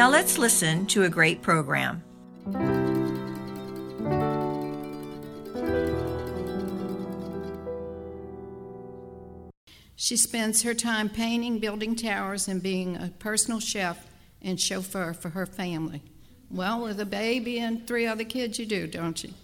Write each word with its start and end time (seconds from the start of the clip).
Now 0.00 0.08
let's 0.08 0.38
listen 0.38 0.86
to 0.86 1.02
a 1.02 1.10
great 1.10 1.42
program. 1.42 2.02
She 9.96 10.16
spends 10.16 10.62
her 10.62 10.72
time 10.72 11.10
painting, 11.10 11.58
building 11.58 11.96
towers, 11.96 12.48
and 12.48 12.62
being 12.62 12.96
a 12.96 13.12
personal 13.18 13.60
chef 13.60 14.06
and 14.40 14.58
chauffeur 14.58 15.12
for 15.12 15.28
her 15.28 15.44
family. 15.44 16.00
Well, 16.50 16.80
with 16.80 16.98
a 16.98 17.04
baby 17.04 17.58
and 17.58 17.86
three 17.86 18.06
other 18.06 18.24
kids, 18.24 18.58
you 18.58 18.64
do, 18.64 18.86
don't 18.86 19.22
you? 19.22 19.34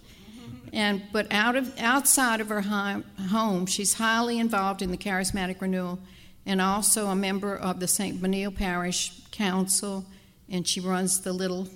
And 0.73 1.03
but 1.13 1.31
out 1.31 1.55
of 1.55 1.71
outside 1.77 2.41
of 2.41 2.49
her 2.49 2.61
home, 2.61 3.67
she's 3.67 3.93
highly 3.93 4.39
involved 4.39 4.81
in 4.81 4.89
the 4.89 4.97
charismatic 4.97 5.61
renewal, 5.61 5.99
and 6.47 6.59
also 6.59 7.09
a 7.09 7.15
member 7.15 7.55
of 7.55 7.79
the 7.79 7.87
St. 7.87 8.19
Benilde 8.19 8.55
Parish 8.55 9.21
Council, 9.29 10.03
and 10.49 10.67
she 10.67 10.79
runs 10.79 11.21
the 11.21 11.33
Little 11.33 11.67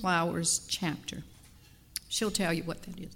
Flowers 0.00 0.66
chapter. 0.68 1.22
She'll 2.08 2.30
tell 2.30 2.52
you 2.52 2.62
what 2.62 2.82
that 2.82 2.98
is. 2.98 3.14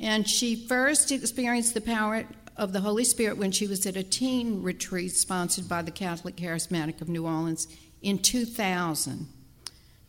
And 0.00 0.28
she 0.28 0.66
first 0.66 1.12
experienced 1.12 1.74
the 1.74 1.80
power 1.80 2.26
of 2.56 2.72
the 2.72 2.80
Holy 2.80 3.04
Spirit 3.04 3.36
when 3.36 3.52
she 3.52 3.66
was 3.66 3.86
at 3.86 3.96
a 3.96 4.02
teen 4.02 4.62
retreat 4.62 5.12
sponsored 5.12 5.68
by 5.68 5.82
the 5.82 5.90
Catholic 5.90 6.36
Charismatic 6.36 7.00
of 7.00 7.08
New 7.08 7.26
Orleans 7.26 7.68
in 8.02 8.18
2000. 8.18 9.28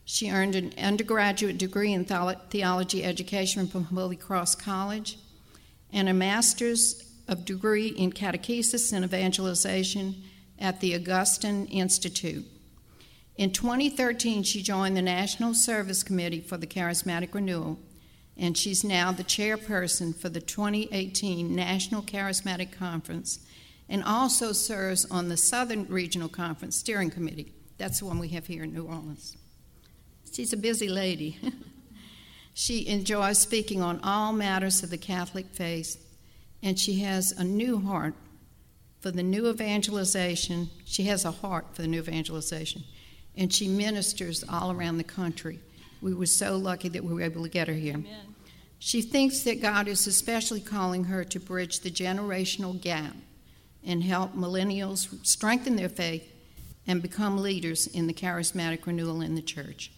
She 0.05 0.30
earned 0.30 0.55
an 0.55 0.73
undergraduate 0.77 1.57
degree 1.57 1.91
in 1.91 2.05
theology 2.05 3.03
education 3.03 3.67
from 3.67 3.85
Holy 3.85 4.15
Cross 4.15 4.55
College 4.55 5.17
and 5.91 6.07
a 6.07 6.13
master's 6.13 7.03
of 7.27 7.45
degree 7.45 7.87
in 7.87 8.11
catechesis 8.11 8.93
and 8.93 9.03
evangelization 9.03 10.23
at 10.59 10.80
the 10.80 10.95
Augustine 10.95 11.65
Institute. 11.67 12.45
In 13.38 13.52
2013, 13.52 14.44
she 14.44 14.61
joined 14.61 14.95
the 14.95 15.02
National 15.02 15.53
Service 15.53 16.03
Committee 16.03 16.39
for 16.39 16.55
the 16.55 16.67
Charismatic 16.67 17.33
Renewal, 17.33 17.77
and 18.38 18.58
she's 18.58 18.83
now 18.83 19.11
the 19.11 19.23
chairperson 19.25 20.16
for 20.16 20.30
the 20.30 20.39
2018 20.39 21.53
National 21.53 22.02
Charismatic 22.02 22.72
Conference 22.72 23.39
and 23.89 24.03
also 24.03 24.52
serves 24.52 25.05
on 25.11 25.30
the 25.30 25.38
Southern 25.38 25.86
Regional 25.88 26.30
Conference 26.30 26.77
Steering 26.77 27.11
Committee. 27.11 27.53
That's 27.77 28.00
the 28.00 28.05
one 28.05 28.19
we 28.19 28.30
have 28.30 28.47
here 28.47 28.64
in 28.64 28.73
New 28.73 28.86
Orleans. 28.86 29.38
She's 30.31 30.53
a 30.53 30.58
busy 30.58 30.88
lady. 30.88 31.38
she 32.53 32.88
enjoys 32.88 33.39
speaking 33.39 33.81
on 33.81 33.99
all 34.02 34.33
matters 34.33 34.81
of 34.81 34.89
the 34.89 34.97
Catholic 34.97 35.47
faith, 35.47 36.03
and 36.64 36.80
she 36.80 36.99
has 36.99 37.31
a 37.33 37.44
new 37.44 37.80
heart 37.80 38.16
for 39.02 39.11
the 39.11 39.23
new 39.23 39.49
evangelization. 39.49 40.70
She 40.86 41.03
has 41.03 41.25
a 41.25 41.31
heart 41.31 41.67
for 41.73 41.83
the 41.83 41.88
new 41.88 41.99
evangelization, 41.99 42.83
and 43.38 43.53
she 43.53 43.67
ministers 43.67 44.44
all 44.47 44.71
around 44.71 44.98
the 44.98 45.04
country. 45.04 45.59
We 46.02 46.14
were 46.14 46.26
so 46.26 46.58
lucky 46.58 46.89
that 46.89 47.04
we 47.04 47.14
were 47.14 47.21
able 47.21 47.43
to 47.43 47.49
get 47.49 47.67
her 47.67 47.73
here. 47.73 47.95
Amen. 47.95 48.36
She 48.80 49.02
thinks 49.02 49.42
that 49.42 49.61
God 49.61 49.87
is 49.87 50.05
especially 50.05 50.61
calling 50.61 51.05
her 51.05 51.23
to 51.23 51.39
bridge 51.39 51.80
the 51.80 51.89
generational 51.89 52.80
gap 52.80 53.15
and 53.83 54.04
help 54.04 54.36
millennials 54.36 55.26
strengthen 55.26 55.76
their 55.76 55.89
faith 55.89 56.32
and 56.87 57.02
become 57.02 57.37
leaders 57.42 57.87
in 57.87 58.08
the 58.08 58.14
charismatic 58.14 58.86
renewal 58.86 59.21
in 59.21 59.36
the 59.36 59.42
church. 59.42 59.92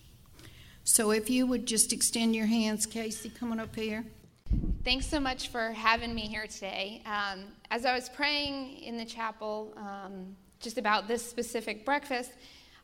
So 0.84 1.12
if 1.12 1.30
you 1.30 1.46
would 1.48 1.66
just 1.66 1.92
extend 1.92 2.34
your 2.36 2.46
hands, 2.46 2.86
Casey, 2.86 3.30
coming 3.30 3.60
up 3.60 3.76
here. 3.76 4.06
Thanks 4.86 5.06
so 5.06 5.20
much 5.20 5.50
for 5.50 5.74
having 5.74 6.16
me 6.16 6.22
here 6.22 6.48
today. 6.48 7.02
Um, 7.06 7.44
as 7.70 7.86
I 7.86 7.94
was 7.94 8.08
praying 8.08 8.78
in 8.78 8.98
the 8.98 9.04
chapel 9.04 9.74
um, 9.76 10.38
just 10.62 10.78
about 10.78 11.10
this 11.10 11.30
specific 11.30 11.84
breakfast, 11.84 12.32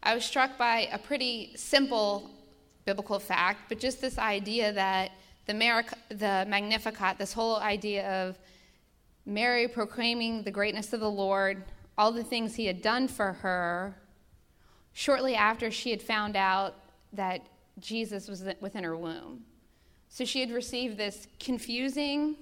I 0.06 0.14
was 0.14 0.26
struck 0.26 0.58
by 0.58 0.90
a 0.92 0.98
pretty 0.98 1.54
simple 1.56 2.30
biblical 2.84 3.20
fact, 3.20 3.70
but 3.70 3.80
just 3.80 4.02
this 4.02 4.18
idea 4.18 4.74
that 4.74 5.12
the, 5.46 5.54
the 6.10 6.46
Magnificat, 6.46 7.18
this 7.18 7.32
whole 7.32 7.56
idea 7.56 8.28
of 8.28 8.38
Mary 9.26 9.66
proclaiming 9.70 10.44
the 10.44 10.52
greatness 10.52 10.92
of 10.92 11.00
the 11.00 11.10
Lord, 11.10 11.64
all 11.98 12.12
the 12.12 12.24
things 12.24 12.56
he 12.56 12.66
had 12.66 12.82
done 12.82 13.08
for 13.08 13.32
her, 13.32 13.96
shortly 14.92 15.36
after 15.36 15.72
she 15.72 15.90
had 15.90 16.02
found 16.02 16.36
out 16.36 16.76
that 17.14 17.42
Jesus 17.80 18.28
was 18.28 18.44
within 18.60 18.84
her 18.84 18.98
womb. 18.98 19.46
So 20.10 20.26
she 20.26 20.42
had 20.42 20.52
received 20.52 20.98
this 20.98 21.28
confusing, 21.40 22.36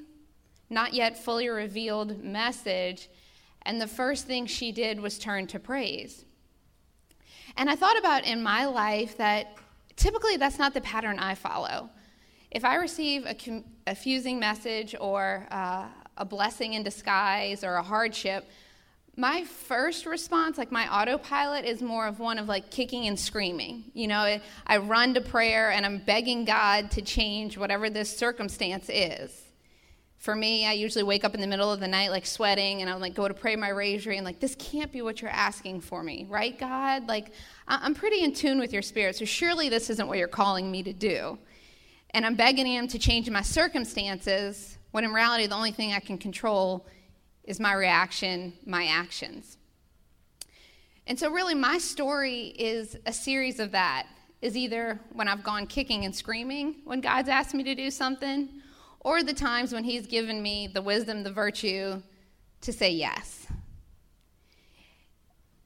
not 0.71 0.95
yet 0.95 1.15
fully 1.15 1.47
revealed 1.47 2.23
message, 2.23 3.07
and 3.61 3.79
the 3.79 3.87
first 3.87 4.25
thing 4.25 4.47
she 4.47 4.71
did 4.71 4.99
was 4.99 5.19
turn 5.19 5.45
to 5.47 5.59
praise. 5.59 6.25
And 7.57 7.69
I 7.69 7.75
thought 7.75 7.97
about 7.97 8.25
in 8.25 8.41
my 8.41 8.65
life 8.65 9.17
that 9.17 9.57
typically 9.95 10.37
that's 10.37 10.57
not 10.59 10.73
the 10.73 10.81
pattern 10.81 11.19
I 11.19 11.35
follow. 11.35 11.89
If 12.49 12.65
I 12.65 12.75
receive 12.75 13.25
a 13.25 13.33
confusing 13.33 14.39
message 14.39 14.95
or 14.99 15.47
uh, 15.51 15.87
a 16.17 16.25
blessing 16.25 16.73
in 16.73 16.83
disguise 16.83 17.63
or 17.63 17.75
a 17.75 17.83
hardship, 17.83 18.49
my 19.15 19.43
first 19.43 20.05
response, 20.05 20.57
like 20.57 20.71
my 20.71 20.87
autopilot, 20.93 21.65
is 21.65 21.81
more 21.81 22.07
of 22.07 22.19
one 22.19 22.37
of 22.39 22.47
like 22.47 22.71
kicking 22.71 23.07
and 23.07 23.19
screaming. 23.19 23.83
You 23.93 24.07
know, 24.07 24.39
I 24.67 24.77
run 24.77 25.13
to 25.15 25.21
prayer 25.21 25.71
and 25.71 25.85
I'm 25.85 25.99
begging 25.99 26.45
God 26.45 26.91
to 26.91 27.01
change 27.01 27.57
whatever 27.57 27.89
this 27.89 28.15
circumstance 28.15 28.89
is. 28.89 29.50
For 30.21 30.35
me, 30.35 30.67
I 30.67 30.73
usually 30.73 31.01
wake 31.01 31.25
up 31.25 31.33
in 31.33 31.41
the 31.41 31.47
middle 31.47 31.71
of 31.71 31.79
the 31.79 31.87
night 31.87 32.11
like 32.11 32.27
sweating 32.27 32.81
and 32.81 32.91
I'm 32.91 32.99
like 32.99 33.15
go 33.15 33.27
to 33.27 33.33
pray 33.33 33.55
my 33.55 33.71
rosary 33.71 34.17
and 34.17 34.25
like 34.25 34.39
this 34.39 34.53
can't 34.53 34.91
be 34.91 35.01
what 35.01 35.19
you're 35.19 35.31
asking 35.31 35.81
for 35.81 36.03
me, 36.03 36.27
right, 36.29 36.57
God? 36.59 37.07
Like 37.07 37.31
I'm 37.67 37.95
pretty 37.95 38.23
in 38.23 38.31
tune 38.31 38.59
with 38.59 38.71
your 38.71 38.83
spirit, 38.83 39.15
so 39.15 39.25
surely 39.25 39.67
this 39.67 39.89
isn't 39.89 40.07
what 40.07 40.19
you're 40.19 40.27
calling 40.27 40.69
me 40.69 40.83
to 40.83 40.93
do. 40.93 41.39
And 42.11 42.23
I'm 42.23 42.35
begging 42.35 42.67
him 42.67 42.87
to 42.89 42.99
change 42.99 43.31
my 43.31 43.41
circumstances 43.41 44.77
when 44.91 45.03
in 45.05 45.11
reality 45.11 45.47
the 45.47 45.55
only 45.55 45.71
thing 45.71 45.91
I 45.91 45.99
can 45.99 46.19
control 46.19 46.85
is 47.43 47.59
my 47.59 47.73
reaction, 47.73 48.53
my 48.63 48.85
actions. 48.85 49.57
And 51.07 51.17
so, 51.17 51.31
really, 51.31 51.55
my 51.55 51.79
story 51.79 52.53
is 52.59 52.95
a 53.07 53.11
series 53.11 53.59
of 53.59 53.71
that. 53.71 54.05
Is 54.43 54.55
either 54.55 54.99
when 55.13 55.27
I've 55.27 55.43
gone 55.43 55.65
kicking 55.65 56.05
and 56.05 56.15
screaming 56.15 56.75
when 56.83 57.01
God's 57.01 57.29
asked 57.29 57.55
me 57.55 57.63
to 57.63 57.75
do 57.75 57.89
something, 57.89 58.60
or 59.01 59.23
the 59.23 59.33
times 59.33 59.73
when 59.73 59.83
He's 59.83 60.07
given 60.07 60.41
me 60.41 60.67
the 60.67 60.81
wisdom, 60.81 61.23
the 61.23 61.31
virtue 61.31 62.01
to 62.61 62.73
say 62.73 62.91
yes. 62.91 63.47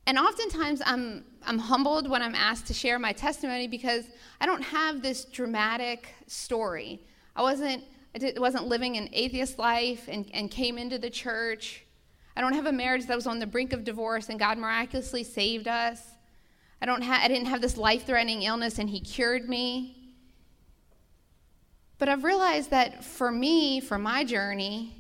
And 0.07 0.18
oftentimes 0.18 0.81
I'm, 0.85 1.25
I'm 1.45 1.57
humbled 1.57 2.09
when 2.09 2.22
I'm 2.22 2.35
asked 2.35 2.68
to 2.68 2.74
share 2.74 3.00
my 3.00 3.12
testimony 3.12 3.68
because 3.68 4.06
I 4.40 4.45
don't 4.45 4.62
have 4.62 5.01
this 5.01 5.25
dramatic 5.25 6.13
story. 6.28 7.01
I 7.35 7.41
wasn't 7.41 7.84
I 8.16 8.18
did, 8.18 8.40
wasn't 8.40 8.68
living 8.68 8.95
an 8.95 9.09
atheist 9.12 9.59
life 9.59 10.07
and, 10.07 10.29
and 10.34 10.50
came 10.50 10.78
into 10.78 10.97
the 10.97 11.09
church. 11.09 11.83
I 12.38 12.42
don't 12.42 12.54
have 12.54 12.65
a 12.65 12.71
marriage 12.71 13.07
that 13.07 13.15
was 13.15 13.27
on 13.27 13.39
the 13.39 13.45
brink 13.45 13.74
of 13.74 13.83
divorce 13.83 14.30
and 14.30 14.39
God 14.39 14.57
miraculously 14.57 15.25
saved 15.25 15.68
us. 15.68 16.01
I, 16.81 16.86
don't 16.86 17.01
ha- 17.01 17.19
I 17.21 17.27
didn't 17.27 17.48
have 17.48 17.60
this 17.60 17.75
life 17.75 18.06
threatening 18.06 18.44
illness 18.44 18.80
and 18.80 18.89
He 18.89 19.01
cured 19.01 19.50
me. 19.50 20.05
But 21.97 22.09
I've 22.09 22.24
realized 22.24 22.71
that 22.71 23.03
for 23.03 23.31
me, 23.31 23.80
for 23.80 23.97
my 23.97 24.24
journey, 24.24 24.95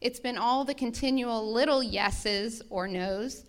it's 0.00 0.20
been 0.20 0.38
all 0.38 0.64
the 0.64 0.74
continual 0.74 1.52
little 1.52 1.82
yeses 1.82 2.62
or 2.70 2.88
nos 2.88 3.44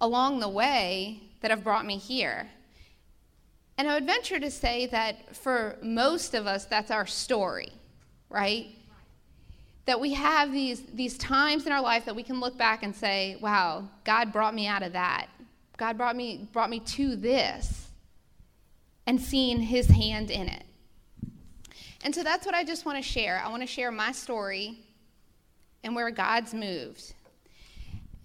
along 0.00 0.40
the 0.40 0.48
way 0.48 1.22
that 1.40 1.50
have 1.50 1.64
brought 1.64 1.86
me 1.86 1.96
here. 1.96 2.48
And 3.78 3.88
I 3.88 3.94
would 3.94 4.06
venture 4.06 4.38
to 4.38 4.50
say 4.50 4.86
that 4.86 5.34
for 5.36 5.76
most 5.82 6.34
of 6.34 6.46
us, 6.46 6.64
that's 6.66 6.90
our 6.90 7.06
story 7.06 7.72
right? 8.28 8.66
That 9.86 10.00
we 10.00 10.14
have 10.14 10.52
these, 10.52 10.82
these 10.92 11.16
times 11.16 11.66
in 11.66 11.72
our 11.72 11.80
life 11.80 12.04
that 12.06 12.16
we 12.16 12.22
can 12.22 12.40
look 12.40 12.58
back 12.58 12.82
and 12.82 12.94
say, 12.94 13.36
wow, 13.40 13.88
God 14.04 14.32
brought 14.32 14.54
me 14.54 14.66
out 14.66 14.82
of 14.82 14.92
that. 14.94 15.28
God 15.76 15.96
brought 15.96 16.16
me, 16.16 16.48
brought 16.52 16.70
me 16.70 16.80
to 16.80 17.16
this 17.16 17.88
and 19.06 19.20
seeing 19.20 19.60
his 19.60 19.86
hand 19.86 20.30
in 20.30 20.48
it. 20.48 20.64
And 22.04 22.14
so 22.14 22.22
that's 22.22 22.46
what 22.46 22.54
I 22.54 22.64
just 22.64 22.84
want 22.84 22.98
to 22.98 23.02
share. 23.02 23.42
I 23.44 23.48
want 23.48 23.62
to 23.62 23.66
share 23.66 23.90
my 23.90 24.12
story 24.12 24.78
and 25.82 25.94
where 25.94 26.10
God's 26.10 26.54
moved. 26.54 27.14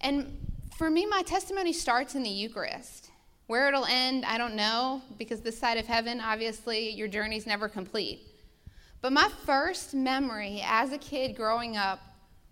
And 0.00 0.38
for 0.76 0.90
me, 0.90 1.06
my 1.06 1.22
testimony 1.22 1.72
starts 1.72 2.14
in 2.14 2.22
the 2.22 2.30
Eucharist. 2.30 3.10
Where 3.46 3.68
it'll 3.68 3.86
end, 3.86 4.24
I 4.24 4.38
don't 4.38 4.54
know, 4.54 5.02
because 5.18 5.40
this 5.40 5.58
side 5.58 5.76
of 5.76 5.86
heaven, 5.86 6.20
obviously, 6.20 6.90
your 6.90 7.08
journey's 7.08 7.46
never 7.46 7.68
complete. 7.68 8.20
But 9.00 9.12
my 9.12 9.28
first 9.44 9.94
memory 9.94 10.62
as 10.64 10.92
a 10.92 10.98
kid 10.98 11.36
growing 11.36 11.76
up 11.76 12.00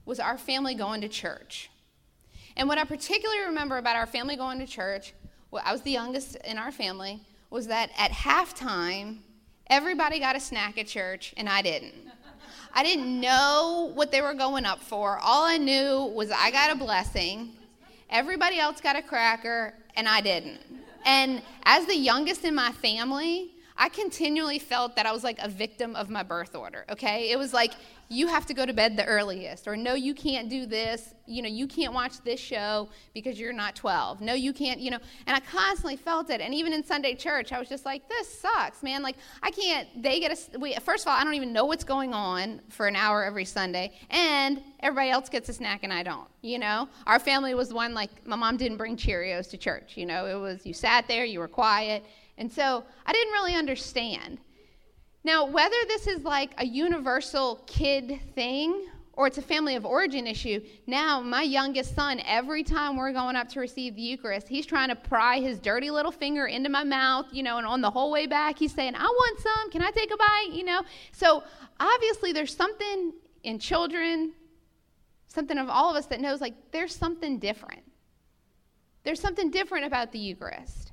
was 0.05 0.19
our 0.19 0.37
family 0.37 0.75
going 0.75 1.00
to 1.00 1.08
church. 1.08 1.70
And 2.56 2.69
what 2.69 2.76
I 2.76 2.84
particularly 2.84 3.44
remember 3.46 3.78
about 3.78 3.96
our 3.96 4.06
family 4.06 4.37
going 4.37 4.58
to 4.58 4.66
church, 4.66 5.14
well, 5.50 5.62
I 5.64 5.73
was 5.73 5.82
the 5.82 5.93
youngest 5.93 6.34
in 6.44 6.58
our 6.58 6.73
family, 6.73 7.20
was 7.50 7.69
that 7.69 7.90
at 7.96 8.11
halftime, 8.11 9.19
everybody 9.70 10.19
got 10.19 10.37
a 10.37 10.40
snack 10.40 10.76
at 10.76 10.88
church 10.88 11.32
and 11.37 11.49
I 11.49 11.62
didn't. 11.62 11.94
I 12.75 12.82
didn't 12.82 13.20
know 13.20 13.90
what 13.94 14.12
they 14.12 14.20
were 14.20 14.34
going 14.34 14.67
up 14.67 14.81
for. 14.81 15.19
All 15.19 15.44
I 15.44 15.56
knew 15.56 16.12
was 16.14 16.31
I 16.31 16.50
got 16.50 16.70
a 16.70 16.75
blessing. 16.76 17.52
Everybody 18.11 18.58
else 18.58 18.81
got 18.81 18.96
a 18.96 19.02
cracker 19.02 19.75
and 19.96 20.08
I 20.08 20.20
didn't. 20.20 20.61
And 21.06 21.43
as 21.64 21.87
the 21.87 21.96
youngest 21.96 22.44
in 22.44 22.55
my 22.55 22.72
family, 22.72 23.52
I 23.80 23.88
continually 23.88 24.58
felt 24.58 24.94
that 24.96 25.06
I 25.06 25.12
was 25.12 25.24
like 25.24 25.38
a 25.38 25.48
victim 25.48 25.96
of 25.96 26.10
my 26.10 26.22
birth 26.22 26.54
order, 26.54 26.84
okay? 26.90 27.30
It 27.30 27.38
was 27.38 27.54
like, 27.54 27.72
you 28.10 28.26
have 28.26 28.44
to 28.46 28.54
go 28.54 28.66
to 28.66 28.74
bed 28.74 28.94
the 28.94 29.06
earliest, 29.06 29.66
or 29.66 29.74
no, 29.74 29.94
you 29.94 30.12
can't 30.12 30.50
do 30.50 30.66
this, 30.66 31.14
you 31.26 31.40
know, 31.40 31.48
you 31.48 31.66
can't 31.66 31.94
watch 31.94 32.20
this 32.22 32.38
show 32.38 32.90
because 33.14 33.40
you're 33.40 33.54
not 33.54 33.74
12. 33.74 34.20
No, 34.20 34.34
you 34.34 34.52
can't, 34.52 34.80
you 34.80 34.90
know, 34.90 34.98
and 35.26 35.34
I 35.34 35.40
constantly 35.40 35.96
felt 35.96 36.28
it. 36.28 36.42
And 36.42 36.52
even 36.52 36.74
in 36.74 36.84
Sunday 36.84 37.14
church, 37.14 37.52
I 37.52 37.58
was 37.58 37.70
just 37.70 37.86
like, 37.86 38.06
this 38.06 38.40
sucks, 38.40 38.82
man. 38.82 39.02
Like, 39.02 39.16
I 39.42 39.50
can't, 39.50 39.88
they 40.02 40.20
get 40.20 40.32
a, 40.32 40.58
we, 40.58 40.74
first 40.74 41.06
of 41.06 41.08
all, 41.10 41.18
I 41.18 41.24
don't 41.24 41.34
even 41.34 41.54
know 41.54 41.64
what's 41.64 41.84
going 41.84 42.12
on 42.12 42.60
for 42.68 42.86
an 42.86 42.96
hour 42.96 43.24
every 43.24 43.46
Sunday, 43.46 43.92
and 44.10 44.60
everybody 44.80 45.08
else 45.08 45.30
gets 45.30 45.48
a 45.48 45.54
snack 45.54 45.84
and 45.84 45.92
I 45.92 46.02
don't, 46.02 46.28
you 46.42 46.58
know? 46.58 46.86
Our 47.06 47.18
family 47.18 47.54
was 47.54 47.72
one, 47.72 47.94
like, 47.94 48.26
my 48.26 48.36
mom 48.36 48.58
didn't 48.58 48.76
bring 48.76 48.98
Cheerios 48.98 49.48
to 49.50 49.56
church, 49.56 49.96
you 49.96 50.04
know? 50.04 50.26
It 50.26 50.38
was, 50.38 50.66
you 50.66 50.74
sat 50.74 51.08
there, 51.08 51.24
you 51.24 51.38
were 51.38 51.48
quiet, 51.48 52.04
and 52.40 52.50
so 52.50 52.82
I 53.06 53.12
didn't 53.12 53.32
really 53.34 53.54
understand. 53.54 54.38
Now, 55.22 55.44
whether 55.44 55.76
this 55.87 56.06
is 56.06 56.25
like 56.25 56.52
a 56.56 56.64
universal 56.64 57.62
kid 57.66 58.19
thing 58.34 58.87
or 59.12 59.26
it's 59.26 59.37
a 59.37 59.42
family 59.42 59.76
of 59.76 59.84
origin 59.84 60.26
issue, 60.26 60.62
now 60.87 61.20
my 61.20 61.42
youngest 61.42 61.94
son, 61.94 62.22
every 62.26 62.62
time 62.62 62.96
we're 62.96 63.12
going 63.12 63.37
up 63.37 63.48
to 63.50 63.60
receive 63.60 63.94
the 63.94 64.00
Eucharist, 64.00 64.48
he's 64.48 64.64
trying 64.64 64.88
to 64.88 64.96
pry 64.96 65.38
his 65.38 65.58
dirty 65.60 65.90
little 65.90 66.10
finger 66.10 66.46
into 66.46 66.70
my 66.70 66.82
mouth, 66.82 67.26
you 67.31 67.42
know, 67.42 67.58
and 67.58 67.66
on 67.66 67.82
the 67.82 67.90
whole 67.90 68.10
way 68.10 68.26
back, 68.26 68.58
he's 68.58 68.72
saying, 68.72 68.94
I 68.96 69.04
want 69.04 69.40
some. 69.40 69.70
Can 69.70 69.82
I 69.82 69.90
take 69.90 70.10
a 70.10 70.16
bite? 70.16 70.48
You 70.52 70.64
know? 70.64 70.82
So 71.12 71.44
obviously, 71.78 72.32
there's 72.32 72.56
something 72.56 73.12
in 73.42 73.58
children, 73.58 74.32
something 75.26 75.58
of 75.58 75.69
all 75.69 75.90
of 75.90 75.96
us 75.96 76.06
that 76.06 76.20
knows 76.22 76.40
like 76.40 76.54
there's 76.72 76.96
something 76.96 77.38
different. 77.38 77.82
There's 79.04 79.20
something 79.20 79.50
different 79.50 79.84
about 79.84 80.10
the 80.10 80.19
Eucharist. 80.19 80.89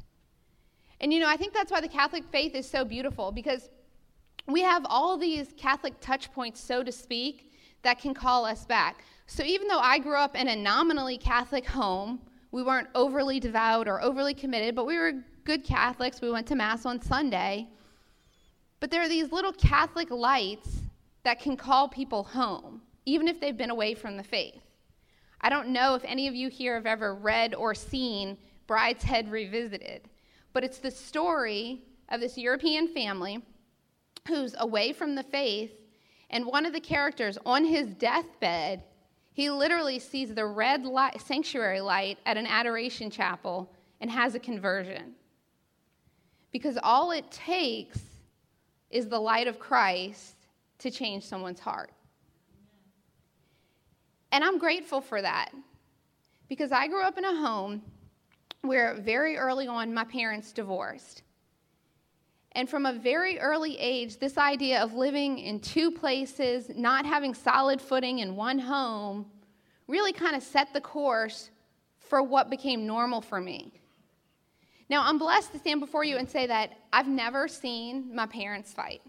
And 0.99 1.13
you 1.13 1.19
know, 1.19 1.29
I 1.29 1.37
think 1.37 1.53
that's 1.53 1.71
why 1.71 1.81
the 1.81 1.87
Catholic 1.87 2.23
faith 2.31 2.55
is 2.55 2.69
so 2.69 2.83
beautiful 2.83 3.31
because 3.31 3.69
we 4.47 4.61
have 4.61 4.85
all 4.89 5.17
these 5.17 5.53
Catholic 5.57 5.93
touch 5.99 6.31
points, 6.31 6.59
so 6.59 6.83
to 6.83 6.91
speak, 6.91 7.51
that 7.83 7.99
can 7.99 8.13
call 8.13 8.45
us 8.45 8.65
back. 8.65 9.03
So 9.27 9.43
even 9.43 9.67
though 9.67 9.79
I 9.79 9.99
grew 9.99 10.17
up 10.17 10.35
in 10.35 10.47
a 10.47 10.55
nominally 10.55 11.17
Catholic 11.17 11.65
home, 11.65 12.19
we 12.51 12.63
weren't 12.63 12.87
overly 12.95 13.39
devout 13.39 13.87
or 13.87 14.01
overly 14.01 14.33
committed, 14.33 14.73
but 14.73 14.85
we 14.85 14.97
were 14.97 15.23
good 15.43 15.63
Catholics. 15.63 16.21
We 16.21 16.31
went 16.31 16.47
to 16.47 16.55
Mass 16.55 16.85
on 16.85 17.01
Sunday. 17.01 17.67
But 18.79 18.89
there 18.89 19.01
are 19.01 19.09
these 19.09 19.31
little 19.31 19.53
Catholic 19.53 20.09
lights 20.09 20.81
that 21.23 21.39
can 21.39 21.57
call 21.57 21.89
people 21.89 22.23
home, 22.23 22.81
even 23.05 23.27
if 23.27 23.39
they've 23.39 23.57
been 23.57 23.69
away 23.69 23.93
from 23.93 24.17
the 24.17 24.23
faith. 24.23 24.61
I 25.41 25.49
don't 25.49 25.69
know 25.69 25.95
if 25.95 26.03
any 26.05 26.27
of 26.27 26.35
you 26.35 26.49
here 26.49 26.75
have 26.75 26.85
ever 26.85 27.13
read 27.13 27.53
or 27.53 27.75
seen 27.75 28.37
Brideshead 28.67 29.29
Revisited 29.29 30.01
but 30.57 30.63
it's 30.63 30.79
the 30.79 30.89
story 30.89 31.83
of 32.09 32.19
this 32.19 32.35
European 32.35 32.87
family 32.87 33.45
who's 34.27 34.55
away 34.57 34.91
from 34.91 35.13
the 35.13 35.21
faith, 35.21 35.69
and 36.31 36.47
one 36.47 36.65
of 36.65 36.73
the 36.73 36.79
characters 36.79 37.37
on 37.45 37.63
his 37.63 37.93
deathbed, 37.93 38.81
he 39.33 39.51
literally 39.51 39.99
sees 39.99 40.33
the 40.33 40.47
red 40.47 40.83
light, 40.83 41.21
sanctuary 41.21 41.79
light 41.79 42.17
at 42.25 42.37
an 42.37 42.47
adoration 42.47 43.11
chapel 43.11 43.71
and 44.01 44.09
has 44.09 44.33
a 44.33 44.39
conversion. 44.39 45.13
Because 46.51 46.79
all 46.81 47.11
it 47.11 47.29
takes 47.29 47.99
is 48.89 49.07
the 49.07 49.19
light 49.19 49.45
of 49.45 49.59
Christ 49.59 50.37
to 50.79 50.89
change 50.89 51.23
someone's 51.23 51.59
heart. 51.59 51.91
And 54.31 54.43
I'm 54.43 54.57
grateful 54.57 55.01
for 55.01 55.21
that 55.21 55.51
because 56.49 56.71
I 56.71 56.87
grew 56.87 57.03
up 57.03 57.19
in 57.19 57.25
a 57.25 57.35
home 57.35 57.83
where 58.61 58.95
very 58.95 59.37
early 59.37 59.67
on 59.67 59.93
my 59.93 60.03
parents 60.03 60.51
divorced. 60.51 61.23
And 62.53 62.67
from 62.67 62.85
a 62.85 62.93
very 62.93 63.39
early 63.39 63.77
age, 63.77 64.17
this 64.17 64.37
idea 64.37 64.81
of 64.81 64.93
living 64.93 65.37
in 65.37 65.59
two 65.59 65.91
places, 65.91 66.71
not 66.75 67.05
having 67.05 67.33
solid 67.33 67.81
footing 67.81 68.19
in 68.19 68.35
one 68.35 68.57
home, 68.57 69.27
really 69.87 70.11
kind 70.11 70.35
of 70.35 70.41
set 70.41 70.73
the 70.73 70.81
course 70.81 71.51
for 71.99 72.23
what 72.23 72.49
became 72.49 72.87
normal 72.87 73.21
for 73.21 73.39
me. 73.39 73.73
Now, 74.89 75.03
I'm 75.03 75.17
blessed 75.17 75.51
to 75.51 75.59
stand 75.59 75.81
before 75.81 76.03
you 76.03 76.17
and 76.17 76.29
say 76.29 76.47
that 76.47 76.71
I've 76.93 77.07
never 77.07 77.47
seen 77.47 78.15
my 78.15 78.25
parents 78.25 78.73
fight. 78.73 79.01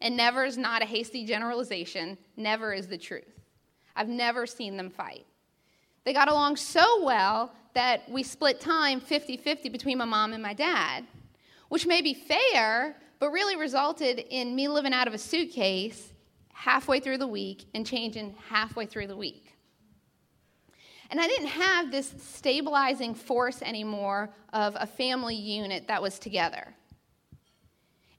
And 0.00 0.16
never 0.16 0.44
is 0.44 0.56
not 0.56 0.82
a 0.82 0.86
hasty 0.86 1.24
generalization, 1.24 2.16
never 2.36 2.72
is 2.72 2.88
the 2.88 2.98
truth. 2.98 3.40
I've 3.94 4.08
never 4.08 4.46
seen 4.46 4.76
them 4.76 4.90
fight. 4.90 5.26
They 6.04 6.12
got 6.12 6.30
along 6.30 6.56
so 6.56 7.04
well 7.04 7.52
that 7.74 8.08
we 8.08 8.22
split 8.22 8.60
time 8.60 9.00
50 9.00 9.36
50 9.36 9.68
between 9.68 9.98
my 9.98 10.04
mom 10.04 10.32
and 10.32 10.42
my 10.42 10.54
dad, 10.54 11.04
which 11.68 11.86
may 11.86 12.02
be 12.02 12.14
fair, 12.14 12.96
but 13.18 13.30
really 13.30 13.56
resulted 13.56 14.18
in 14.30 14.54
me 14.54 14.68
living 14.68 14.92
out 14.92 15.06
of 15.06 15.14
a 15.14 15.18
suitcase 15.18 16.12
halfway 16.52 17.00
through 17.00 17.18
the 17.18 17.26
week 17.26 17.64
and 17.74 17.86
changing 17.86 18.34
halfway 18.48 18.86
through 18.86 19.06
the 19.06 19.16
week. 19.16 19.54
And 21.10 21.20
I 21.20 21.26
didn't 21.26 21.48
have 21.48 21.90
this 21.90 22.12
stabilizing 22.18 23.14
force 23.14 23.60
anymore 23.60 24.30
of 24.52 24.76
a 24.78 24.86
family 24.86 25.34
unit 25.34 25.88
that 25.88 26.00
was 26.00 26.18
together. 26.18 26.74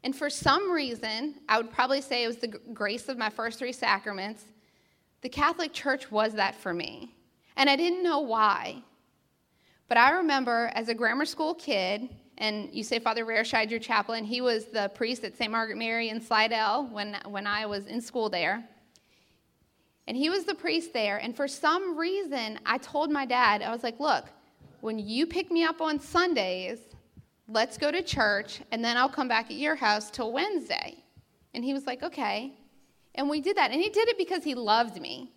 And 0.03 0.15
for 0.15 0.29
some 0.29 0.71
reason, 0.71 1.35
I 1.47 1.57
would 1.57 1.71
probably 1.71 2.01
say 2.01 2.23
it 2.23 2.27
was 2.27 2.37
the 2.37 2.49
grace 2.49 3.09
of 3.09 3.17
my 3.17 3.29
first 3.29 3.57
three 3.57 3.71
sacraments, 3.71 4.43
the 5.21 5.29
Catholic 5.29 5.73
Church 5.73 6.11
was 6.11 6.33
that 6.33 6.53
for 6.53 6.73
me. 6.73 7.15
And 7.55 7.69
I 7.69 7.75
didn't 7.75 8.03
know 8.03 8.19
why. 8.19 8.83
But 9.87 9.97
I 9.97 10.11
remember 10.11 10.71
as 10.73 10.89
a 10.89 10.93
grammar 10.93 11.25
school 11.25 11.53
kid, 11.53 12.09
and 12.37 12.69
you 12.73 12.83
say 12.83 12.99
Father 12.99 13.25
Rarescheid, 13.25 13.69
your 13.69 13.79
chaplain, 13.79 14.23
he 14.23 14.41
was 14.41 14.65
the 14.65 14.89
priest 14.95 15.23
at 15.23 15.37
St. 15.37 15.51
Margaret 15.51 15.77
Mary 15.77 16.09
in 16.09 16.19
Slidell 16.19 16.87
when, 16.91 17.17
when 17.25 17.45
I 17.45 17.65
was 17.65 17.85
in 17.85 18.01
school 18.01 18.29
there. 18.29 18.63
And 20.07 20.17
he 20.17 20.29
was 20.29 20.43
the 20.43 20.55
priest 20.55 20.93
there. 20.93 21.17
And 21.17 21.35
for 21.35 21.47
some 21.47 21.97
reason, 21.97 22.59
I 22.65 22.77
told 22.79 23.09
my 23.09 23.25
dad, 23.25 23.61
I 23.61 23.71
was 23.71 23.83
like, 23.83 23.99
look, 23.99 24.25
when 24.81 24.99
you 24.99 25.25
pick 25.25 25.51
me 25.51 25.63
up 25.63 25.79
on 25.79 25.99
Sundays, 25.99 26.79
let's 27.47 27.77
go 27.77 27.91
to 27.91 28.01
church, 28.01 28.61
and 28.71 28.83
then 28.83 28.97
I'll 28.97 29.09
come 29.09 29.27
back 29.27 29.45
at 29.45 29.55
your 29.55 29.75
house 29.75 30.09
till 30.09 30.33
Wednesday. 30.33 30.97
And 31.53 31.63
he 31.63 31.73
was 31.73 31.85
like, 31.85 32.03
okay. 32.03 32.53
And 33.15 33.29
we 33.29 33.39
did 33.39 33.57
that. 33.57 33.71
And 33.71 33.79
he 33.79 33.89
did 33.89 34.09
it 34.09 34.17
because 34.17 34.43
he 34.43 34.55
loved 34.55 34.99
me. 34.99 35.31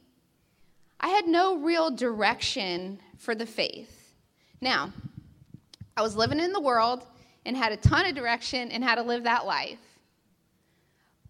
I 0.99 1.09
had 1.09 1.27
no 1.27 1.59
real 1.59 1.91
direction 1.91 2.99
for 3.19 3.35
the 3.35 3.47
faith. 3.47 3.96
Now, 4.61 4.93
I 5.97 6.03
was 6.03 6.17
living 6.17 6.41
in 6.41 6.53
the 6.53 6.61
world 6.61 7.07
and 7.45 7.57
had 7.57 7.73
a 7.73 7.77
ton 7.77 8.07
of 8.07 8.15
direction 8.15 8.71
and 8.71 8.83
how 8.83 8.95
to 8.95 9.03
live 9.03 9.25
that 9.25 9.47
life. 9.47 9.79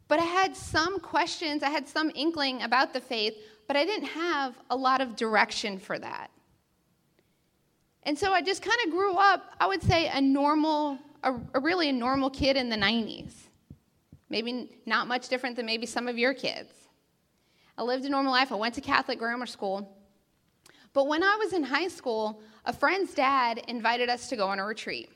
But 0.08 0.20
I 0.20 0.24
had 0.24 0.56
some 0.56 1.00
questions, 1.00 1.62
I 1.62 1.70
had 1.70 1.88
some 1.88 2.10
inkling 2.14 2.62
about 2.62 2.92
the 2.92 3.00
faith, 3.00 3.34
but 3.66 3.76
I 3.76 3.84
didn't 3.84 4.08
have 4.08 4.54
a 4.70 4.76
lot 4.76 5.00
of 5.00 5.16
direction 5.16 5.78
for 5.78 5.98
that. 5.98 6.30
And 8.04 8.16
so 8.16 8.32
I 8.32 8.40
just 8.40 8.62
kind 8.62 8.78
of 8.84 8.92
grew 8.92 9.14
up, 9.16 9.52
I 9.58 9.66
would 9.66 9.82
say, 9.82 10.08
a 10.08 10.20
normal, 10.20 10.98
a, 11.24 11.34
a 11.54 11.60
really 11.60 11.88
a 11.88 11.92
normal 11.92 12.30
kid 12.30 12.56
in 12.56 12.68
the 12.68 12.76
90s. 12.76 13.32
Maybe 14.30 14.70
not 14.86 15.08
much 15.08 15.28
different 15.28 15.56
than 15.56 15.66
maybe 15.66 15.86
some 15.86 16.06
of 16.06 16.16
your 16.16 16.32
kids. 16.32 16.72
I 17.76 17.82
lived 17.82 18.04
a 18.04 18.08
normal 18.08 18.32
life. 18.32 18.52
I 18.52 18.54
went 18.54 18.74
to 18.76 18.80
Catholic 18.80 19.18
grammar 19.18 19.46
school. 19.46 19.95
But 20.96 21.08
when 21.08 21.22
I 21.22 21.36
was 21.38 21.52
in 21.52 21.62
high 21.62 21.88
school, 21.88 22.40
a 22.64 22.72
friend's 22.72 23.12
dad 23.12 23.58
invited 23.68 24.08
us 24.08 24.30
to 24.30 24.36
go 24.36 24.48
on 24.48 24.58
a 24.58 24.64
retreat. 24.64 25.10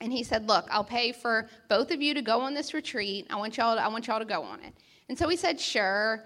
And 0.00 0.10
he 0.10 0.22
said, 0.22 0.48
Look, 0.48 0.66
I'll 0.70 0.82
pay 0.82 1.12
for 1.12 1.46
both 1.68 1.90
of 1.90 2.00
you 2.00 2.14
to 2.14 2.22
go 2.22 2.40
on 2.40 2.54
this 2.54 2.72
retreat. 2.72 3.26
I 3.28 3.36
want 3.36 3.58
y'all 3.58 3.76
to, 3.76 3.84
I 3.84 3.88
want 3.88 4.06
y'all 4.06 4.18
to 4.18 4.24
go 4.24 4.42
on 4.42 4.62
it. 4.62 4.72
And 5.10 5.18
so 5.18 5.28
we 5.28 5.36
said, 5.36 5.60
Sure. 5.60 6.24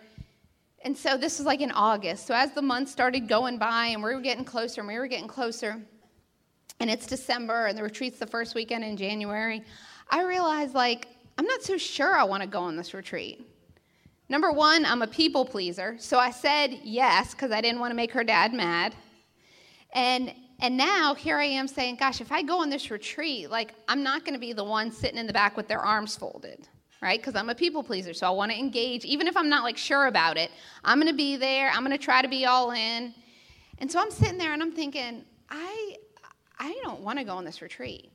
And 0.84 0.96
so 0.96 1.16
this 1.16 1.40
was 1.40 1.46
like 1.46 1.60
in 1.60 1.72
August. 1.72 2.24
So 2.24 2.34
as 2.36 2.52
the 2.52 2.62
month 2.62 2.88
started 2.88 3.26
going 3.26 3.58
by 3.58 3.86
and 3.86 4.00
we 4.00 4.14
were 4.14 4.20
getting 4.20 4.44
closer 4.44 4.80
and 4.80 4.86
we 4.86 4.96
were 4.96 5.08
getting 5.08 5.26
closer, 5.26 5.82
and 6.78 6.88
it's 6.88 7.08
December 7.08 7.66
and 7.66 7.76
the 7.76 7.82
retreat's 7.82 8.20
the 8.20 8.28
first 8.28 8.54
weekend 8.54 8.84
in 8.84 8.96
January, 8.96 9.64
I 10.08 10.22
realized 10.22 10.72
like, 10.72 11.08
I'm 11.36 11.46
not 11.46 11.64
so 11.64 11.76
sure 11.76 12.14
I 12.14 12.22
want 12.22 12.44
to 12.44 12.48
go 12.48 12.60
on 12.60 12.76
this 12.76 12.94
retreat. 12.94 13.44
Number 14.32 14.50
one, 14.50 14.86
I'm 14.86 15.02
a 15.02 15.06
people 15.06 15.44
pleaser. 15.44 15.96
So 15.98 16.18
I 16.18 16.30
said 16.30 16.80
yes 16.82 17.32
because 17.32 17.50
I 17.50 17.60
didn't 17.60 17.80
want 17.80 17.90
to 17.90 17.94
make 17.94 18.12
her 18.12 18.24
dad 18.24 18.54
mad. 18.54 18.94
And 19.92 20.32
And 20.58 20.74
now 20.74 21.14
here 21.14 21.36
I 21.36 21.44
am 21.44 21.68
saying, 21.68 21.96
gosh, 21.96 22.22
if 22.22 22.32
I 22.32 22.40
go 22.42 22.62
on 22.62 22.70
this 22.70 22.90
retreat, 22.90 23.50
like 23.50 23.74
I'm 23.88 24.02
not 24.02 24.24
going 24.24 24.32
to 24.32 24.40
be 24.40 24.54
the 24.54 24.64
one 24.64 24.90
sitting 24.90 25.18
in 25.18 25.26
the 25.26 25.34
back 25.34 25.54
with 25.54 25.68
their 25.68 25.80
arms 25.80 26.16
folded, 26.16 26.66
right? 27.02 27.20
Because 27.20 27.34
I'm 27.34 27.50
a 27.50 27.54
people 27.54 27.82
pleaser, 27.82 28.14
so 28.14 28.26
I 28.26 28.30
want 28.30 28.50
to 28.52 28.58
engage. 28.58 29.04
Even 29.04 29.26
if 29.26 29.36
I'm 29.36 29.50
not 29.50 29.64
like 29.64 29.76
sure 29.76 30.06
about 30.06 30.38
it, 30.38 30.50
I'm 30.82 30.98
going 30.98 31.12
to 31.12 31.16
be 31.16 31.36
there. 31.36 31.70
I'm 31.70 31.84
going 31.84 31.98
to 31.98 32.02
try 32.02 32.22
to 32.22 32.28
be 32.28 32.46
all 32.46 32.70
in. 32.70 33.12
And 33.80 33.92
so 33.92 34.00
I'm 34.00 34.10
sitting 34.10 34.38
there 34.38 34.54
and 34.54 34.62
I'm 34.62 34.72
thinking, 34.72 35.26
I, 35.50 35.96
I 36.58 36.80
don't 36.82 37.02
want 37.02 37.18
to 37.18 37.24
go 37.26 37.36
on 37.36 37.44
this 37.44 37.60
retreat. 37.60 38.10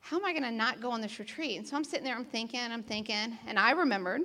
How 0.00 0.18
am 0.18 0.26
I 0.26 0.32
going 0.32 0.42
to 0.42 0.50
not 0.50 0.82
go 0.82 0.90
on 0.90 1.00
this 1.00 1.18
retreat? 1.18 1.56
And 1.56 1.66
so 1.66 1.76
I'm 1.76 1.84
sitting 1.84 2.04
there, 2.04 2.14
I'm 2.14 2.26
thinking, 2.26 2.60
I'm 2.60 2.82
thinking, 2.82 3.38
and 3.46 3.58
I 3.58 3.70
remembered 3.70 4.20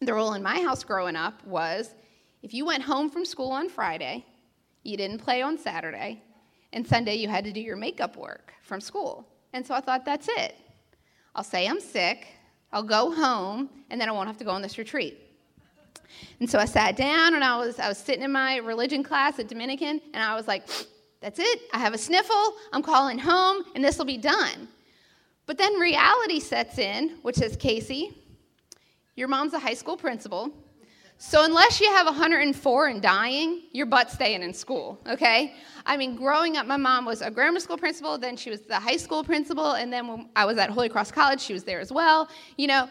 the 0.00 0.14
rule 0.14 0.32
in 0.32 0.42
my 0.42 0.60
house 0.60 0.82
growing 0.82 1.16
up 1.16 1.44
was 1.44 1.94
if 2.42 2.54
you 2.54 2.64
went 2.64 2.82
home 2.82 3.10
from 3.10 3.24
school 3.24 3.50
on 3.50 3.68
Friday, 3.68 4.24
you 4.82 4.96
didn't 4.96 5.18
play 5.18 5.42
on 5.42 5.58
Saturday, 5.58 6.22
and 6.72 6.86
Sunday 6.86 7.16
you 7.16 7.28
had 7.28 7.44
to 7.44 7.52
do 7.52 7.60
your 7.60 7.76
makeup 7.76 8.16
work 8.16 8.54
from 8.62 8.80
school. 8.80 9.26
And 9.52 9.66
so 9.66 9.74
I 9.74 9.80
thought, 9.80 10.06
that's 10.06 10.28
it. 10.28 10.54
I'll 11.34 11.44
say 11.44 11.66
I'm 11.66 11.80
sick, 11.80 12.28
I'll 12.72 12.82
go 12.82 13.12
home, 13.12 13.68
and 13.90 14.00
then 14.00 14.08
I 14.08 14.12
won't 14.12 14.26
have 14.26 14.38
to 14.38 14.44
go 14.44 14.52
on 14.52 14.62
this 14.62 14.78
retreat. 14.78 15.18
And 16.40 16.48
so 16.48 16.58
I 16.58 16.64
sat 16.64 16.96
down 16.96 17.34
and 17.34 17.44
I 17.44 17.58
was, 17.58 17.78
I 17.78 17.88
was 17.88 17.98
sitting 17.98 18.22
in 18.22 18.32
my 18.32 18.56
religion 18.56 19.02
class 19.02 19.38
at 19.38 19.48
Dominican, 19.48 20.00
and 20.14 20.22
I 20.22 20.34
was 20.34 20.48
like, 20.48 20.66
that's 21.20 21.38
it. 21.38 21.60
I 21.74 21.78
have 21.78 21.92
a 21.92 21.98
sniffle, 21.98 22.54
I'm 22.72 22.82
calling 22.82 23.18
home, 23.18 23.64
and 23.74 23.84
this 23.84 23.98
will 23.98 24.06
be 24.06 24.16
done. 24.16 24.68
But 25.44 25.58
then 25.58 25.74
reality 25.74 26.40
sets 26.40 26.78
in, 26.78 27.18
which 27.22 27.36
says, 27.36 27.56
Casey, 27.56 28.16
your 29.20 29.28
mom's 29.28 29.52
a 29.52 29.58
high 29.58 29.74
school 29.74 29.98
principal. 29.98 30.50
So 31.18 31.44
unless 31.44 31.78
you 31.78 31.88
have 31.90 32.06
104 32.06 32.86
and 32.86 33.02
dying, 33.02 33.64
your 33.72 33.84
butt's 33.84 34.14
staying 34.14 34.42
in 34.42 34.54
school, 34.54 34.98
okay? 35.06 35.54
I 35.84 35.98
mean, 35.98 36.16
growing 36.16 36.56
up, 36.56 36.66
my 36.66 36.78
mom 36.78 37.04
was 37.04 37.20
a 37.20 37.30
grammar 37.30 37.60
school 37.60 37.76
principal, 37.76 38.16
then 38.16 38.38
she 38.38 38.48
was 38.48 38.62
the 38.62 38.80
high 38.80 38.96
school 38.96 39.22
principal, 39.22 39.72
and 39.72 39.92
then 39.92 40.08
when 40.08 40.30
I 40.34 40.46
was 40.46 40.56
at 40.56 40.70
Holy 40.70 40.88
Cross 40.88 41.12
College, 41.12 41.42
she 41.42 41.52
was 41.52 41.64
there 41.64 41.78
as 41.78 41.92
well. 41.92 42.30
You 42.56 42.68
know, 42.68 42.88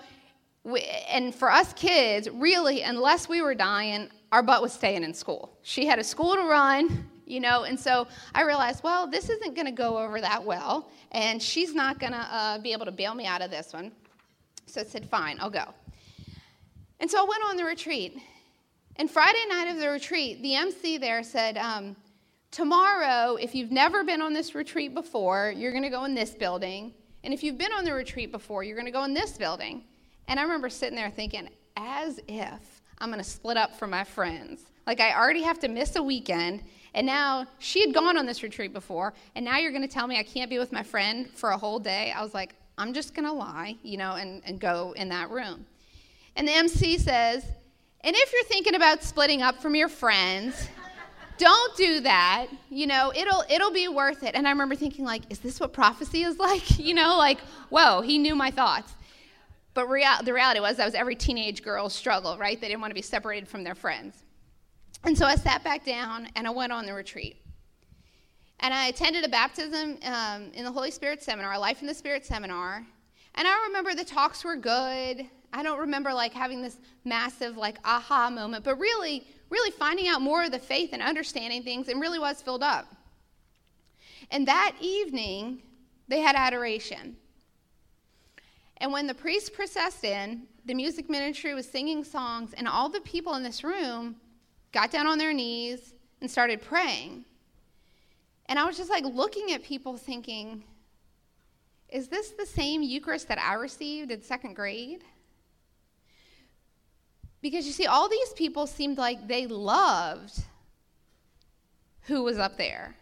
we, 0.64 0.82
and 1.12 1.34
for 1.34 1.52
us 1.52 1.74
kids, 1.74 2.30
really, 2.30 2.84
unless 2.84 3.28
we 3.28 3.42
were 3.42 3.56
dying, 3.56 4.10
our 4.32 4.44
butt 4.44 4.62
was 4.62 4.72
staying 4.72 5.02
in 5.02 5.16
school. 5.16 5.58
She 5.64 5.88
had 5.88 5.98
a 5.98 6.04
school 6.04 6.36
to 6.36 6.44
run, 6.44 7.10
you 7.26 7.40
know, 7.40 7.64
and 7.64 7.80
so 7.80 8.08
I 8.36 8.44
realized, 8.44 8.84
well, 8.84 9.08
this 9.08 9.32
isn't 9.32 9.56
to 9.66 9.72
go 9.72 9.98
over 9.98 10.22
that 10.22 10.46
well, 10.46 10.92
and 11.12 11.42
she's 11.42 11.74
not 11.74 12.00
to 12.14 12.28
uh, 12.32 12.60
be 12.60 12.74
able 12.74 12.86
to 12.86 12.92
bail 12.92 13.16
me 13.16 13.26
out 13.26 13.42
of 13.42 13.50
this 13.50 13.74
one. 13.74 13.92
So 14.68 14.82
I 14.82 14.84
said, 14.84 15.10
fine, 15.10 15.38
I'll 15.40 15.50
go. 15.50 15.74
And 17.00 17.10
so 17.10 17.20
I 17.20 17.28
went 17.28 17.44
on 17.50 17.58
the 17.58 17.64
retreat. 17.64 18.18
And 18.98 19.10
Friday 19.10 19.46
night 19.48 19.70
of 19.70 19.78
the 19.78 19.90
retreat, 19.90 20.42
the 20.42 20.56
MC 20.56 20.98
there 20.98 21.24
said, 21.24 21.58
um, 21.58 21.96
Tomorrow, 22.52 23.36
if 23.36 23.54
you've 23.54 23.72
never 23.72 24.04
been 24.04 24.22
on 24.24 24.34
this 24.34 24.56
retreat 24.56 24.96
before, 24.96 25.54
you're 25.56 25.72
going 25.72 25.84
to 25.84 25.90
go 25.90 26.06
in 26.06 26.16
this 26.16 26.32
building. 26.32 26.94
And 27.24 27.32
if 27.32 27.44
you've 27.44 27.60
been 27.60 27.72
on 27.72 27.86
the 27.86 27.94
retreat 27.94 28.32
before, 28.32 28.64
you're 28.64 28.76
going 28.76 28.88
to 28.88 28.92
go 28.92 29.04
in 29.04 29.14
this 29.14 29.38
building. 29.38 29.84
And 30.28 30.40
I 30.40 30.44
remember 30.44 30.70
sitting 30.70 30.96
there 30.96 31.12
thinking, 31.12 31.48
as 31.78 32.20
if 32.28 32.82
I'm 32.98 33.10
going 33.10 33.24
to 33.24 33.30
split 33.30 33.56
up 33.56 33.78
from 33.78 33.92
my 33.92 34.04
friends. 34.04 34.62
Like 34.88 35.00
I 35.00 35.16
already 35.16 35.44
have 35.44 35.60
to 35.60 35.68
miss 35.68 35.96
a 35.96 36.02
weekend. 36.02 36.64
And 36.96 37.06
now 37.06 37.46
she 37.60 37.82
had 37.82 37.94
gone 37.94 38.18
on 38.18 38.26
this 38.26 38.42
retreat 38.42 38.74
before. 38.74 39.14
And 39.36 39.46
now 39.46 39.58
you're 39.58 39.72
going 39.72 39.88
to 39.88 39.94
tell 39.94 40.08
me 40.08 40.18
I 40.18 40.24
can't 40.24 40.50
be 40.50 40.58
with 40.58 40.72
my 40.72 40.84
friend 40.84 41.30
for 41.36 41.52
a 41.52 41.58
whole 41.58 41.78
day. 41.78 42.12
I 42.12 42.24
was 42.24 42.34
like, 42.34 42.56
I'm 42.80 42.94
just 42.94 43.14
going 43.14 43.26
to 43.26 43.32
lie, 43.32 43.76
you 43.84 43.98
know, 43.98 44.14
and, 44.14 44.42
and 44.46 44.60
go 44.60 44.94
in 44.94 45.10
that 45.10 45.30
room. 45.30 45.66
And 46.40 46.48
the 46.48 46.54
MC 46.54 46.98
says, 46.98 47.44
and 48.00 48.16
if 48.16 48.32
you're 48.32 48.46
thinking 48.46 48.74
about 48.74 49.04
splitting 49.04 49.42
up 49.42 49.62
from 49.62 49.76
your 49.76 49.90
friends, 49.90 50.70
don't 51.38 51.76
do 51.76 52.00
that. 52.00 52.48
You 52.70 52.88
know, 52.88 53.12
it'll 53.14 53.44
it'll 53.50 53.74
be 53.74 53.90
worth 53.90 54.24
it. 54.24 54.36
And 54.36 54.48
I 54.48 54.52
remember 54.52 54.76
thinking 54.76 55.04
like, 55.04 55.24
is 55.30 55.40
this 55.40 55.60
what 55.60 55.74
prophecy 55.74 56.24
is 56.24 56.40
like? 56.40 56.80
You 56.80 56.94
know, 56.94 57.18
like, 57.18 57.42
whoa, 57.68 58.00
he 58.00 58.18
knew 58.18 58.36
my 58.36 58.52
thoughts. 58.52 58.94
But 59.74 59.88
the 60.24 60.34
reality 60.34 60.62
was 60.62 60.78
that 60.78 60.86
was 60.86 60.96
every 60.96 61.18
teenage 61.18 61.62
girl's 61.62 61.94
struggle, 61.94 62.38
right? 62.38 62.60
They 62.60 62.70
didn't 62.70 62.80
want 62.80 62.92
to 62.92 62.96
be 62.96 63.02
separated 63.02 63.50
from 63.50 63.66
their 63.66 63.76
friends. 63.76 64.24
And 65.04 65.18
so 65.18 65.26
I 65.26 65.36
sat 65.36 65.62
back 65.66 65.84
down 65.84 66.30
and 66.38 66.48
I 66.48 66.52
went 66.52 66.72
on 66.72 66.86
the 66.86 66.94
retreat. 66.94 67.36
And 68.62 68.74
I 68.74 68.88
attended 68.88 69.26
a 69.26 69.30
baptism 69.30 69.98
um, 70.04 70.52
in 70.54 70.64
the 70.64 70.72
Holy 70.72 70.92
Spirit 70.92 71.22
seminar, 71.22 71.52
a 71.52 71.60
Life 71.60 71.82
in 71.82 71.88
the 71.88 71.94
Spirit 71.94 72.26
seminar. 72.26 72.86
And 73.36 73.46
I 73.46 73.66
remember 73.68 73.94
the 73.94 74.06
talks 74.06 74.46
were 74.46 74.56
good. 74.56 75.30
I 75.52 75.64
don't 75.64 75.80
remember 75.80 76.14
like 76.14 76.34
having 76.34 76.62
this 76.62 76.78
massive 77.06 77.58
like 77.58 77.78
aha 77.84 78.30
moment, 78.30 78.64
but 78.64 78.78
really, 78.78 79.26
really 79.50 79.72
finding 79.72 80.08
out 80.08 80.22
more 80.22 80.44
of 80.44 80.52
the 80.52 80.60
faith 80.60 80.90
and 80.94 81.02
understanding 81.02 81.64
things 81.64 81.88
and 81.88 82.00
really 82.00 82.20
was 82.20 82.42
filled 82.42 82.64
up. 82.64 82.88
And 84.32 84.48
that 84.48 84.76
evening, 84.80 85.62
they 86.08 86.20
had 86.20 86.36
adoration. 86.36 87.18
And 88.78 88.94
when 88.94 89.08
the 89.08 89.14
priest 89.14 89.54
processed 89.54 90.04
in, 90.04 90.44
the 90.66 90.74
music 90.74 91.10
ministry 91.10 91.54
was 91.54 91.68
singing 91.68 92.04
songs, 92.04 92.54
and 92.54 92.68
all 92.68 92.90
the 92.90 93.02
people 93.02 93.34
in 93.36 93.44
this 93.44 93.64
room 93.64 94.16
got 94.72 94.92
down 94.92 95.08
on 95.08 95.18
their 95.18 95.34
knees 95.34 95.94
and 96.22 96.30
started 96.30 96.62
praying. 96.62 97.26
And 98.46 98.58
I 98.58 98.66
was 98.66 98.78
just 98.78 98.90
like 98.90 99.04
looking 99.04 99.52
at 99.54 99.64
people 99.64 99.98
thinking, 99.98 100.64
is 101.90 102.08
this 102.08 102.32
the 102.32 102.46
same 102.46 102.84
Eucharist 102.84 103.28
that 103.28 103.40
I 103.40 103.56
received 103.56 104.12
in 104.12 104.22
second 104.22 104.56
grade? 104.56 105.04
Because 107.42 107.66
you 107.66 107.72
see, 107.72 107.86
all 107.86 108.10
these 108.10 108.34
people 108.34 108.68
seemed 108.68 108.98
like 108.98 109.28
they 109.28 109.48
loved 109.48 110.44
who 112.02 112.24
was 112.24 112.38
up 112.38 112.58
there. 112.58 112.96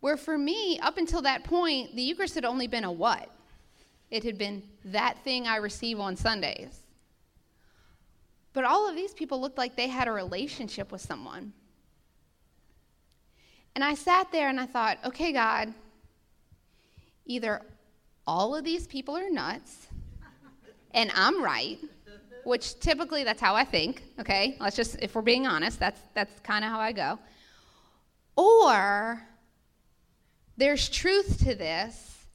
Where 0.00 0.16
for 0.16 0.38
me, 0.38 0.78
up 0.80 0.96
until 0.96 1.22
that 1.22 1.44
point, 1.44 1.94
the 1.94 2.02
Eucharist 2.02 2.34
had 2.34 2.44
only 2.44 2.66
been 2.66 2.84
a 2.84 2.92
what? 2.92 3.30
It 4.10 4.24
had 4.24 4.38
been 4.38 4.62
that 4.86 5.22
thing 5.22 5.46
I 5.46 5.56
receive 5.56 6.00
on 6.00 6.16
Sundays. 6.16 6.80
But 8.52 8.64
all 8.64 8.88
of 8.88 8.96
these 8.96 9.14
people 9.14 9.40
looked 9.40 9.58
like 9.58 9.76
they 9.76 9.88
had 9.88 10.08
a 10.08 10.12
relationship 10.12 10.92
with 10.92 11.00
someone. 11.00 11.52
And 13.74 13.82
I 13.82 13.94
sat 13.94 14.30
there 14.32 14.48
and 14.48 14.60
I 14.60 14.66
thought, 14.66 14.98
okay, 15.04 15.32
God, 15.32 15.72
either 17.26 17.62
all 18.26 18.54
of 18.54 18.64
these 18.64 18.86
people 18.86 19.16
are 19.16 19.30
nuts 19.30 19.88
and 20.94 21.10
I'm 21.14 21.42
right, 21.42 21.78
which 22.44 22.78
typically 22.80 23.24
that's 23.24 23.40
how 23.40 23.54
I 23.54 23.64
think, 23.64 24.02
okay? 24.18 24.56
Let's 24.60 24.76
just, 24.76 24.96
if 25.00 25.14
we're 25.14 25.22
being 25.22 25.46
honest, 25.46 25.78
that's, 25.78 26.00
that's 26.14 26.40
kind 26.40 26.64
of 26.64 26.70
how 26.70 26.80
I 26.80 26.92
go. 26.92 27.18
Or 28.36 29.22
there's 30.56 30.88
truth 30.88 31.38
to 31.44 31.54
this 31.54 32.26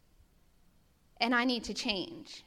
and 1.19 1.33
I 1.33 1.45
need 1.45 1.63
to 1.65 1.73
change. 1.73 2.43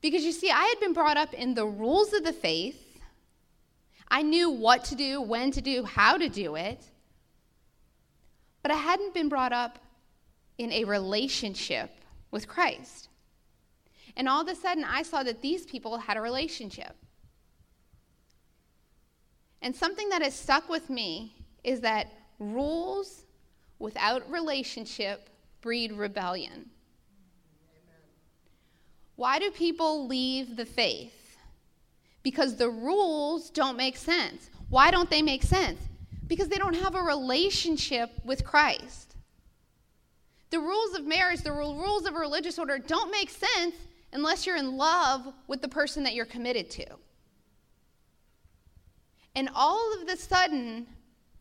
Because 0.00 0.24
you 0.24 0.32
see, 0.32 0.50
I 0.50 0.64
had 0.64 0.80
been 0.80 0.92
brought 0.92 1.16
up 1.16 1.32
in 1.32 1.54
the 1.54 1.66
rules 1.66 2.12
of 2.12 2.24
the 2.24 2.32
faith. 2.32 3.00
I 4.08 4.22
knew 4.22 4.50
what 4.50 4.84
to 4.84 4.94
do, 4.94 5.20
when 5.20 5.50
to 5.52 5.60
do, 5.60 5.84
how 5.84 6.18
to 6.18 6.28
do 6.28 6.56
it. 6.56 6.82
But 8.62 8.70
I 8.70 8.76
hadn't 8.76 9.14
been 9.14 9.28
brought 9.28 9.52
up 9.52 9.78
in 10.58 10.70
a 10.72 10.84
relationship 10.84 11.90
with 12.30 12.46
Christ. 12.46 13.08
And 14.16 14.28
all 14.28 14.42
of 14.42 14.48
a 14.48 14.54
sudden, 14.54 14.84
I 14.84 15.02
saw 15.02 15.22
that 15.22 15.42
these 15.42 15.66
people 15.66 15.98
had 15.98 16.16
a 16.16 16.20
relationship. 16.20 16.94
And 19.60 19.74
something 19.74 20.08
that 20.10 20.22
has 20.22 20.34
stuck 20.34 20.68
with 20.68 20.90
me 20.90 21.34
is 21.64 21.80
that 21.80 22.12
rules 22.38 23.24
without 23.78 24.30
relationship 24.30 25.30
breed 25.60 25.92
rebellion. 25.92 26.70
Why 29.16 29.38
do 29.38 29.50
people 29.50 30.06
leave 30.06 30.56
the 30.56 30.66
faith? 30.66 31.36
Because 32.22 32.56
the 32.56 32.68
rules 32.68 33.50
don't 33.50 33.76
make 33.76 33.96
sense. 33.96 34.50
Why 34.68 34.90
don't 34.90 35.10
they 35.10 35.22
make 35.22 35.42
sense? 35.42 35.80
Because 36.26 36.48
they 36.48 36.56
don't 36.56 36.74
have 36.74 36.94
a 36.94 37.02
relationship 37.02 38.10
with 38.24 38.44
Christ. 38.44 39.14
The 40.50 40.60
rules 40.60 40.94
of 40.94 41.06
marriage, 41.06 41.42
the 41.42 41.52
rules 41.52 42.06
of 42.06 42.14
religious 42.14 42.58
order 42.58 42.78
don't 42.78 43.10
make 43.10 43.30
sense 43.30 43.74
unless 44.14 44.46
you're 44.46 44.56
in 44.56 44.78
love 44.78 45.32
with 45.48 45.60
the 45.60 45.68
person 45.68 46.04
that 46.04 46.14
you're 46.14 46.24
committed 46.24 46.70
to. 46.70 46.86
And 49.34 49.50
all 49.54 49.92
of 50.00 50.08
a 50.08 50.16
sudden, 50.16 50.86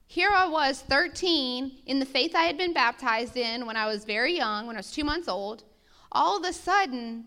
here 0.07 0.31
I 0.33 0.47
was, 0.47 0.81
13, 0.81 1.71
in 1.85 1.99
the 1.99 2.05
faith 2.05 2.35
I 2.35 2.43
had 2.43 2.57
been 2.57 2.73
baptized 2.73 3.37
in 3.37 3.65
when 3.65 3.77
I 3.77 3.85
was 3.85 4.03
very 4.03 4.35
young, 4.35 4.65
when 4.67 4.75
I 4.75 4.79
was 4.79 4.91
two 4.91 5.03
months 5.03 5.27
old. 5.27 5.63
All 6.11 6.37
of 6.37 6.43
a 6.43 6.53
sudden, 6.53 7.25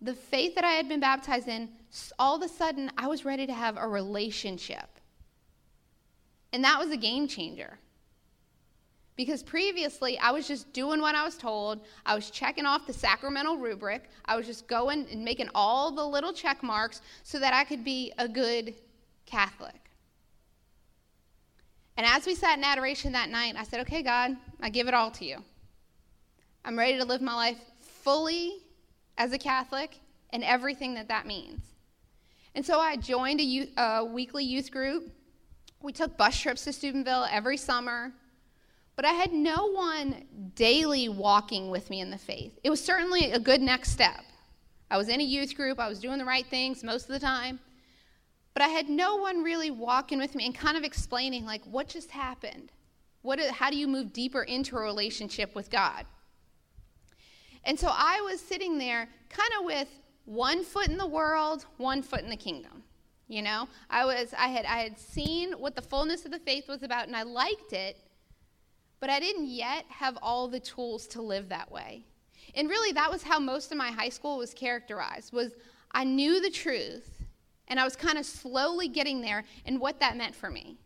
the 0.00 0.14
faith 0.14 0.54
that 0.54 0.64
I 0.64 0.72
had 0.72 0.88
been 0.88 1.00
baptized 1.00 1.48
in, 1.48 1.68
all 2.18 2.36
of 2.36 2.42
a 2.42 2.48
sudden, 2.48 2.90
I 2.96 3.08
was 3.08 3.24
ready 3.24 3.46
to 3.46 3.52
have 3.52 3.76
a 3.76 3.86
relationship. 3.86 4.88
And 6.52 6.62
that 6.64 6.78
was 6.78 6.90
a 6.90 6.96
game 6.96 7.26
changer. 7.26 7.78
Because 9.18 9.42
previously, 9.42 10.16
I 10.20 10.30
was 10.30 10.46
just 10.46 10.72
doing 10.72 11.00
what 11.00 11.16
I 11.16 11.24
was 11.24 11.36
told. 11.36 11.80
I 12.06 12.14
was 12.14 12.30
checking 12.30 12.64
off 12.64 12.86
the 12.86 12.92
sacramental 12.92 13.56
rubric. 13.56 14.08
I 14.24 14.36
was 14.36 14.46
just 14.46 14.68
going 14.68 15.08
and 15.10 15.24
making 15.24 15.48
all 15.56 15.90
the 15.90 16.06
little 16.06 16.32
check 16.32 16.62
marks 16.62 17.02
so 17.24 17.40
that 17.40 17.52
I 17.52 17.64
could 17.64 17.82
be 17.82 18.12
a 18.16 18.28
good 18.28 18.74
Catholic. 19.26 19.90
And 21.96 22.06
as 22.06 22.26
we 22.26 22.36
sat 22.36 22.58
in 22.58 22.64
adoration 22.64 23.10
that 23.10 23.28
night, 23.28 23.56
I 23.58 23.64
said, 23.64 23.80
Okay, 23.80 24.04
God, 24.04 24.36
I 24.60 24.70
give 24.70 24.86
it 24.86 24.94
all 24.94 25.10
to 25.10 25.24
you. 25.24 25.42
I'm 26.64 26.78
ready 26.78 26.96
to 26.96 27.04
live 27.04 27.20
my 27.20 27.34
life 27.34 27.58
fully 27.80 28.58
as 29.18 29.32
a 29.32 29.38
Catholic 29.38 29.98
and 30.30 30.44
everything 30.44 30.94
that 30.94 31.08
that 31.08 31.26
means. 31.26 31.60
And 32.54 32.64
so 32.64 32.78
I 32.78 32.94
joined 32.94 33.40
a, 33.40 33.44
youth, 33.44 33.70
a 33.76 34.04
weekly 34.04 34.44
youth 34.44 34.70
group. 34.70 35.10
We 35.82 35.92
took 35.92 36.16
bus 36.16 36.38
trips 36.40 36.62
to 36.64 36.72
Steubenville 36.72 37.26
every 37.32 37.56
summer. 37.56 38.12
But 38.98 39.04
I 39.04 39.12
had 39.12 39.32
no 39.32 39.70
one 39.70 40.24
daily 40.56 41.08
walking 41.08 41.70
with 41.70 41.88
me 41.88 42.00
in 42.00 42.10
the 42.10 42.18
faith. 42.18 42.58
It 42.64 42.70
was 42.70 42.82
certainly 42.82 43.30
a 43.30 43.38
good 43.38 43.60
next 43.62 43.92
step. 43.92 44.24
I 44.90 44.96
was 44.96 45.08
in 45.08 45.20
a 45.20 45.24
youth 45.24 45.54
group, 45.54 45.78
I 45.78 45.88
was 45.88 46.00
doing 46.00 46.18
the 46.18 46.24
right 46.24 46.44
things 46.44 46.82
most 46.82 47.04
of 47.04 47.10
the 47.10 47.20
time. 47.20 47.60
But 48.54 48.64
I 48.64 48.68
had 48.70 48.88
no 48.88 49.14
one 49.14 49.44
really 49.44 49.70
walking 49.70 50.18
with 50.18 50.34
me 50.34 50.46
and 50.46 50.52
kind 50.52 50.76
of 50.76 50.82
explaining, 50.82 51.44
like, 51.44 51.62
what 51.64 51.86
just 51.86 52.10
happened? 52.10 52.72
What, 53.22 53.38
how 53.38 53.70
do 53.70 53.76
you 53.76 53.86
move 53.86 54.12
deeper 54.12 54.42
into 54.42 54.76
a 54.76 54.80
relationship 54.80 55.54
with 55.54 55.70
God? 55.70 56.04
And 57.62 57.78
so 57.78 57.92
I 57.92 58.20
was 58.22 58.40
sitting 58.40 58.78
there 58.78 59.08
kind 59.28 59.50
of 59.60 59.64
with 59.64 59.88
one 60.24 60.64
foot 60.64 60.88
in 60.88 60.98
the 60.98 61.06
world, 61.06 61.66
one 61.76 62.02
foot 62.02 62.22
in 62.22 62.30
the 62.30 62.36
kingdom. 62.36 62.82
You 63.28 63.42
know, 63.42 63.68
I 63.90 64.04
was 64.04 64.34
I 64.36 64.48
had 64.48 64.64
I 64.64 64.78
had 64.78 64.98
seen 64.98 65.52
what 65.52 65.76
the 65.76 65.82
fullness 65.82 66.24
of 66.24 66.32
the 66.32 66.40
faith 66.40 66.66
was 66.66 66.82
about 66.82 67.06
and 67.06 67.14
I 67.14 67.22
liked 67.22 67.72
it, 67.72 67.96
but 69.00 69.10
I 69.10 69.20
didn't 69.20 69.46
yet 69.46 69.84
have 69.88 70.18
all 70.22 70.48
the 70.48 70.60
tools 70.60 71.06
to 71.08 71.22
live 71.22 71.48
that 71.48 71.70
way. 71.70 72.04
And 72.54 72.68
really 72.68 72.92
that 72.92 73.10
was 73.10 73.22
how 73.22 73.38
most 73.38 73.70
of 73.70 73.78
my 73.78 73.90
high 73.90 74.08
school 74.08 74.38
was 74.38 74.54
characterized 74.54 75.32
was 75.32 75.52
I 75.92 76.04
knew 76.04 76.40
the 76.40 76.50
truth 76.50 77.26
and 77.68 77.78
I 77.78 77.84
was 77.84 77.96
kind 77.96 78.18
of 78.18 78.26
slowly 78.26 78.88
getting 78.88 79.20
there 79.20 79.44
and 79.64 79.80
what 79.80 80.00
that 80.00 80.16
meant 80.16 80.34
for 80.34 80.50
me. 80.50 80.78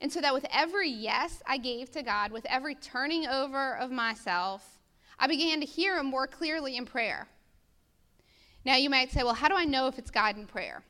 And 0.00 0.12
so 0.12 0.20
that 0.20 0.34
with 0.34 0.46
every 0.50 0.88
yes 0.88 1.42
I 1.46 1.58
gave 1.58 1.90
to 1.92 2.02
God, 2.02 2.32
with 2.32 2.46
every 2.46 2.74
turning 2.74 3.26
over 3.26 3.76
of 3.76 3.90
myself, 3.90 4.80
I 5.18 5.26
began 5.26 5.60
to 5.60 5.66
hear 5.66 5.98
Him 5.98 6.06
more 6.06 6.26
clearly 6.26 6.76
in 6.76 6.84
prayer. 6.84 7.28
Now 8.64 8.76
you 8.76 8.90
might 8.90 9.12
say, 9.12 9.22
well, 9.22 9.34
how 9.34 9.48
do 9.48 9.54
I 9.54 9.64
know 9.64 9.86
if 9.86 9.98
it's 9.98 10.10
God 10.10 10.36
in 10.36 10.46
prayer? 10.46 10.82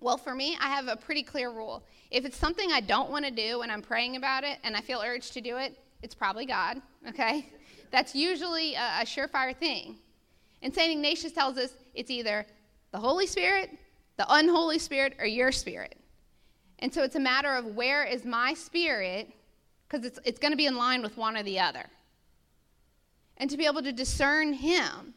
Well, 0.00 0.16
for 0.16 0.34
me, 0.34 0.56
I 0.60 0.68
have 0.68 0.88
a 0.88 0.96
pretty 0.96 1.22
clear 1.22 1.50
rule. 1.50 1.82
If 2.10 2.24
it's 2.24 2.36
something 2.36 2.70
I 2.70 2.80
don't 2.80 3.10
want 3.10 3.24
to 3.24 3.30
do 3.30 3.62
and 3.62 3.72
I'm 3.72 3.82
praying 3.82 4.16
about 4.16 4.44
it 4.44 4.58
and 4.62 4.76
I 4.76 4.80
feel 4.80 5.02
urged 5.04 5.32
to 5.34 5.40
do 5.40 5.56
it, 5.56 5.78
it's 6.02 6.14
probably 6.14 6.46
God, 6.46 6.80
okay? 7.08 7.50
That's 7.90 8.14
usually 8.14 8.74
a, 8.74 9.00
a 9.00 9.04
surefire 9.04 9.56
thing. 9.56 9.96
And 10.62 10.74
St. 10.74 10.92
Ignatius 10.92 11.32
tells 11.32 11.58
us 11.58 11.72
it's 11.94 12.10
either 12.10 12.46
the 12.92 12.98
Holy 12.98 13.26
Spirit 13.26 13.70
the 14.18 14.26
unholy 14.28 14.78
spirit 14.78 15.14
or 15.18 15.24
your 15.24 15.50
spirit. 15.50 15.96
And 16.80 16.92
so 16.92 17.02
it's 17.02 17.16
a 17.16 17.20
matter 17.20 17.54
of 17.54 17.76
where 17.76 18.04
is 18.04 18.24
my 18.24 18.52
spirit, 18.52 19.32
because 19.88 20.04
it's, 20.04 20.18
it's 20.24 20.38
going 20.38 20.52
to 20.52 20.56
be 20.56 20.66
in 20.66 20.76
line 20.76 21.02
with 21.02 21.16
one 21.16 21.36
or 21.36 21.42
the 21.42 21.60
other. 21.60 21.86
And 23.38 23.48
to 23.48 23.56
be 23.56 23.64
able 23.64 23.82
to 23.82 23.92
discern 23.92 24.52
him. 24.52 25.14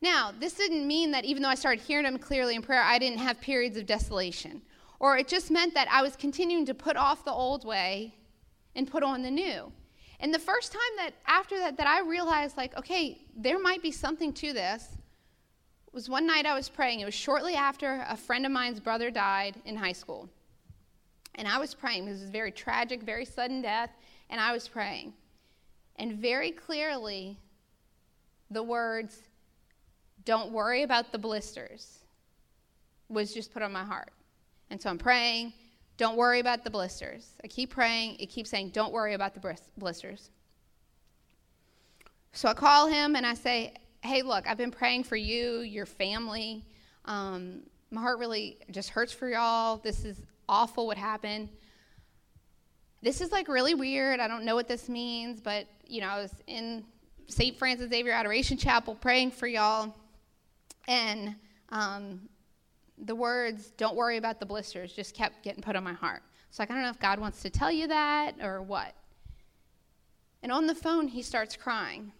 Now, 0.00 0.32
this 0.38 0.54
didn't 0.54 0.86
mean 0.86 1.10
that 1.10 1.24
even 1.24 1.42
though 1.42 1.48
I 1.48 1.54
started 1.54 1.82
hearing 1.82 2.06
him 2.06 2.18
clearly 2.18 2.54
in 2.54 2.62
prayer, 2.62 2.82
I 2.82 2.98
didn't 2.98 3.18
have 3.18 3.40
periods 3.40 3.76
of 3.76 3.86
desolation. 3.86 4.62
Or 5.00 5.16
it 5.16 5.28
just 5.28 5.50
meant 5.50 5.74
that 5.74 5.88
I 5.90 6.02
was 6.02 6.16
continuing 6.16 6.66
to 6.66 6.74
put 6.74 6.96
off 6.96 7.24
the 7.24 7.32
old 7.32 7.64
way 7.64 8.14
and 8.74 8.90
put 8.90 9.02
on 9.02 9.22
the 9.22 9.30
new. 9.30 9.72
And 10.20 10.34
the 10.34 10.38
first 10.38 10.72
time 10.72 10.80
that 10.96 11.14
after 11.26 11.58
that 11.58 11.76
that 11.76 11.86
I 11.86 12.00
realized 12.00 12.56
like, 12.56 12.76
okay, 12.76 13.18
there 13.36 13.58
might 13.58 13.82
be 13.82 13.92
something 13.92 14.32
to 14.34 14.52
this, 14.52 14.88
was 15.92 16.08
one 16.08 16.26
night 16.26 16.46
I 16.46 16.54
was 16.54 16.68
praying. 16.68 17.00
It 17.00 17.04
was 17.04 17.14
shortly 17.14 17.54
after 17.54 18.04
a 18.08 18.16
friend 18.16 18.46
of 18.46 18.52
mine's 18.52 18.80
brother 18.80 19.10
died 19.10 19.56
in 19.64 19.76
high 19.76 19.92
school. 19.92 20.28
And 21.34 21.48
I 21.48 21.58
was 21.58 21.74
praying. 21.74 22.06
This 22.06 22.20
was 22.20 22.30
very 22.30 22.52
tragic, 22.52 23.02
very 23.02 23.24
sudden 23.24 23.62
death. 23.62 23.90
And 24.30 24.40
I 24.40 24.52
was 24.52 24.68
praying. 24.68 25.12
And 25.96 26.14
very 26.14 26.50
clearly, 26.50 27.38
the 28.50 28.62
words, 28.62 29.27
don't 30.28 30.52
worry 30.52 30.82
about 30.82 31.10
the 31.10 31.16
blisters, 31.16 32.00
was 33.08 33.32
just 33.32 33.50
put 33.50 33.62
on 33.62 33.72
my 33.72 33.82
heart. 33.82 34.10
And 34.68 34.78
so 34.78 34.90
I'm 34.90 34.98
praying, 34.98 35.54
don't 35.96 36.18
worry 36.18 36.38
about 36.38 36.64
the 36.64 36.70
blisters. 36.70 37.30
I 37.42 37.46
keep 37.46 37.70
praying, 37.70 38.16
it 38.20 38.26
keeps 38.26 38.50
saying, 38.50 38.72
don't 38.74 38.92
worry 38.92 39.14
about 39.14 39.32
the 39.32 39.56
blisters. 39.78 40.28
So 42.34 42.46
I 42.46 42.52
call 42.52 42.88
him 42.88 43.16
and 43.16 43.24
I 43.24 43.32
say, 43.32 43.72
hey, 44.02 44.20
look, 44.20 44.46
I've 44.46 44.58
been 44.58 44.70
praying 44.70 45.04
for 45.04 45.16
you, 45.16 45.60
your 45.60 45.86
family. 45.86 46.62
Um, 47.06 47.62
my 47.90 48.02
heart 48.02 48.18
really 48.18 48.58
just 48.70 48.90
hurts 48.90 49.14
for 49.14 49.30
y'all. 49.30 49.78
This 49.78 50.04
is 50.04 50.20
awful 50.46 50.86
what 50.86 50.98
happened. 50.98 51.48
This 53.00 53.22
is 53.22 53.32
like 53.32 53.48
really 53.48 53.72
weird. 53.72 54.20
I 54.20 54.28
don't 54.28 54.44
know 54.44 54.56
what 54.56 54.68
this 54.68 54.90
means, 54.90 55.40
but 55.40 55.66
you 55.86 56.02
know, 56.02 56.08
I 56.08 56.20
was 56.20 56.34
in 56.46 56.84
St. 57.28 57.58
Francis 57.58 57.88
Xavier 57.88 58.12
Adoration 58.12 58.58
Chapel 58.58 58.94
praying 58.94 59.30
for 59.30 59.46
y'all, 59.46 59.94
and 60.88 61.36
um, 61.68 62.22
the 62.96 63.14
words, 63.14 63.72
don't 63.76 63.94
worry 63.94 64.16
about 64.16 64.40
the 64.40 64.46
blisters, 64.46 64.92
just 64.92 65.14
kept 65.14 65.44
getting 65.44 65.62
put 65.62 65.76
on 65.76 65.84
my 65.84 65.92
heart. 65.92 66.22
So 66.50 66.62
like, 66.62 66.70
I 66.70 66.74
don't 66.74 66.82
know 66.82 66.90
if 66.90 66.98
God 66.98 67.20
wants 67.20 67.42
to 67.42 67.50
tell 67.50 67.70
you 67.70 67.86
that 67.88 68.36
or 68.42 68.62
what. 68.62 68.94
And 70.42 70.50
on 70.50 70.66
the 70.66 70.74
phone, 70.74 71.06
he 71.06 71.22
starts 71.22 71.56
crying. 71.56 72.12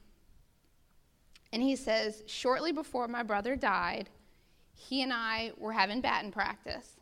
And 1.53 1.63
he 1.63 1.77
says, 1.77 2.23
Shortly 2.27 2.73
before 2.73 3.09
my 3.09 3.23
brother 3.23 3.57
died, 3.57 4.11
he 4.75 5.03
and 5.03 5.13
I 5.13 5.53
were 5.57 5.73
having 5.73 6.03
batting 6.03 6.31
practice. 6.31 6.97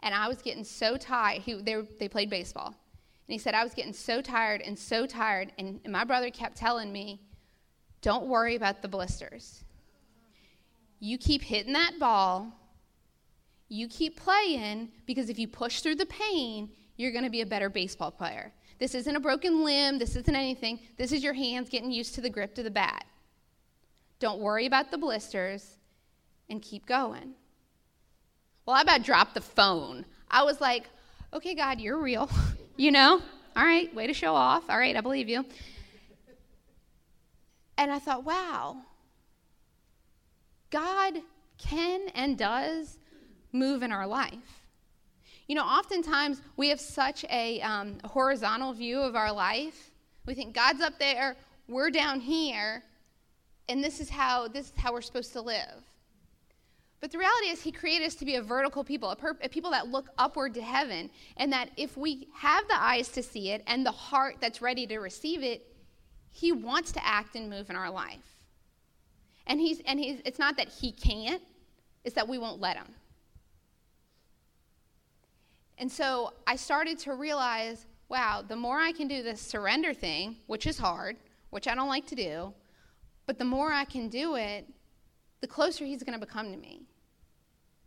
And 0.00 0.14
I 0.14 0.26
was 0.26 0.42
getting 0.42 0.64
so 0.64 0.96
tired. 0.96 1.42
He, 1.42 1.54
they, 1.54 1.76
they 2.00 2.08
played 2.08 2.28
baseball. 2.28 2.66
And 2.66 3.32
he 3.32 3.38
said, 3.38 3.54
I 3.54 3.62
was 3.62 3.74
getting 3.74 3.92
so 3.92 4.20
tired 4.20 4.62
and 4.62 4.76
so 4.76 5.06
tired. 5.06 5.52
And, 5.58 5.80
and 5.84 5.92
my 5.92 6.04
brother 6.04 6.30
kept 6.30 6.56
telling 6.56 6.92
me, 6.92 7.20
Don't 8.00 8.26
worry 8.26 8.56
about 8.56 8.82
the 8.82 8.88
blisters. 8.88 9.62
You 11.00 11.18
keep 11.18 11.42
hitting 11.42 11.72
that 11.74 11.98
ball. 11.98 12.52
You 13.68 13.88
keep 13.88 14.18
playing 14.18 14.88
because 15.06 15.28
if 15.28 15.38
you 15.38 15.46
push 15.46 15.80
through 15.80 15.96
the 15.96 16.06
pain, 16.06 16.70
you're 16.96 17.12
going 17.12 17.24
to 17.24 17.30
be 17.30 17.42
a 17.42 17.46
better 17.46 17.68
baseball 17.68 18.10
player. 18.10 18.52
This 18.78 18.94
isn't 18.94 19.14
a 19.14 19.20
broken 19.20 19.64
limb. 19.64 19.98
This 19.98 20.16
isn't 20.16 20.34
anything. 20.34 20.80
This 20.96 21.12
is 21.12 21.22
your 21.22 21.34
hands 21.34 21.68
getting 21.68 21.90
used 21.90 22.14
to 22.14 22.20
the 22.20 22.30
grip 22.30 22.56
of 22.58 22.64
the 22.64 22.70
bat. 22.70 23.04
Don't 24.20 24.40
worry 24.40 24.66
about 24.66 24.90
the 24.90 24.98
blisters 24.98 25.76
and 26.48 26.62
keep 26.62 26.86
going. 26.86 27.34
Well, 28.66 28.76
I 28.76 28.82
about 28.82 29.02
dropped 29.02 29.34
the 29.34 29.40
phone. 29.40 30.04
I 30.30 30.42
was 30.42 30.60
like, 30.60 30.84
okay, 31.32 31.54
God, 31.54 31.80
you're 31.80 31.98
real. 31.98 32.30
you 32.76 32.90
know? 32.90 33.20
All 33.56 33.64
right, 33.64 33.92
way 33.94 34.06
to 34.06 34.12
show 34.12 34.34
off. 34.34 34.64
All 34.68 34.78
right, 34.78 34.96
I 34.96 35.00
believe 35.00 35.28
you. 35.28 35.44
And 37.76 37.90
I 37.90 37.98
thought, 37.98 38.24
wow, 38.24 38.76
God 40.70 41.14
can 41.58 42.08
and 42.14 42.38
does 42.38 42.98
move 43.52 43.82
in 43.82 43.92
our 43.92 44.06
life. 44.06 44.64
You 45.46 45.54
know, 45.54 45.64
oftentimes 45.64 46.42
we 46.56 46.68
have 46.68 46.80
such 46.80 47.24
a 47.30 47.60
um, 47.62 47.98
horizontal 48.04 48.74
view 48.74 49.00
of 49.00 49.16
our 49.16 49.32
life. 49.32 49.90
We 50.26 50.34
think 50.34 50.54
God's 50.54 50.82
up 50.82 50.98
there, 50.98 51.36
we're 51.68 51.90
down 51.90 52.20
here, 52.20 52.82
and 53.68 53.82
this 53.82 54.00
is 54.00 54.10
how 54.10 54.48
this 54.48 54.66
is 54.66 54.72
how 54.76 54.92
we're 54.92 55.00
supposed 55.00 55.32
to 55.32 55.40
live. 55.40 55.84
But 57.00 57.12
the 57.12 57.18
reality 57.18 57.48
is, 57.48 57.62
He 57.62 57.72
created 57.72 58.06
us 58.06 58.14
to 58.16 58.24
be 58.24 58.34
a 58.34 58.42
vertical 58.42 58.82
people, 58.84 59.10
a, 59.10 59.16
per- 59.16 59.38
a, 59.40 59.48
people 59.48 59.70
that 59.70 59.88
look 59.88 60.08
upward 60.18 60.54
to 60.54 60.62
heaven, 60.62 61.10
and 61.36 61.52
that 61.52 61.70
if 61.76 61.96
we 61.96 62.28
have 62.34 62.66
the 62.68 62.80
eyes 62.82 63.08
to 63.10 63.22
see 63.22 63.50
it 63.50 63.62
and 63.66 63.86
the 63.86 63.90
heart 63.90 64.36
that's 64.40 64.60
ready 64.60 64.86
to 64.86 64.98
receive 64.98 65.42
it, 65.42 65.66
He 66.30 66.52
wants 66.52 66.92
to 66.92 67.06
act 67.06 67.36
and 67.36 67.48
move 67.48 67.70
in 67.70 67.76
our 67.76 67.90
life. 67.90 68.37
And 69.48 69.60
He's 69.60 69.80
and 69.86 69.98
He's. 69.98 70.20
It's 70.24 70.38
not 70.38 70.56
that 70.58 70.68
He 70.68 70.92
can't; 70.92 71.42
it's 72.04 72.14
that 72.14 72.28
we 72.28 72.38
won't 72.38 72.60
let 72.60 72.76
Him. 72.76 72.94
And 75.78 75.90
so 75.90 76.34
I 76.46 76.56
started 76.56 76.98
to 77.00 77.14
realize, 77.14 77.86
wow, 78.08 78.44
the 78.46 78.56
more 78.56 78.78
I 78.78 78.92
can 78.92 79.08
do 79.08 79.22
this 79.22 79.40
surrender 79.40 79.94
thing, 79.94 80.36
which 80.46 80.66
is 80.66 80.76
hard, 80.78 81.16
which 81.50 81.68
I 81.68 81.74
don't 81.74 81.88
like 81.88 82.06
to 82.08 82.16
do, 82.16 82.52
but 83.26 83.38
the 83.38 83.44
more 83.44 83.72
I 83.72 83.84
can 83.84 84.08
do 84.08 84.34
it, 84.34 84.66
the 85.40 85.46
closer 85.46 85.84
he's 85.84 86.02
going 86.02 86.18
to 86.18 86.26
become 86.26 86.50
to 86.50 86.56
me. 86.56 86.82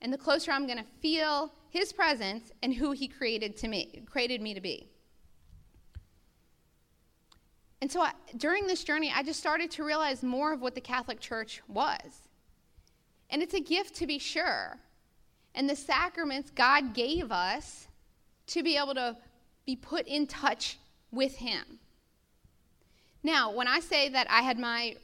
And 0.01 0.11
the 0.11 0.17
closer 0.17 0.51
I'm 0.51 0.65
going 0.65 0.79
to 0.79 0.85
feel 1.01 1.51
his 1.69 1.91
presence 1.91 2.51
and 2.63 2.73
who 2.73 2.91
he 2.91 3.07
created 3.07 3.57
to 3.57 3.67
me, 3.67 4.03
created 4.09 4.41
me 4.41 4.53
to 4.53 4.61
be. 4.61 4.90
And 7.81 7.91
so 7.91 8.01
I, 8.01 8.11
during 8.37 8.67
this 8.67 8.83
journey, 8.83 9.11
I 9.13 9.23
just 9.23 9.39
started 9.39 9.71
to 9.71 9.83
realize 9.83 10.21
more 10.23 10.53
of 10.53 10.61
what 10.61 10.75
the 10.75 10.81
Catholic 10.81 11.19
Church 11.19 11.61
was. 11.67 12.29
And 13.29 13.41
it's 13.41 13.53
a 13.53 13.59
gift 13.59 13.95
to 13.95 14.07
be 14.07 14.19
sure. 14.19 14.77
And 15.55 15.69
the 15.69 15.75
sacraments 15.75 16.51
God 16.51 16.93
gave 16.93 17.31
us 17.31 17.87
to 18.47 18.63
be 18.63 18.77
able 18.77 18.93
to 18.95 19.17
be 19.65 19.75
put 19.75 20.07
in 20.07 20.27
touch 20.27 20.77
with 21.11 21.35
Him. 21.35 21.79
Now, 23.23 23.51
when 23.51 23.67
I 23.67 23.79
say 23.79 24.09
that 24.09 24.27
I 24.29 24.41
had 24.41 24.59
my 24.59 24.95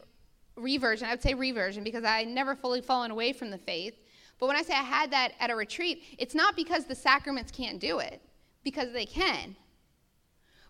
reversion. 0.58 1.08
I 1.08 1.12
would 1.12 1.22
say 1.22 1.34
reversion 1.34 1.84
because 1.84 2.04
I 2.04 2.24
never 2.24 2.56
fully 2.56 2.82
fallen 2.82 3.12
away 3.12 3.32
from 3.32 3.52
the 3.52 3.58
faith. 3.58 3.94
But 4.40 4.48
when 4.48 4.56
I 4.56 4.64
say 4.64 4.74
I 4.74 4.84
had 4.84 5.12
that 5.12 5.34
at 5.40 5.50
a 5.50 5.56
retreat, 5.56 6.04
it's 6.18 6.36
not 6.36 6.56
because 6.56 6.86
the 6.86 6.96
sacraments 6.96 7.52
can't 7.52 7.80
do 7.80 8.00
it. 8.00 8.22
because 8.64 8.92
they 8.92 9.06
can. 9.06 9.56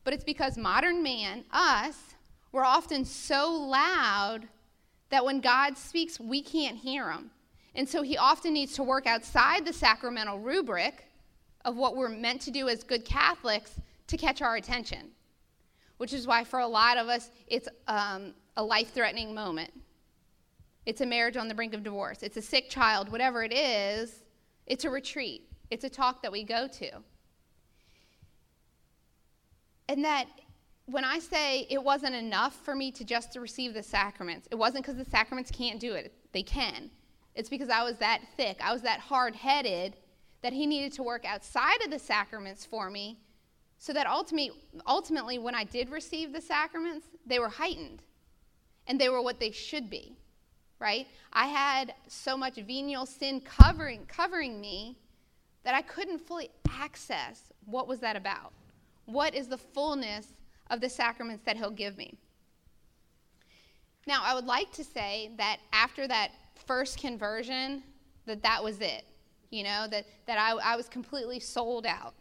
But 0.08 0.14
it's 0.14 0.24
because 0.24 0.58
modern 0.58 1.04
man, 1.04 1.44
us, 1.52 1.98
we're 2.54 2.64
often 2.64 3.04
so 3.04 3.52
loud 3.52 4.48
that 5.10 5.26
when 5.26 5.42
God 5.42 5.78
speaks, 5.78 6.18
we 6.18 6.42
can't 6.42 6.78
hear 6.78 7.12
him. 7.12 7.30
And 7.76 7.90
so 7.90 8.04
he 8.04 8.16
often 8.16 8.54
needs 8.54 8.72
to 8.76 8.84
work 8.84 9.06
outside 9.06 9.66
the 9.66 9.74
sacramental 9.74 10.40
rubric 10.40 11.10
of 11.66 11.76
what 11.76 11.98
we're 11.98 12.08
meant 12.08 12.40
to 12.44 12.52
do 12.52 12.70
as 12.70 12.84
good 12.84 13.04
Catholics 13.04 13.82
to 14.08 14.16
catch 14.16 14.42
our 14.42 14.56
attention, 14.56 15.10
which 15.98 16.14
is 16.14 16.26
why 16.26 16.46
for 16.46 16.60
a 16.62 16.68
lot 16.68 16.98
of 16.98 17.10
us, 17.10 17.30
it's 17.48 17.68
um, 17.90 18.34
a 18.56 18.64
life 18.64 18.94
threatening 18.94 19.36
moment. 19.36 19.74
It's 20.86 21.02
a 21.02 21.06
marriage 21.06 21.36
on 21.36 21.50
the 21.50 21.54
brink 21.54 21.74
of 21.74 21.84
divorce. 21.84 22.24
It's 22.24 22.38
a 22.38 22.42
sick 22.42 22.70
child, 22.70 23.12
whatever 23.12 23.44
it 23.44 23.52
is, 23.52 24.24
it's 24.68 24.86
a 24.86 24.90
retreat. 24.90 25.50
It's 25.70 25.84
a 25.84 25.90
talk 25.90 26.22
that 26.22 26.32
we 26.32 26.46
go 26.46 26.66
to. 26.66 26.92
And 29.90 30.04
that 30.04 30.26
when 30.86 31.04
I 31.04 31.20
say 31.20 31.68
it 31.70 31.84
wasn't 31.84 32.16
enough 32.16 32.56
for 32.64 32.76
me 32.76 32.92
to 32.92 33.04
just 33.04 33.34
to 33.34 33.42
receive 33.42 33.74
the 33.74 33.84
sacraments, 33.84 34.48
it 34.52 34.56
wasn't 34.56 34.86
because 34.86 34.98
the 34.98 35.10
sacraments 35.10 35.52
can't 35.52 35.80
do 35.80 35.94
it. 35.94 36.14
They 36.32 36.44
can. 36.44 36.90
It's 37.36 37.50
because 37.50 37.70
I 37.70 37.84
was 37.84 37.98
that 37.98 38.22
thick, 38.36 38.58
I 38.62 38.74
was 38.74 38.82
that 38.82 39.00
hard 39.00 39.36
headed 39.36 39.96
that 40.42 40.54
he 40.54 40.66
needed 40.66 40.94
to 40.94 41.04
work 41.04 41.26
outside 41.26 41.82
of 41.84 41.92
the 41.92 42.00
sacraments 42.00 42.66
for 42.66 42.90
me 42.90 43.20
so 43.80 43.94
that 43.94 44.08
ultimately, 44.08 44.60
ultimately, 44.88 45.38
when 45.38 45.54
I 45.54 45.64
did 45.64 45.90
receive 45.90 46.34
the 46.34 46.42
sacraments, 46.42 47.08
they 47.26 47.40
were 47.40 47.50
heightened 47.50 48.02
and 48.88 49.00
they 49.00 49.10
were 49.10 49.22
what 49.22 49.40
they 49.40 49.52
should 49.52 49.90
be, 49.90 50.18
right? 50.80 51.08
I 51.34 51.48
had 51.48 51.94
so 52.08 52.38
much 52.38 52.56
venial 52.56 53.06
sin 53.06 53.42
covering, 53.42 54.06
covering 54.08 54.60
me 54.60 54.98
that 55.64 55.76
I 55.76 55.82
couldn't 55.82 56.20
fully 56.20 56.50
access 56.70 57.52
what 57.66 57.88
was 57.88 58.00
that 58.00 58.16
about. 58.16 58.54
What 59.08 59.34
is 59.34 59.48
the 59.48 59.58
fullness 59.58 60.28
of 60.70 60.80
the 60.80 60.90
sacraments 60.90 61.44
that 61.46 61.58
he'll 61.58 61.72
give 61.72 61.98
me? 61.98 62.14
Now, 64.06 64.22
I 64.24 64.36
would 64.36 64.46
like 64.46 64.72
to 64.74 64.84
say 64.84 65.32
that 65.38 65.58
after 65.74 66.08
that 66.08 66.30
first 66.66 67.00
conversion, 67.00 67.84
that 68.26 68.44
that 68.44 68.64
was 68.64 68.80
it 68.80 69.04
you 69.50 69.64
know, 69.64 69.88
that, 69.90 70.06
that 70.26 70.38
I, 70.38 70.52
I 70.52 70.76
was 70.76 70.88
completely 70.90 71.40
sold 71.40 71.86
out. 71.86 72.14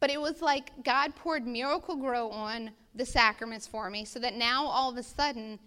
But 0.00 0.10
it 0.10 0.20
was 0.20 0.40
like 0.40 0.84
God 0.84 1.14
poured 1.16 1.46
Miracle-Gro 1.46 2.30
on 2.30 2.70
the 2.94 3.06
sacraments 3.06 3.66
for 3.66 3.90
me 3.90 4.04
so 4.04 4.18
that 4.20 4.34
now 4.34 4.66
all 4.66 4.90
of 4.90 4.96
a 4.96 5.02
sudden 5.02 5.58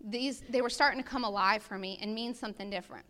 these 0.00 0.42
they 0.48 0.60
were 0.60 0.70
starting 0.70 1.02
to 1.02 1.08
come 1.08 1.24
alive 1.24 1.62
for 1.62 1.78
me 1.78 1.98
and 2.00 2.14
mean 2.14 2.34
something 2.34 2.70
different. 2.70 3.06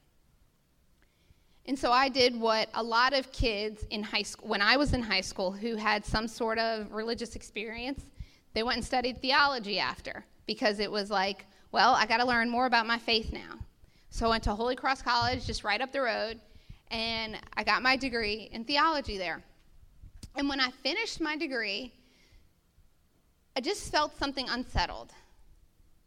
And 1.69 1.77
so 1.79 1.91
I 1.91 2.09
did 2.09 2.39
what 2.39 2.69
a 2.75 2.83
lot 2.83 3.13
of 3.13 3.33
kids 3.33 3.85
in 3.91 4.03
high 4.03 4.23
school 4.23 4.49
when 4.49 4.63
I 4.63 4.77
was 4.77 4.93
in 4.93 5.03
high 5.03 5.21
school 5.21 5.51
who 5.51 5.75
had 5.75 6.05
some 6.05 6.29
sort 6.29 6.59
of 6.59 6.93
religious 6.93 7.35
experience, 7.35 8.05
they 8.55 8.63
went 8.63 8.77
and 8.77 8.85
studied 8.85 9.21
theology 9.21 9.81
after 9.81 10.25
because 10.47 10.79
it 10.79 10.91
was 10.91 11.11
like, 11.11 11.45
well, 11.73 11.95
I 11.95 12.07
got 12.07 12.19
to 12.19 12.27
learn 12.27 12.49
more 12.49 12.67
about 12.67 12.87
my 12.87 12.99
faith 12.99 13.33
now. 13.33 13.59
So 14.11 14.27
I 14.27 14.31
went 14.31 14.45
to 14.45 14.55
Holy 14.55 14.77
Cross 14.77 15.03
College, 15.03 15.45
just 15.45 15.65
right 15.65 15.81
up 15.81 15.93
the 15.93 16.01
road, 16.01 16.41
and 16.91 17.37
I 17.57 17.65
got 17.65 17.83
my 17.83 17.97
degree 17.97 18.49
in 18.53 18.65
theology 18.65 19.19
there. 19.19 19.43
And 20.37 20.49
when 20.49 20.61
I 20.61 20.71
finished 20.71 21.21
my 21.21 21.37
degree, 21.37 21.93
I 23.57 23.61
just 23.61 23.91
felt 23.91 24.17
something 24.19 24.49
unsettled. 24.49 25.13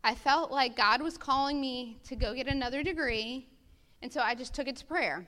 I 0.04 0.15
felt 0.15 0.52
like 0.52 0.78
God 0.78 1.02
was 1.02 1.17
calling 1.17 1.60
me 1.60 1.98
to 2.06 2.15
go 2.15 2.34
get 2.34 2.48
another 2.48 2.82
degree, 2.82 3.45
and 4.02 4.12
so 4.12 4.22
I 4.22 4.34
just 4.34 4.56
took 4.56 4.67
it 4.67 4.78
to 4.78 4.86
prayer. 4.86 5.28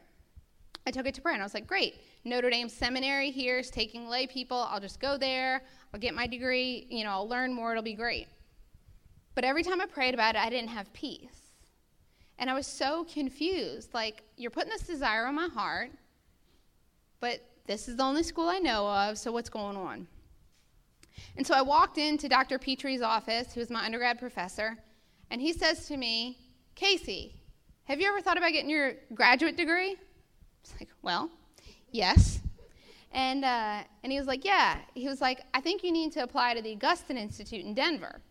I 0.86 0.92
took 0.92 1.06
it 1.06 1.14
to 1.16 1.22
prayer, 1.22 1.34
and 1.34 1.44
I 1.44 1.46
was 1.46 1.54
like, 1.54 1.68
great. 1.68 2.02
Notre 2.24 2.50
Dame 2.50 2.70
Seminary 2.70 3.30
here 3.30 3.60
is 3.60 3.70
taking 3.70 4.08
lay 4.08 4.26
people. 4.26 4.58
I'll 4.58 4.80
just 4.80 5.00
go 5.00 5.18
there. 5.18 5.64
I'll 5.94 6.00
get 6.00 6.16
my 6.16 6.26
degree. 6.28 6.88
You 6.90 7.04
know, 7.04 7.12
I'll 7.12 7.28
learn 7.28 7.54
more. 7.54 7.72
It'll 7.72 7.84
be 7.84 7.94
great. 7.94 8.28
But 9.36 9.46
every 9.46 9.64
time 9.64 9.80
I 9.80 9.86
prayed 9.86 10.14
about 10.14 10.36
it, 10.36 10.42
I 10.42 10.50
didn't 10.50 10.70
have 10.70 10.92
peace. 10.94 11.54
And 12.40 12.50
I 12.50 12.54
was 12.54 12.66
so 12.66 13.06
confused. 13.06 13.94
Like, 13.94 14.24
you're 14.38 14.52
putting 14.52 14.72
this 14.72 14.82
desire 14.82 15.26
on 15.28 15.36
my 15.36 15.48
heart, 15.48 15.92
but 17.20 17.40
this 17.68 17.88
is 17.88 17.96
the 17.96 18.04
only 18.04 18.24
school 18.24 18.50
I 18.50 18.58
know 18.58 18.88
of, 18.88 19.18
so 19.18 19.32
what's 19.32 19.50
going 19.50 19.78
on? 19.78 20.08
And 21.38 21.46
so 21.46 21.54
I 21.54 21.62
walked 21.62 22.00
into 22.00 22.28
Dr. 22.28 22.58
Petrie's 22.58 23.02
office, 23.02 23.54
who 23.54 23.62
is 23.62 23.70
my 23.70 23.86
undergrad 23.86 24.18
professor, 24.18 24.78
and 25.30 25.40
he 25.40 25.54
says 25.54 25.88
to 25.88 25.98
me, 25.98 26.38
Casey, 26.74 27.36
have 27.84 28.02
you 28.02 28.08
ever 28.08 28.22
thought 28.22 28.38
about 28.38 28.52
getting 28.52 28.70
your 28.70 28.94
graduate 29.14 29.56
degree? 29.56 29.96
I 30.62 30.70
was 30.70 30.82
like, 30.82 30.90
well, 31.02 31.30
yes. 31.92 32.40
And, 33.12 33.44
uh, 33.44 33.82
and 34.04 34.12
he 34.12 34.18
was 34.18 34.28
like, 34.28 34.46
yeah. 34.46 34.78
He 34.94 35.08
was 35.08 35.22
like, 35.22 35.42
I 35.54 35.62
think 35.62 35.84
you 35.84 35.92
need 35.92 36.12
to 36.14 36.24
apply 36.24 36.54
to 36.54 36.62
the 36.62 36.74
Augustine 36.74 37.18
Institute 37.18 37.66
in 37.66 37.74
Denver. 37.74 38.22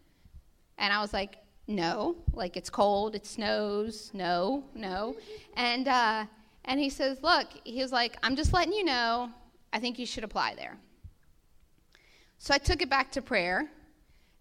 And 0.79 0.93
I 0.93 1.01
was 1.01 1.13
like, 1.13 1.37
no. 1.67 2.17
Like 2.33 2.57
it's 2.57 2.71
cold, 2.71 3.15
it 3.15 3.27
snows, 3.27 4.11
no, 4.15 4.65
no. 4.75 5.17
And, 5.55 5.89
uh, 5.89 6.25
and 6.65 6.81
he 6.81 6.91
says, 6.91 7.23
Look, 7.23 7.49
he 7.65 7.83
was 7.83 7.93
like, 7.93 8.17
I'm 8.23 8.37
just 8.37 8.53
letting 8.53 8.73
you 8.73 8.85
know, 8.85 9.31
I 9.73 9.79
think 9.79 9.99
you 9.99 10.07
should 10.07 10.25
apply 10.25 10.55
there. 10.55 10.77
So 12.39 12.55
I 12.55 12.59
took 12.59 12.81
it 12.81 12.89
back 12.89 13.13
to 13.13 13.23
prayer, 13.23 13.71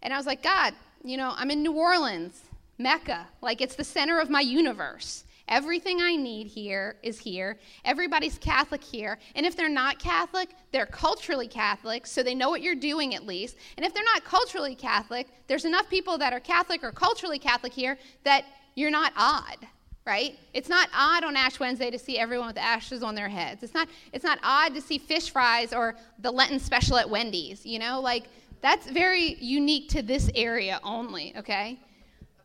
and 0.01 0.13
I 0.13 0.17
was 0.17 0.25
like, 0.25 0.41
God, 0.41 0.73
you 1.03 1.17
know, 1.17 1.33
I'm 1.35 1.51
in 1.51 1.61
New 1.61 1.73
Orleans, 1.73 2.43
Mecca, 2.77 3.27
like 3.41 3.61
it's 3.61 3.75
the 3.75 3.83
center 3.83 4.19
of 4.19 4.29
my 4.29 4.41
universe. 4.41 5.25
Everything 5.49 6.01
I 6.01 6.15
need 6.15 6.47
here 6.47 6.95
is 7.03 7.19
here. 7.19 7.57
Everybody's 7.83 8.37
Catholic 8.37 8.83
here. 8.83 9.19
And 9.35 9.45
if 9.45 9.57
they're 9.57 9.67
not 9.67 9.99
Catholic, 9.99 10.49
they're 10.71 10.85
culturally 10.85 11.47
Catholic, 11.47 12.07
so 12.07 12.23
they 12.23 12.35
know 12.35 12.49
what 12.49 12.61
you're 12.61 12.75
doing 12.75 13.15
at 13.15 13.25
least. 13.25 13.57
And 13.75 13.85
if 13.85 13.93
they're 13.93 14.03
not 14.03 14.23
culturally 14.23 14.75
Catholic, 14.75 15.27
there's 15.47 15.65
enough 15.65 15.89
people 15.89 16.17
that 16.19 16.31
are 16.31 16.39
Catholic 16.39 16.83
or 16.83 16.91
culturally 16.91 17.39
Catholic 17.39 17.73
here 17.73 17.97
that 18.23 18.45
you're 18.75 18.91
not 18.91 19.11
odd 19.17 19.67
right? 20.09 20.39
It's 20.55 20.69
not 20.69 20.89
odd 20.91 21.23
on 21.23 21.35
Ash 21.35 21.59
Wednesday 21.59 21.91
to 21.91 21.99
see 21.99 22.17
everyone 22.17 22.47
with 22.47 22.57
ashes 22.57 23.03
on 23.03 23.13
their 23.13 23.29
heads. 23.29 23.61
It's 23.61 23.75
not, 23.75 23.87
it's 24.11 24.23
not 24.23 24.39
odd 24.41 24.73
to 24.73 24.81
see 24.81 24.97
fish 24.97 25.29
fries 25.29 25.71
or 25.71 25.95
the 26.17 26.31
Lenten 26.31 26.59
special 26.59 26.97
at 26.97 27.07
Wendy's, 27.07 27.63
you 27.63 27.77
know? 27.77 28.01
Like, 28.01 28.23
that's 28.59 28.89
very 28.89 29.35
unique 29.35 29.89
to 29.89 30.01
this 30.01 30.31
area 30.33 30.79
only, 30.83 31.37
okay? 31.37 31.79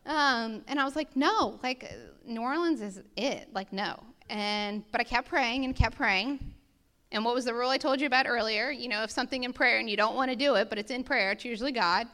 Um, 0.05 0.61
and 0.67 0.79
I 0.79 0.85
was 0.85 0.95
like, 0.95 1.15
no, 1.15 1.59
like, 1.63 1.91
New 2.25 2.41
Orleans 2.41 2.81
is 2.81 3.01
it. 3.15 3.49
Like, 3.53 3.71
no. 3.71 4.01
And 4.29 4.83
but 4.91 5.01
I 5.01 5.03
kept 5.03 5.27
praying 5.27 5.65
and 5.65 5.75
kept 5.75 5.95
praying. 5.95 6.39
And 7.11 7.23
what 7.23 7.35
was 7.35 7.45
the 7.45 7.53
rule 7.53 7.69
I 7.69 7.77
told 7.77 8.01
you 8.01 8.07
about 8.07 8.27
earlier? 8.27 8.71
You 8.71 8.89
know, 8.89 9.03
if 9.03 9.11
something 9.11 9.43
in 9.43 9.53
prayer 9.53 9.79
and 9.79 9.89
you 9.89 9.95
don't 9.95 10.15
want 10.15 10.31
to 10.31 10.35
do 10.35 10.55
it, 10.55 10.69
but 10.69 10.77
it's 10.77 10.91
in 10.91 11.03
prayer, 11.03 11.31
it's 11.31 11.45
usually 11.45 11.71
God. 11.71 12.07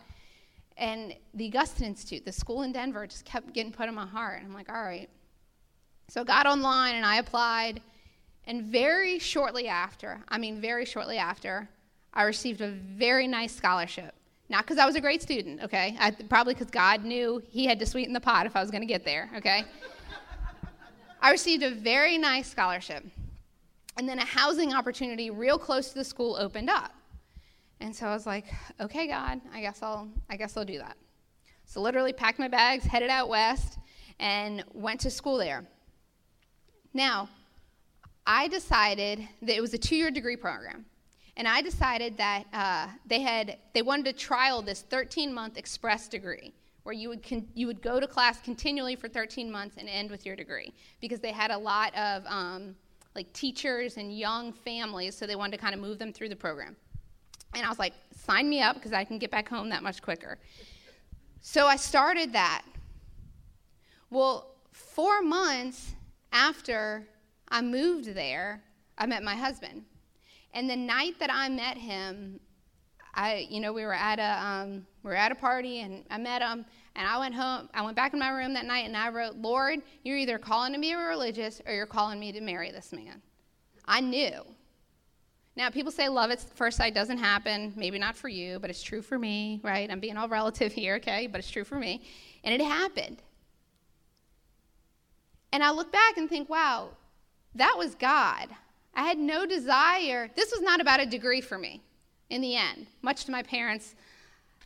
And 0.77 1.15
the 1.33 1.47
Augustine 1.47 1.87
Institute, 1.87 2.25
the 2.25 2.31
school 2.31 2.63
in 2.63 2.71
Denver, 2.71 3.07
just 3.07 3.25
kept 3.25 3.53
getting 3.53 3.71
put 3.71 3.87
in 3.87 3.95
my 3.95 4.05
heart. 4.05 4.39
And 4.39 4.47
I'm 4.47 4.53
like, 4.53 4.69
all 4.69 4.83
right. 4.83 5.09
So 6.07 6.21
I 6.21 6.23
got 6.23 6.45
online 6.45 6.95
and 6.95 7.05
I 7.05 7.17
applied. 7.17 7.81
And 8.45 8.65
very 8.65 9.19
shortly 9.19 9.67
after, 9.67 10.19
I 10.27 10.37
mean, 10.37 10.59
very 10.59 10.85
shortly 10.85 11.17
after, 11.17 11.69
I 12.13 12.23
received 12.23 12.61
a 12.61 12.69
very 12.69 13.27
nice 13.27 13.55
scholarship. 13.55 14.13
Not 14.49 14.65
because 14.65 14.77
I 14.77 14.85
was 14.85 14.95
a 14.95 15.01
great 15.01 15.21
student, 15.21 15.61
okay? 15.61 15.95
I, 15.97 16.11
probably 16.11 16.53
because 16.53 16.69
God 16.69 17.05
knew 17.05 17.41
He 17.49 17.65
had 17.65 17.79
to 17.79 17.85
sweeten 17.85 18.13
the 18.13 18.19
pot 18.19 18.45
if 18.45 18.55
I 18.55 18.61
was 18.61 18.69
going 18.69 18.81
to 18.81 18.87
get 18.87 19.05
there, 19.05 19.29
okay? 19.37 19.63
I 21.21 21.31
received 21.31 21.63
a 21.63 21.69
very 21.69 22.17
nice 22.17 22.49
scholarship. 22.49 23.05
And 23.97 24.07
then 24.09 24.19
a 24.19 24.25
housing 24.25 24.73
opportunity 24.73 25.29
real 25.29 25.59
close 25.59 25.89
to 25.89 25.95
the 25.95 26.03
school 26.03 26.35
opened 26.39 26.69
up. 26.69 26.93
And 27.79 27.95
so 27.95 28.07
I 28.07 28.13
was 28.13 28.25
like, 28.25 28.45
okay, 28.79 29.07
God, 29.07 29.41
I 29.53 29.61
guess 29.61 29.83
I'll, 29.83 30.09
I 30.29 30.37
guess 30.37 30.57
I'll 30.57 30.65
do 30.65 30.77
that. 30.77 30.97
So 31.65 31.81
literally 31.81 32.13
packed 32.13 32.39
my 32.39 32.47
bags, 32.47 32.85
headed 32.85 33.09
out 33.09 33.29
west, 33.29 33.77
and 34.19 34.63
went 34.73 34.99
to 35.01 35.11
school 35.11 35.37
there. 35.37 35.63
Now, 36.93 37.29
I 38.25 38.47
decided 38.47 39.27
that 39.41 39.55
it 39.55 39.61
was 39.61 39.73
a 39.73 39.77
two-year 39.77 40.11
degree 40.11 40.35
program 40.35 40.85
and 41.37 41.47
I 41.47 41.61
decided 41.61 42.17
that 42.17 42.43
uh, 42.53 42.87
they 43.05 43.21
had 43.21 43.57
they 43.73 43.81
wanted 43.81 44.05
to 44.05 44.13
trial 44.13 44.61
this 44.61 44.83
13-month 44.89 45.57
express 45.57 46.07
degree 46.07 46.53
where 46.83 46.93
you 46.93 47.09
would 47.09 47.27
con- 47.27 47.47
you 47.53 47.67
would 47.67 47.81
go 47.81 47.99
to 47.99 48.07
class 48.07 48.41
continually 48.41 48.95
for 48.95 49.07
13 49.07 49.51
months 49.51 49.77
and 49.77 49.87
end 49.87 50.09
with 50.09 50.25
your 50.25 50.35
degree 50.35 50.73
because 50.99 51.19
they 51.19 51.31
had 51.31 51.51
a 51.51 51.57
lot 51.57 51.95
of 51.95 52.23
um, 52.25 52.75
like 53.15 53.31
teachers 53.33 53.97
and 53.97 54.17
young 54.17 54.53
families, 54.53 55.15
so 55.15 55.27
they 55.27 55.35
wanted 55.35 55.57
to 55.57 55.57
kind 55.57 55.73
of 55.73 55.79
move 55.79 55.99
them 55.99 56.13
through 56.13 56.29
the 56.29 56.35
program. 56.35 56.75
And 57.53 57.65
I 57.65 57.69
was 57.69 57.79
like, 57.79 57.93
sign 58.15 58.49
me 58.49 58.61
up 58.61 58.75
because 58.75 58.93
I 58.93 59.03
can 59.03 59.17
get 59.17 59.29
back 59.29 59.49
home 59.49 59.69
that 59.69 59.83
much 59.83 60.01
quicker. 60.01 60.37
So 61.41 61.67
I 61.67 61.75
started 61.75 62.33
that. 62.33 62.63
Well, 64.09 64.55
four 64.71 65.21
months 65.21 65.93
after 66.31 67.07
I 67.49 67.61
moved 67.61 68.13
there, 68.13 68.63
I 68.97 69.05
met 69.05 69.23
my 69.23 69.35
husband. 69.35 69.83
And 70.53 70.69
the 70.69 70.75
night 70.75 71.15
that 71.19 71.29
I 71.31 71.49
met 71.49 71.77
him, 71.77 72.39
I, 73.21 73.45
you 73.51 73.59
know, 73.59 73.71
we 73.71 73.85
were 73.85 73.93
at 73.93 74.17
a, 74.17 74.43
um, 74.43 74.87
we 75.03 75.11
were 75.11 75.15
at 75.15 75.31
a 75.31 75.35
party, 75.35 75.81
and 75.81 76.03
I 76.09 76.17
met 76.17 76.41
him, 76.41 76.65
and 76.95 77.07
I 77.07 77.19
went 77.19 77.35
home. 77.35 77.69
I 77.71 77.83
went 77.83 77.95
back 77.95 78.13
in 78.13 78.19
my 78.19 78.29
room 78.29 78.55
that 78.55 78.65
night, 78.65 78.85
and 78.85 78.97
I 78.97 79.09
wrote, 79.09 79.35
"Lord, 79.35 79.83
you're 80.03 80.17
either 80.17 80.39
calling 80.39 80.73
to 80.73 80.79
me 80.79 80.93
a 80.93 80.97
religious 80.97 81.61
or 81.67 81.73
you're 81.73 81.85
calling 81.85 82.19
me 82.19 82.31
to 82.31 82.41
marry 82.41 82.71
this 82.71 82.91
man." 82.91 83.21
I 83.85 84.01
knew, 84.01 84.43
Now, 85.55 85.69
people 85.69 85.91
say 85.91 86.07
love 86.07 86.31
at 86.31 86.39
first 86.39 86.77
sight 86.77 86.95
doesn't 86.95 87.17
happen. 87.17 87.73
Maybe 87.75 87.99
not 87.99 88.15
for 88.15 88.29
you, 88.29 88.57
but 88.57 88.69
it's 88.69 88.81
true 88.81 89.01
for 89.01 89.19
me, 89.19 89.59
right? 89.63 89.91
I'm 89.91 89.99
being 89.99 90.17
all 90.17 90.29
relative 90.29 90.71
here, 90.71 90.95
okay? 90.95 91.27
But 91.27 91.39
it's 91.39 91.51
true 91.51 91.65
for 91.65 91.75
me. 91.75 92.01
And 92.43 92.55
it 92.55 92.63
happened. 92.63 93.21
And 95.51 95.61
I 95.61 95.71
look 95.71 95.91
back 95.91 96.17
and 96.17 96.29
think, 96.29 96.49
wow, 96.49 96.91
that 97.55 97.75
was 97.77 97.95
God. 97.95 98.47
I 98.95 99.03
had 99.03 99.17
no 99.17 99.45
desire. 99.45 100.31
This 100.35 100.51
was 100.51 100.61
not 100.61 100.79
about 100.79 101.01
a 101.01 101.05
degree 101.05 101.41
for 101.41 101.57
me 101.57 101.81
in 102.31 102.41
the 102.41 102.55
end, 102.55 102.87
much 103.01 103.25
to 103.25 103.31
my 103.31 103.43
parents' 103.43 103.93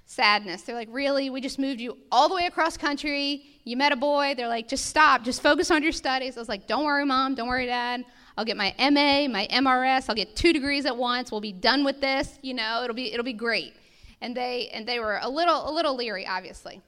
sadness. 0.06 0.62
They're 0.62 0.76
like, 0.76 0.88
really? 0.92 1.30
We 1.30 1.42
just 1.42 1.60
moved 1.60 1.82
you 1.82 1.98
all 2.12 2.30
the 2.30 2.36
way 2.36 2.46
across 2.46 2.78
country. 2.78 3.44
You 3.64 3.76
met 3.76 3.92
a 3.92 3.96
boy. 3.96 4.36
They're 4.38 4.48
like, 4.48 4.68
just 4.68 4.86
stop. 4.86 5.24
Just 5.24 5.42
focus 5.42 5.72
on 5.72 5.82
your 5.82 5.92
studies. 5.92 6.38
I 6.38 6.40
was 6.40 6.50
like, 6.50 6.68
don't 6.68 6.86
worry, 6.86 7.06
mom. 7.06 7.36
Don't 7.36 7.48
worry, 7.48 7.66
dad. 7.66 8.06
I'll 8.38 8.46
get 8.46 8.58
my 8.58 8.74
MA, 8.78 9.28
my 9.28 9.48
MRS. 9.52 10.10
I'll 10.10 10.16
get 10.16 10.36
two 10.36 10.54
degrees 10.54 10.86
at 10.86 10.96
once. 10.96 11.32
We'll 11.32 11.42
be 11.42 11.54
done 11.54 11.84
with 11.84 12.02
this. 12.02 12.38
You 12.42 12.54
know, 12.54 12.84
it'll 12.84 12.96
be 12.96 13.12
it'll 13.12 13.24
be 13.24 13.34
great. 13.34 13.74
And 14.22 14.36
they 14.36 14.70
and 14.74 14.86
they 14.86 15.00
were 15.00 15.20
a 15.22 15.30
little 15.30 15.70
a 15.70 15.72
little 15.72 15.96
leery, 15.96 16.28
obviously. 16.28 16.82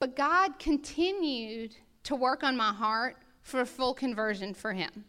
But 0.00 0.16
God 0.16 0.58
continued 0.58 1.76
to 2.04 2.16
work 2.16 2.42
on 2.42 2.56
my 2.56 2.72
heart 2.72 3.16
for 3.42 3.64
full 3.64 3.94
conversion 3.94 4.52
for 4.52 4.72
Him. 4.72 5.04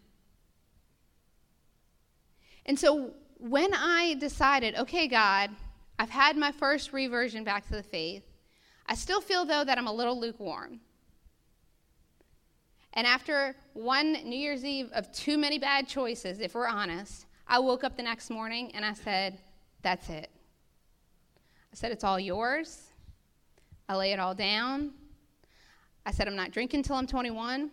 And 2.66 2.78
so 2.78 3.12
when 3.38 3.74
I 3.74 4.16
decided, 4.20 4.76
okay, 4.76 5.08
God, 5.08 5.50
I've 6.00 6.10
had 6.10 6.38
my 6.38 6.52
first 6.52 6.94
reversion 6.94 7.44
back 7.44 7.68
to 7.68 7.76
the 7.76 7.84
faith, 7.84 8.24
I 8.86 8.96
still 8.96 9.22
feel, 9.22 9.46
though, 9.46 9.64
that 9.64 9.78
I'm 9.78 9.88
a 9.88 9.94
little 9.94 10.20
lukewarm. 10.20 10.80
And 12.94 13.08
after 13.08 13.56
one 13.74 14.14
New 14.14 14.38
Year's 14.38 14.64
Eve 14.64 14.92
of 14.94 15.12
too 15.12 15.38
many 15.38 15.58
bad 15.58 15.88
choices, 15.88 16.40
if 16.40 16.54
we're 16.54 16.68
honest, 16.68 17.26
I 17.48 17.60
woke 17.60 17.84
up 17.84 17.98
the 17.98 18.04
next 18.04 18.30
morning 18.30 18.72
and 18.76 18.86
I 18.86 18.94
said, 18.94 19.40
That's 19.82 20.10
it. 20.10 20.30
I 21.72 21.76
said, 21.76 21.92
It's 21.92 22.04
all 22.04 22.20
yours. 22.20 22.84
I 23.90 23.96
lay 23.96 24.12
it 24.12 24.20
all 24.20 24.36
down. 24.36 24.92
I 26.06 26.12
said, 26.12 26.28
I'm 26.28 26.36
not 26.36 26.52
drinking 26.52 26.80
until 26.80 26.96
I'm 26.96 27.08
21. 27.08 27.72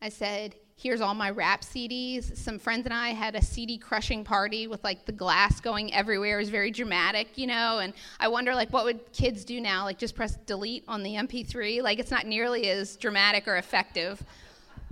I 0.00 0.08
said, 0.08 0.54
here's 0.76 1.00
all 1.00 1.14
my 1.14 1.30
rap 1.30 1.62
CDs. 1.62 2.36
Some 2.36 2.58
friends 2.58 2.84
and 2.84 2.94
I 2.94 3.10
had 3.10 3.34
a 3.34 3.42
CD 3.42 3.78
crushing 3.78 4.24
party 4.24 4.66
with 4.66 4.82
like 4.82 5.04
the 5.04 5.12
glass 5.12 5.60
going 5.60 5.92
everywhere. 5.94 6.38
It 6.38 6.42
was 6.42 6.50
very 6.50 6.70
dramatic, 6.70 7.38
you 7.38 7.46
know. 7.46 7.78
And 7.78 7.92
I 8.18 8.28
wonder, 8.28 8.54
like, 8.54 8.72
what 8.72 8.84
would 8.84 9.12
kids 9.12 9.44
do 9.44 9.60
now? 9.60 9.84
Like, 9.84 9.98
just 9.98 10.14
press 10.14 10.36
delete 10.46 10.84
on 10.88 11.02
the 11.02 11.14
MP3? 11.14 11.82
Like, 11.82 11.98
it's 11.98 12.10
not 12.10 12.26
nearly 12.26 12.68
as 12.68 12.96
dramatic 12.96 13.46
or 13.46 13.56
effective. 13.56 14.22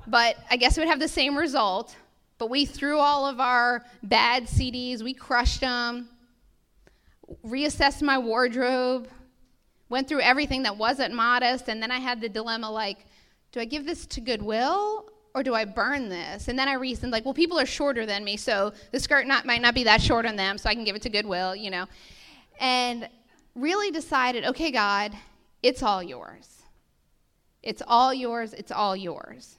But 0.06 0.36
I 0.50 0.56
guess 0.56 0.76
it 0.76 0.80
would 0.80 0.88
have 0.88 1.00
the 1.00 1.08
same 1.08 1.36
result. 1.36 1.96
But 2.38 2.50
we 2.50 2.64
threw 2.64 2.98
all 2.98 3.26
of 3.26 3.38
our 3.38 3.84
bad 4.02 4.44
CDs, 4.44 5.02
we 5.02 5.12
crushed 5.12 5.60
them, 5.60 6.08
reassessed 7.44 8.00
my 8.00 8.16
wardrobe, 8.16 9.08
went 9.90 10.08
through 10.08 10.22
everything 10.22 10.62
that 10.62 10.76
wasn't 10.78 11.12
modest. 11.12 11.68
And 11.68 11.82
then 11.82 11.90
I 11.90 11.98
had 11.98 12.20
the 12.20 12.30
dilemma 12.30 12.70
like, 12.70 13.04
do 13.52 13.60
I 13.60 13.66
give 13.66 13.84
this 13.84 14.06
to 14.06 14.20
Goodwill 14.20 15.10
or 15.34 15.42
do 15.42 15.54
I 15.54 15.64
burn 15.64 16.08
this? 16.08 16.48
And 16.48 16.58
then 16.58 16.68
I 16.68 16.74
reasoned, 16.74 17.12
like, 17.12 17.24
well, 17.24 17.34
people 17.34 17.58
are 17.58 17.66
shorter 17.66 18.04
than 18.04 18.24
me, 18.24 18.36
so 18.36 18.72
the 18.90 18.98
skirt 18.98 19.26
not, 19.26 19.46
might 19.46 19.62
not 19.62 19.74
be 19.74 19.84
that 19.84 20.02
short 20.02 20.26
on 20.26 20.36
them, 20.36 20.58
so 20.58 20.68
I 20.68 20.74
can 20.74 20.84
give 20.84 20.96
it 20.96 21.02
to 21.02 21.10
Goodwill, 21.10 21.54
you 21.54 21.70
know. 21.70 21.86
And 22.58 23.08
really 23.54 23.90
decided, 23.90 24.44
okay, 24.44 24.70
God, 24.70 25.12
it's 25.62 25.82
all 25.82 26.02
yours. 26.02 26.62
It's 27.62 27.82
all 27.86 28.12
yours, 28.12 28.52
it's 28.54 28.72
all 28.72 28.96
yours. 28.96 29.56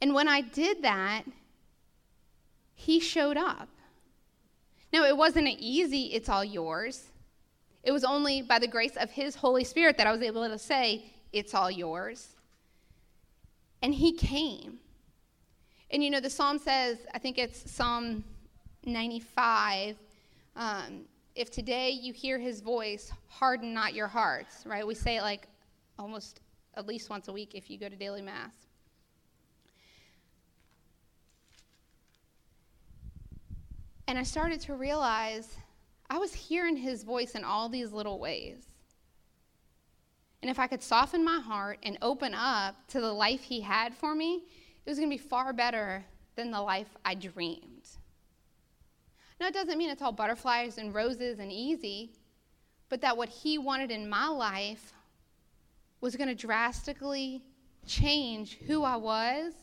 And 0.00 0.14
when 0.14 0.28
I 0.28 0.40
did 0.40 0.82
that, 0.82 1.24
He 2.74 3.00
showed 3.00 3.36
up. 3.36 3.68
Now, 4.92 5.04
it 5.04 5.16
wasn't 5.16 5.48
an 5.48 5.56
easy, 5.58 6.06
it's 6.14 6.28
all 6.28 6.44
yours. 6.44 7.04
It 7.82 7.92
was 7.92 8.04
only 8.04 8.42
by 8.42 8.58
the 8.58 8.68
grace 8.68 8.96
of 8.96 9.10
His 9.10 9.34
Holy 9.34 9.64
Spirit 9.64 9.98
that 9.98 10.06
I 10.06 10.12
was 10.12 10.22
able 10.22 10.48
to 10.48 10.58
say, 10.58 11.12
it's 11.32 11.54
all 11.54 11.70
yours. 11.70 12.35
And 13.86 13.94
he 13.94 14.10
came. 14.10 14.80
And 15.92 16.02
you 16.02 16.10
know, 16.10 16.18
the 16.18 16.28
psalm 16.28 16.58
says, 16.58 16.98
I 17.14 17.20
think 17.20 17.38
it's 17.38 17.70
Psalm 17.70 18.24
95. 18.84 19.94
Um, 20.56 21.04
if 21.36 21.52
today 21.52 21.90
you 21.90 22.12
hear 22.12 22.36
his 22.36 22.60
voice, 22.60 23.12
harden 23.28 23.72
not 23.72 23.94
your 23.94 24.08
hearts, 24.08 24.64
right? 24.66 24.84
We 24.84 24.96
say 24.96 25.18
it 25.18 25.22
like 25.22 25.46
almost 26.00 26.40
at 26.74 26.88
least 26.88 27.10
once 27.10 27.28
a 27.28 27.32
week 27.32 27.54
if 27.54 27.70
you 27.70 27.78
go 27.78 27.88
to 27.88 27.94
daily 27.94 28.22
mass. 28.22 28.54
And 34.08 34.18
I 34.18 34.24
started 34.24 34.60
to 34.62 34.74
realize 34.74 35.54
I 36.10 36.18
was 36.18 36.34
hearing 36.34 36.76
his 36.76 37.04
voice 37.04 37.36
in 37.36 37.44
all 37.44 37.68
these 37.68 37.92
little 37.92 38.18
ways. 38.18 38.65
And 40.42 40.50
if 40.50 40.58
I 40.58 40.66
could 40.66 40.82
soften 40.82 41.24
my 41.24 41.40
heart 41.40 41.78
and 41.82 41.98
open 42.02 42.34
up 42.34 42.76
to 42.88 43.00
the 43.00 43.12
life 43.12 43.42
He 43.42 43.60
had 43.60 43.94
for 43.94 44.14
me, 44.14 44.44
it 44.84 44.90
was 44.90 44.98
going 44.98 45.10
to 45.10 45.14
be 45.14 45.22
far 45.22 45.52
better 45.52 46.04
than 46.36 46.50
the 46.50 46.60
life 46.60 46.96
I 47.04 47.14
dreamed. 47.14 47.88
Now, 49.40 49.48
it 49.48 49.54
doesn't 49.54 49.76
mean 49.76 49.90
it's 49.90 50.02
all 50.02 50.12
butterflies 50.12 50.78
and 50.78 50.94
roses 50.94 51.38
and 51.38 51.52
easy, 51.52 52.12
but 52.88 53.00
that 53.00 53.16
what 53.16 53.28
He 53.28 53.58
wanted 53.58 53.90
in 53.90 54.08
my 54.08 54.28
life 54.28 54.92
was 56.00 56.16
going 56.16 56.28
to 56.28 56.34
drastically 56.34 57.42
change 57.86 58.58
who 58.66 58.82
I 58.82 58.96
was 58.96 59.54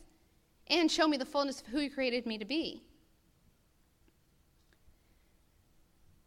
and 0.67 0.91
show 0.91 1.07
me 1.07 1.17
the 1.17 1.25
fullness 1.25 1.61
of 1.61 1.67
who 1.67 1.79
He 1.79 1.89
created 1.89 2.25
me 2.25 2.37
to 2.37 2.45
be. 2.45 2.83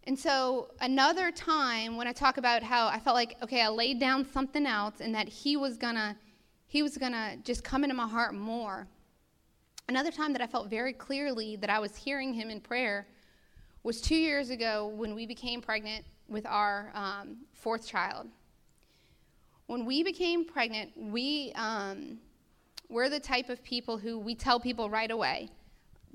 And 0.07 0.17
so, 0.17 0.69
another 0.81 1.33
time 1.33 1.97
when 1.97 2.07
I 2.07 2.13
talk 2.13 2.37
about 2.39 2.63
how 2.63 2.87
I 2.87 3.01
felt 3.01 3.15
like, 3.17 3.37
okay, 3.43 3.63
I 3.63 3.69
laid 3.69 3.99
down 3.99 4.25
something 4.25 4.65
else 4.65 5.01
and 5.01 5.13
that 5.17 5.29
he 5.29 5.57
was 5.57 5.77
gonna, 5.77 6.17
he 6.69 6.81
was 6.81 6.97
gonna 6.97 7.37
just 7.43 7.65
come 7.65 7.83
into 7.83 7.97
my 7.97 8.07
heart 8.07 8.33
more. 8.33 8.87
Another 9.89 10.13
time 10.13 10.33
that 10.33 10.41
I 10.41 10.47
felt 10.47 10.71
very 10.71 10.93
clearly 10.93 11.57
that 11.57 11.71
I 11.71 11.81
was 11.81 11.97
hearing 11.97 12.33
him 12.33 12.51
in 12.51 12.61
prayer 12.61 13.09
was 13.83 14.01
two 14.01 14.15
years 14.15 14.51
ago 14.51 14.93
when 14.95 15.13
we 15.13 15.27
became 15.27 15.61
pregnant 15.61 16.05
with 16.29 16.47
our 16.47 16.93
um, 16.95 17.39
fourth 17.53 17.85
child. 17.85 18.29
When 19.67 19.85
we 19.85 20.05
became 20.05 20.45
pregnant, 20.45 20.93
we, 20.97 21.53
um, 21.57 22.19
we're 22.89 23.09
the 23.09 23.19
type 23.19 23.49
of 23.49 23.61
people 23.65 23.99
who 23.99 24.21
we 24.21 24.37
tell 24.37 24.61
people 24.61 24.89
right 24.89 25.11
away 25.11 25.51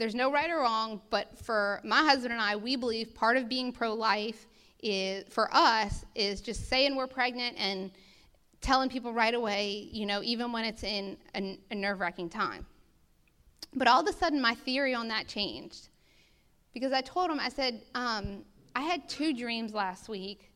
there's 0.02 0.16
no 0.16 0.32
right 0.32 0.50
or 0.50 0.62
wrong, 0.62 1.00
but 1.12 1.38
for 1.38 1.80
my 1.84 2.00
husband 2.00 2.34
and 2.34 2.42
I, 2.42 2.56
we 2.56 2.76
believe 2.76 3.14
part 3.14 3.38
of 3.38 3.48
being 3.48 3.72
pro 3.72 3.94
life 3.94 4.48
is, 4.82 5.26
for 5.32 5.48
us, 5.54 6.06
is 6.16 6.42
just 6.42 6.68
saying 6.68 6.96
we're 6.96 7.06
pregnant 7.06 7.56
and 7.60 7.92
telling 8.62 8.90
people 8.90 9.14
right 9.14 9.36
away, 9.36 9.90
you 9.92 10.08
know, 10.08 10.24
even 10.24 10.52
when 10.52 10.66
it's 10.66 10.82
in 10.82 11.18
a, 11.36 11.60
a 11.70 11.76
nerve 11.76 12.00
wracking 12.00 12.30
time. 12.30 12.66
But 13.76 13.88
all 13.88 14.02
of 14.02 14.08
a 14.08 14.12
sudden, 14.12 14.42
my 14.42 14.56
theory 14.56 14.96
on 14.96 15.08
that 15.10 15.28
changed 15.28 15.90
because 16.74 16.94
I 16.94 17.02
told 17.02 17.30
him, 17.30 17.40
I 17.40 17.50
said, 17.50 17.84
um, 17.94 18.44
I 18.76 18.82
had 18.82 19.08
two 19.08 19.36
dreams 19.36 19.72
last 19.72 20.10
week 20.10 20.52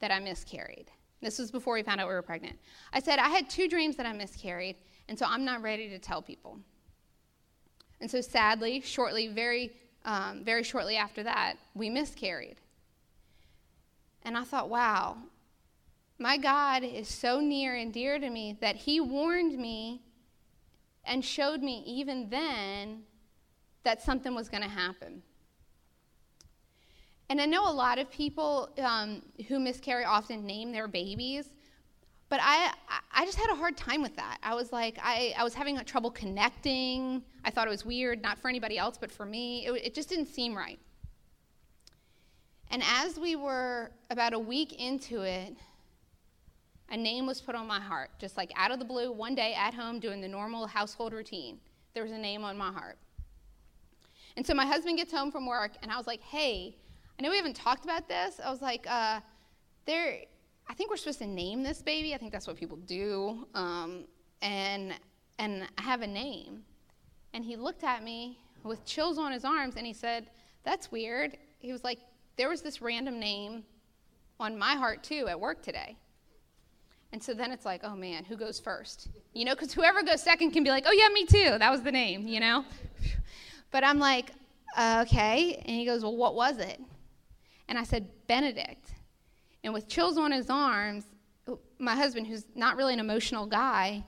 that 0.00 0.10
I 0.10 0.18
miscarried. 0.18 0.90
This 1.22 1.38
was 1.38 1.52
before 1.52 1.74
we 1.74 1.84
found 1.84 2.00
out 2.00 2.08
we 2.08 2.14
were 2.14 2.22
pregnant. 2.22 2.58
I 2.92 2.98
said, 2.98 3.20
I 3.20 3.28
had 3.28 3.48
two 3.48 3.68
dreams 3.68 3.94
that 3.94 4.06
I 4.06 4.12
miscarried, 4.12 4.74
and 5.08 5.16
so 5.16 5.24
I'm 5.28 5.44
not 5.44 5.62
ready 5.62 5.88
to 5.88 6.00
tell 6.00 6.20
people. 6.20 6.58
And 8.00 8.10
so, 8.10 8.20
sadly, 8.20 8.80
shortly, 8.80 9.28
very, 9.28 9.72
um, 10.04 10.44
very 10.44 10.62
shortly 10.62 10.96
after 10.96 11.22
that, 11.24 11.54
we 11.74 11.90
miscarried. 11.90 12.56
And 14.22 14.36
I 14.36 14.44
thought, 14.44 14.68
wow, 14.68 15.16
my 16.18 16.36
God 16.36 16.84
is 16.84 17.08
so 17.08 17.40
near 17.40 17.74
and 17.74 17.92
dear 17.92 18.18
to 18.18 18.30
me 18.30 18.56
that 18.60 18.76
He 18.76 19.00
warned 19.00 19.58
me 19.58 20.02
and 21.04 21.24
showed 21.24 21.62
me 21.62 21.82
even 21.86 22.28
then 22.28 23.02
that 23.84 24.02
something 24.02 24.34
was 24.34 24.48
going 24.48 24.62
to 24.62 24.68
happen. 24.68 25.22
And 27.30 27.40
I 27.40 27.46
know 27.46 27.68
a 27.68 27.72
lot 27.72 27.98
of 27.98 28.10
people 28.10 28.70
um, 28.78 29.22
who 29.48 29.58
miscarry 29.58 30.04
often 30.04 30.46
name 30.46 30.72
their 30.72 30.88
babies, 30.88 31.50
but 32.28 32.40
I, 32.42 32.72
I 33.12 33.24
just 33.24 33.38
had 33.38 33.50
a 33.50 33.54
hard 33.54 33.76
time 33.76 34.02
with 34.02 34.14
that. 34.16 34.38
I 34.42 34.54
was 34.54 34.72
like, 34.72 34.98
I, 35.02 35.34
I 35.36 35.44
was 35.44 35.54
having 35.54 35.78
trouble 35.84 36.10
connecting. 36.10 37.22
I 37.44 37.50
thought 37.50 37.66
it 37.66 37.70
was 37.70 37.86
weird, 37.86 38.20
not 38.20 38.38
for 38.38 38.48
anybody 38.48 38.76
else, 38.76 38.98
but 38.98 39.10
for 39.10 39.24
me. 39.24 39.66
It, 39.66 39.86
it 39.86 39.94
just 39.94 40.08
didn't 40.08 40.26
seem 40.26 40.54
right. 40.54 40.78
And 42.70 42.82
as 43.00 43.18
we 43.18 43.34
were 43.34 43.90
about 44.10 44.34
a 44.34 44.38
week 44.38 44.74
into 44.74 45.22
it, 45.22 45.56
a 46.90 46.96
name 46.96 47.26
was 47.26 47.40
put 47.40 47.54
on 47.54 47.66
my 47.66 47.80
heart, 47.80 48.10
just 48.18 48.36
like 48.36 48.50
out 48.56 48.70
of 48.70 48.78
the 48.78 48.84
blue, 48.84 49.10
one 49.10 49.34
day 49.34 49.54
at 49.54 49.72
home 49.72 49.98
doing 49.98 50.20
the 50.20 50.28
normal 50.28 50.66
household 50.66 51.12
routine. 51.12 51.58
There 51.94 52.02
was 52.02 52.12
a 52.12 52.18
name 52.18 52.44
on 52.44 52.56
my 52.58 52.70
heart. 52.70 52.98
And 54.36 54.46
so 54.46 54.54
my 54.54 54.66
husband 54.66 54.98
gets 54.98 55.12
home 55.12 55.32
from 55.32 55.46
work, 55.46 55.72
and 55.82 55.90
I 55.90 55.96
was 55.96 56.06
like, 56.06 56.20
hey, 56.20 56.76
I 57.18 57.22
know 57.22 57.30
we 57.30 57.36
haven't 57.36 57.56
talked 57.56 57.84
about 57.84 58.08
this. 58.08 58.38
I 58.42 58.50
was 58.50 58.62
like, 58.62 58.86
uh, 58.88 59.20
there 59.86 60.20
I 60.68 60.74
think 60.74 60.90
we're 60.90 60.96
supposed 60.96 61.18
to 61.20 61.26
name 61.26 61.62
this 61.62 61.82
baby. 61.82 62.14
I 62.14 62.18
think 62.18 62.32
that's 62.32 62.46
what 62.46 62.56
people 62.56 62.76
do. 62.78 63.46
Um, 63.54 64.04
and 64.42 64.94
and 65.38 65.66
I 65.78 65.82
have 65.82 66.02
a 66.02 66.06
name. 66.06 66.62
And 67.34 67.44
he 67.44 67.56
looked 67.56 67.84
at 67.84 68.02
me 68.02 68.38
with 68.64 68.84
chills 68.84 69.18
on 69.18 69.32
his 69.32 69.44
arms 69.44 69.76
and 69.76 69.86
he 69.86 69.92
said, 69.92 70.30
That's 70.64 70.90
weird. 70.90 71.36
He 71.58 71.72
was 71.72 71.84
like, 71.84 71.98
There 72.36 72.48
was 72.48 72.62
this 72.62 72.82
random 72.82 73.18
name 73.18 73.64
on 74.40 74.58
my 74.58 74.74
heart 74.74 75.02
too 75.02 75.26
at 75.28 75.38
work 75.38 75.62
today. 75.62 75.96
And 77.12 77.22
so 77.22 77.32
then 77.32 77.52
it's 77.52 77.64
like, 77.64 77.80
oh 77.84 77.96
man, 77.96 78.24
who 78.24 78.36
goes 78.36 78.60
first? 78.60 79.08
You 79.32 79.46
know, 79.46 79.54
because 79.54 79.72
whoever 79.72 80.02
goes 80.02 80.22
second 80.22 80.50
can 80.50 80.62
be 80.62 80.70
like, 80.70 80.84
oh 80.86 80.92
yeah, 80.92 81.08
me 81.08 81.24
too. 81.24 81.58
That 81.58 81.70
was 81.70 81.82
the 81.82 81.92
name, 81.92 82.26
you 82.26 82.40
know? 82.40 82.64
But 83.70 83.84
I'm 83.84 83.98
like, 83.98 84.30
uh, 84.78 85.04
okay. 85.06 85.62
And 85.66 85.76
he 85.76 85.84
goes, 85.84 86.02
well, 86.02 86.16
what 86.16 86.34
was 86.34 86.56
it? 86.56 86.80
And 87.68 87.78
I 87.78 87.82
said, 87.82 88.08
Benedict. 88.26 88.94
And 89.68 89.74
with 89.74 89.86
chills 89.86 90.16
on 90.16 90.32
his 90.32 90.48
arms, 90.48 91.04
my 91.78 91.94
husband, 91.94 92.26
who's 92.26 92.46
not 92.54 92.78
really 92.78 92.94
an 92.94 93.00
emotional 93.00 93.44
guy, 93.44 94.02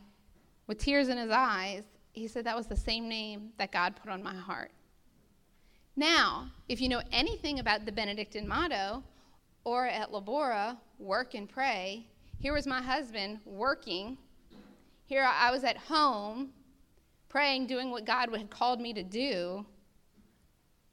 with 0.67 0.79
tears 0.79 1.09
in 1.09 1.19
his 1.19 1.31
eyes, 1.31 1.83
he 2.13 2.29
said 2.29 2.47
that 2.47 2.57
was 2.57 2.67
the 2.67 2.75
same 2.75 3.11
name 3.11 3.51
that 3.59 3.71
God 3.71 3.95
put 3.95 4.11
on 4.11 4.23
my 4.23 4.35
heart. 4.35 4.71
Now, 5.97 6.51
if 6.71 6.81
you 6.81 6.89
know 6.89 7.03
anything 7.13 7.59
about 7.59 7.85
the 7.85 7.93
Benedictine 7.93 8.49
motto, 8.49 9.05
ora 9.63 9.93
et 9.93 10.11
labora, 10.11 10.79
work 10.99 11.35
and 11.35 11.47
pray, 11.47 12.07
here 12.39 12.55
was 12.55 12.67
my 12.67 12.81
husband 12.81 13.41
working. 13.45 14.17
Here 15.05 15.29
I 15.31 15.51
was 15.51 15.63
at 15.63 15.77
home 15.77 16.55
praying, 17.29 17.67
doing 17.67 17.91
what 17.91 18.07
God 18.07 18.35
had 18.35 18.49
called 18.49 18.81
me 18.81 18.95
to 18.95 19.03
do, 19.03 19.67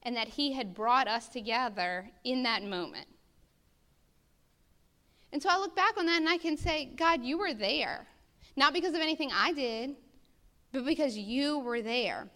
and 0.03 0.13
that 0.17 0.27
He 0.27 0.51
had 0.51 0.73
brought 0.73 1.08
us 1.08 1.30
together 1.30 2.12
in 2.25 2.43
that 2.43 2.63
moment. 2.63 3.08
And 5.33 5.41
so 5.41 5.49
I 5.49 5.57
look 5.57 5.75
back 5.75 5.97
on 5.97 6.05
that 6.05 6.17
and 6.17 6.29
I 6.29 6.37
can 6.37 6.57
say, 6.57 6.89
God, 6.95 7.23
you 7.23 7.37
were 7.37 7.53
there. 7.53 8.07
Not 8.55 8.73
because 8.73 8.93
of 8.93 9.01
anything 9.01 9.29
I 9.33 9.53
did, 9.53 9.95
but 10.71 10.85
because 10.85 11.17
you 11.17 11.59
were 11.59 11.81
there. 11.81 12.27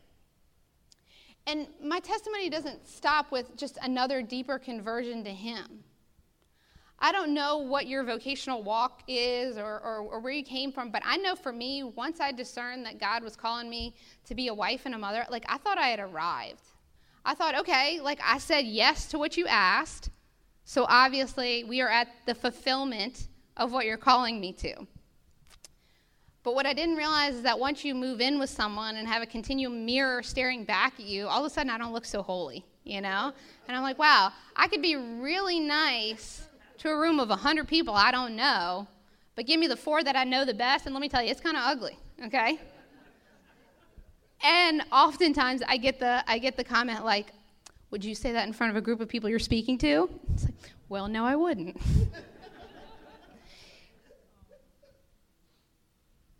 And 1.47 1.67
my 1.84 1.99
testimony 1.99 2.49
doesn't 2.49 2.88
stop 2.88 3.32
with 3.32 3.58
just 3.58 3.77
another 3.82 4.21
deeper 4.21 4.60
conversion 4.60 5.23
to 5.23 5.32
Him. 5.32 5.84
I 6.99 7.12
don't 7.12 7.34
know 7.34 7.58
what 7.58 7.88
your 7.88 8.04
vocational 8.04 8.62
walk 8.62 9.01
is 9.08 9.58
or, 9.58 9.80
or, 9.80 9.97
or, 10.08 10.19
where 10.19 10.32
you 10.32 10.43
came 10.43 10.71
from, 10.71 10.91
but 10.91 11.01
I 11.04 11.17
know 11.17 11.36
for 11.36 11.51
me, 11.51 11.82
once 11.82 12.19
I 12.19 12.32
discerned 12.32 12.86
that 12.86 12.99
God 12.99 13.23
was 13.23 13.36
calling 13.36 13.71
me 13.71 13.95
to 14.25 14.36
be 14.36 14.49
a 14.49 14.54
wife 14.54 14.86
and 14.86 14.93
a 14.93 14.99
mother, 14.99 15.25
like 15.32 15.43
I 15.49 15.58
thought 15.58 15.80
I 15.80 15.88
had 15.88 15.99
arrived. 15.99 16.62
I 17.25 17.34
thought, 17.34 17.58
okay, 17.60 17.99
like 17.99 18.19
I 18.23 18.38
said 18.38 18.65
yes 18.65 19.08
to 19.08 19.17
what 19.17 19.36
you 19.36 19.47
asked, 19.47 20.12
so 20.63 20.86
obviously 20.88 21.63
we 21.63 21.82
are 21.82 21.89
at 21.89 22.08
the 22.26 22.36
fulfillment 22.36 23.28
of 23.58 23.71
what 23.71 23.86
you're 23.86 23.97
calling 23.97 24.39
me 24.39 24.54
to. 24.54 24.88
But 26.43 26.56
what 26.56 26.65
I 26.65 26.74
didn't 26.74 26.95
realize 26.95 27.36
is 27.36 27.43
that 27.43 27.60
once 27.60 27.86
you 27.86 27.93
move 27.93 28.19
in 28.19 28.39
with 28.39 28.50
someone 28.50 28.95
and 28.95 29.08
have 29.08 29.21
a 29.21 29.28
continual 29.28 29.71
mirror 29.71 30.24
staring 30.24 30.63
back 30.63 30.93
at 31.00 31.06
you, 31.06 31.28
all 31.28 31.45
of 31.45 31.52
a 31.52 31.54
sudden 31.54 31.69
I 31.69 31.78
don't 31.78 31.93
look 31.93 32.06
so 32.06 32.24
holy, 32.24 32.65
you 32.84 33.00
know? 33.00 33.32
And 33.67 33.78
I'm 33.78 33.84
like, 33.84 34.00
wow, 34.00 34.32
I 34.56 34.67
could 34.67 34.82
be 34.82 34.95
really 34.95 35.60
nice 35.60 36.47
to 36.80 36.89
a 36.89 36.97
room 36.97 37.19
of 37.19 37.30
100 37.30 37.67
people 37.67 37.93
I 37.93 38.12
don't 38.12 38.36
know, 38.36 38.88
but 39.36 39.45
give 39.45 39.60
me 39.60 39.67
the 39.67 39.76
four 39.76 40.04
that 40.04 40.15
I 40.15 40.24
know 40.24 40.43
the 40.45 40.54
best, 40.54 40.88
and 40.88 40.95
let 40.95 41.02
me 41.02 41.10
tell 41.10 41.21
you, 41.21 41.30
it's 41.30 41.41
kind 41.41 41.56
of 41.56 41.63
ugly, 41.63 41.97
okay? 42.26 42.60
And 44.43 44.82
oftentimes 44.91 45.62
I 45.67 45.78
get 45.78 46.00
the 46.00 46.24
I 46.28 46.39
get 46.39 46.58
the 46.58 46.63
comment 46.63 47.06
like, 47.06 47.28
"Would 47.91 48.04
you 48.04 48.15
say 48.15 48.32
that 48.32 48.47
in 48.47 48.54
front 48.54 48.71
of 48.71 48.77
a 48.77 48.82
group 48.82 48.99
of 48.99 49.08
people 49.08 49.30
you're 49.30 49.39
speaking 49.39 49.77
to?" 49.80 50.10
It's 50.34 50.45
like, 50.45 50.56
"Well, 50.89 51.08
no, 51.08 51.23
I 51.25 51.36
wouldn't." 51.36 51.80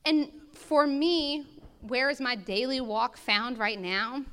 and 0.06 0.32
for 0.54 0.88
me, 0.88 1.46
where 1.82 2.10
is 2.10 2.20
my 2.20 2.36
daily 2.36 2.82
walk 2.82 3.18
found 3.18 3.58
right 3.58 3.80
now? 3.80 4.24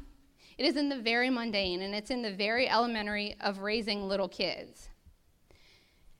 It 0.57 0.67
is 0.67 0.77
in 0.77 0.89
the 0.89 0.99
very 0.99 1.31
mundane 1.31 1.83
and 1.83 1.95
it's 1.95 2.11
in 2.11 2.23
the 2.23 2.33
very 2.33 2.69
elementary 2.69 3.37
of 3.41 3.61
raising 3.61 4.09
little 4.09 4.29
kids. 4.29 4.89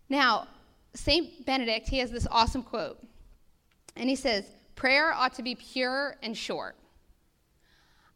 Now, 0.09 0.47
St. 0.95 1.45
Benedict, 1.45 1.89
he 1.89 1.99
has 1.99 2.11
this 2.11 2.27
awesome 2.31 2.63
quote. 2.63 2.99
And 3.97 4.09
he 4.09 4.17
says, 4.17 4.45
Prayer 4.75 5.13
ought 5.13 5.35
to 5.35 5.43
be 5.43 5.57
pure 5.57 6.17
and 6.23 6.37
short. 6.37 6.77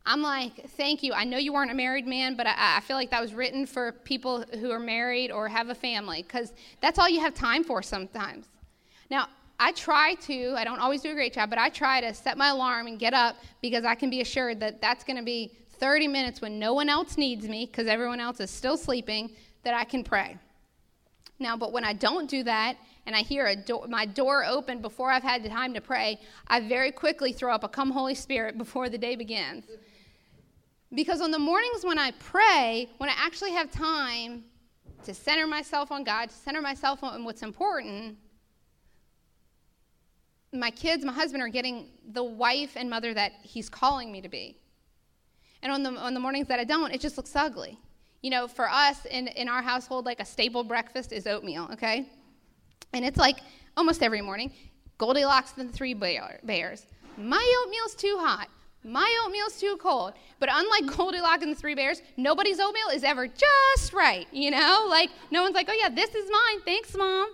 I'm 0.05 0.21
like, 0.21 0.71
thank 0.71 1.03
you. 1.03 1.12
I 1.12 1.25
know 1.25 1.38
you 1.38 1.53
weren't 1.53 1.71
a 1.71 1.75
married 1.75 2.07
man, 2.07 2.37
but 2.37 2.47
I, 2.47 2.79
I 2.79 2.81
feel 2.81 2.97
like 2.97 3.11
that 3.11 3.21
was 3.21 3.35
written 3.35 3.67
for 3.67 3.93
people 3.93 4.45
who 4.59 4.71
are 4.71 4.81
married 4.81 5.31
or 5.31 5.49
have 5.49 5.69
a 5.69 5.75
family 5.75 6.23
because 6.23 6.53
that's 6.81 6.99
all 6.99 7.09
you 7.09 7.21
have 7.21 7.35
time 7.35 7.62
for 7.62 7.83
sometimes. 7.83 8.47
Now, 9.11 9.29
I 9.61 9.71
try 9.73 10.15
to, 10.23 10.55
I 10.57 10.65
don't 10.65 10.81
always 10.81 11.03
do 11.03 11.11
a 11.11 11.15
great 11.15 11.33
job, 11.33 11.51
but 11.51 11.59
I 11.59 11.69
try 11.69 12.01
to 12.01 12.12
set 12.12 12.37
my 12.37 12.49
alarm 12.49 12.88
and 12.88 12.99
get 12.99 13.15
up 13.15 13.37
because 13.61 13.85
I 13.85 13.95
can 13.95 14.11
be 14.11 14.21
assured 14.21 14.59
that 14.61 14.81
that's 14.81 15.05
going 15.05 15.19
to 15.19 15.23
be 15.23 15.53
30 15.79 16.09
minutes 16.09 16.41
when 16.41 16.59
no 16.59 16.75
one 16.75 16.88
else 16.88 17.17
needs 17.17 17.47
me 17.47 17.67
because 17.67 17.87
everyone 17.87 18.19
else 18.19 18.41
is 18.41 18.51
still 18.51 18.77
sleeping 18.77 19.31
that 19.62 19.75
I 19.75 19.85
can 19.85 20.03
pray. 20.03 20.37
Now, 21.38 21.57
but 21.57 21.73
when 21.73 21.85
I 21.85 21.93
don't 21.93 22.29
do 22.29 22.43
that 22.45 22.77
and 23.07 23.15
I 23.15 23.23
hear 23.23 23.55
do- 23.55 23.85
my 23.88 24.07
door 24.07 24.45
open 24.45 24.81
before 24.81 25.11
I've 25.11 25.23
had 25.23 25.43
the 25.43 25.49
time 25.49 25.75
to 25.75 25.81
pray, 25.81 26.21
I 26.49 26.61
very 26.61 26.91
quickly 26.91 27.33
throw 27.33 27.53
up 27.53 27.65
a 27.65 27.69
come 27.69 27.91
Holy 27.91 28.15
Spirit 28.15 28.59
before 28.65 28.88
the 28.88 28.99
day 28.99 29.17
begins. 29.17 29.65
Because 30.95 31.21
on 31.21 31.31
the 31.31 31.39
mornings 31.39 31.85
when 31.85 31.99
I 31.99 32.11
pray, 32.13 32.89
when 32.99 33.09
I 33.09 33.15
actually 33.17 33.53
have 33.53 33.71
time 33.71 34.45
to 35.05 35.15
center 35.15 35.47
myself 35.47 35.91
on 35.91 36.05
God, 36.05 36.29
to 36.29 36.35
center 36.35 36.61
myself 36.61 37.03
on 37.03 37.25
what's 37.25 37.43
important, 37.43 38.17
my 40.53 40.71
kids, 40.71 41.05
my 41.05 41.13
husband 41.13 41.43
are 41.43 41.49
getting 41.49 41.89
the 42.13 42.23
wife 42.23 42.73
and 42.77 42.91
mother 42.91 43.15
that 43.15 43.33
he's 43.43 43.71
calling 43.71 44.13
me 44.13 44.21
to 44.21 44.29
be. 44.29 44.59
And 45.63 45.73
on 45.73 45.83
the, 45.83 45.91
on 45.91 46.13
the 46.13 46.21
mornings 46.21 46.49
that 46.49 46.61
I 46.61 46.65
don't, 46.65 46.93
it 46.93 47.01
just 47.01 47.17
looks 47.17 47.35
ugly. 47.35 47.79
You 48.21 48.31
know, 48.31 48.47
for 48.47 48.69
us 48.69 49.07
in, 49.07 49.29
in 49.29 49.49
our 49.49 49.63
household, 49.63 50.05
like 50.05 50.21
a 50.21 50.25
staple 50.25 50.63
breakfast 50.63 51.13
is 51.13 51.27
oatmeal, 51.27 51.69
okay? 51.73 52.09
And 52.93 53.05
it's 53.05 53.19
like 53.19 53.39
almost 53.77 54.03
every 54.03 54.21
morning 54.21 54.53
Goldilocks 54.99 55.55
and 55.57 55.69
the 55.69 55.73
Three 55.73 55.95
Bears. 55.95 56.87
My 57.17 57.63
oatmeal's 57.65 57.95
too 57.95 58.17
hot. 58.21 58.49
My 58.85 59.23
oatmeal's 59.25 59.61
too 59.61 59.77
cold. 59.81 60.14
But 60.40 60.49
unlike 60.53 60.87
Goldilocks 60.97 61.42
and 61.42 61.53
the 61.53 61.57
Three 61.57 61.75
Bears, 61.75 62.03
nobody's 62.16 62.59
oatmeal 62.59 62.88
is 62.92 63.05
ever 63.05 63.29
just 63.29 63.92
right, 63.92 64.27
you 64.33 64.51
know? 64.51 64.87
Like, 64.88 65.11
no 65.31 65.42
one's 65.42 65.55
like, 65.55 65.68
oh 65.71 65.77
yeah, 65.79 65.88
this 65.88 66.14
is 66.14 66.31
mine. 66.31 66.61
Thanks, 66.64 66.97
mom. 66.97 67.29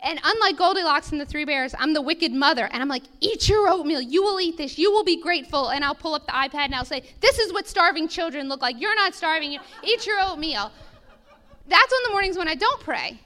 And 0.00 0.20
unlike 0.22 0.58
Goldilocks 0.58 1.12
and 1.12 1.20
the 1.20 1.24
Three 1.24 1.46
Bears, 1.46 1.74
I'm 1.78 1.94
the 1.94 2.02
wicked 2.02 2.32
mother. 2.32 2.68
And 2.70 2.82
I'm 2.82 2.88
like, 2.88 3.04
eat 3.20 3.48
your 3.48 3.68
oatmeal. 3.68 4.02
You 4.02 4.22
will 4.22 4.38
eat 4.38 4.58
this. 4.58 4.76
You 4.76 4.92
will 4.92 5.04
be 5.04 5.20
grateful. 5.20 5.70
And 5.70 5.82
I'll 5.82 5.94
pull 5.94 6.14
up 6.14 6.26
the 6.26 6.32
iPad 6.32 6.66
and 6.66 6.74
I'll 6.74 6.84
say, 6.84 7.02
this 7.20 7.38
is 7.38 7.52
what 7.54 7.66
starving 7.66 8.06
children 8.06 8.48
look 8.50 8.60
like. 8.60 8.78
You're 8.78 8.94
not 8.94 9.14
starving. 9.14 9.58
Eat 9.82 10.06
your 10.06 10.20
oatmeal. 10.20 10.70
That's 11.66 11.92
on 11.92 12.00
the 12.04 12.10
mornings 12.10 12.36
when 12.36 12.48
I 12.48 12.54
don't 12.54 12.80
pray. 12.82 13.18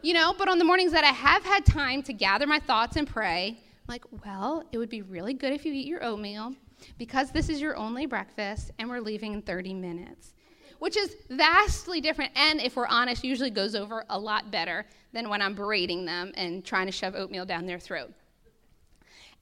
You 0.00 0.14
know, 0.14 0.34
but 0.38 0.48
on 0.48 0.58
the 0.58 0.64
mornings 0.64 0.92
that 0.92 1.04
I 1.04 1.08
have 1.08 1.44
had 1.44 1.66
time 1.66 2.02
to 2.04 2.14
gather 2.14 2.46
my 2.46 2.60
thoughts 2.60 2.96
and 2.96 3.06
pray, 3.06 3.58
I'm 3.58 3.92
like, 3.92 4.04
well, 4.24 4.64
it 4.72 4.78
would 4.78 4.88
be 4.88 5.02
really 5.02 5.34
good 5.34 5.52
if 5.52 5.66
you 5.66 5.74
eat 5.74 5.86
your 5.86 6.02
oatmeal 6.02 6.54
because 6.98 7.30
this 7.30 7.48
is 7.48 7.60
your 7.60 7.76
only 7.76 8.06
breakfast 8.06 8.70
and 8.78 8.88
we're 8.88 9.00
leaving 9.00 9.32
in 9.32 9.42
30 9.42 9.74
minutes 9.74 10.32
which 10.78 10.96
is 10.96 11.16
vastly 11.30 12.00
different. 12.00 12.32
And 12.36 12.60
if 12.60 12.76
we're 12.76 12.86
honest 12.86 13.24
usually 13.24 13.50
goes 13.50 13.74
over 13.74 14.04
a 14.10 14.18
lot 14.18 14.50
better 14.50 14.86
than 15.12 15.28
when 15.28 15.40
i'm 15.42 15.54
berating 15.54 16.04
them 16.04 16.32
and 16.34 16.64
trying 16.64 16.86
to 16.86 16.92
shove 16.92 17.14
oatmeal 17.14 17.46
down 17.46 17.66
their 17.66 17.78
throat. 17.78 18.12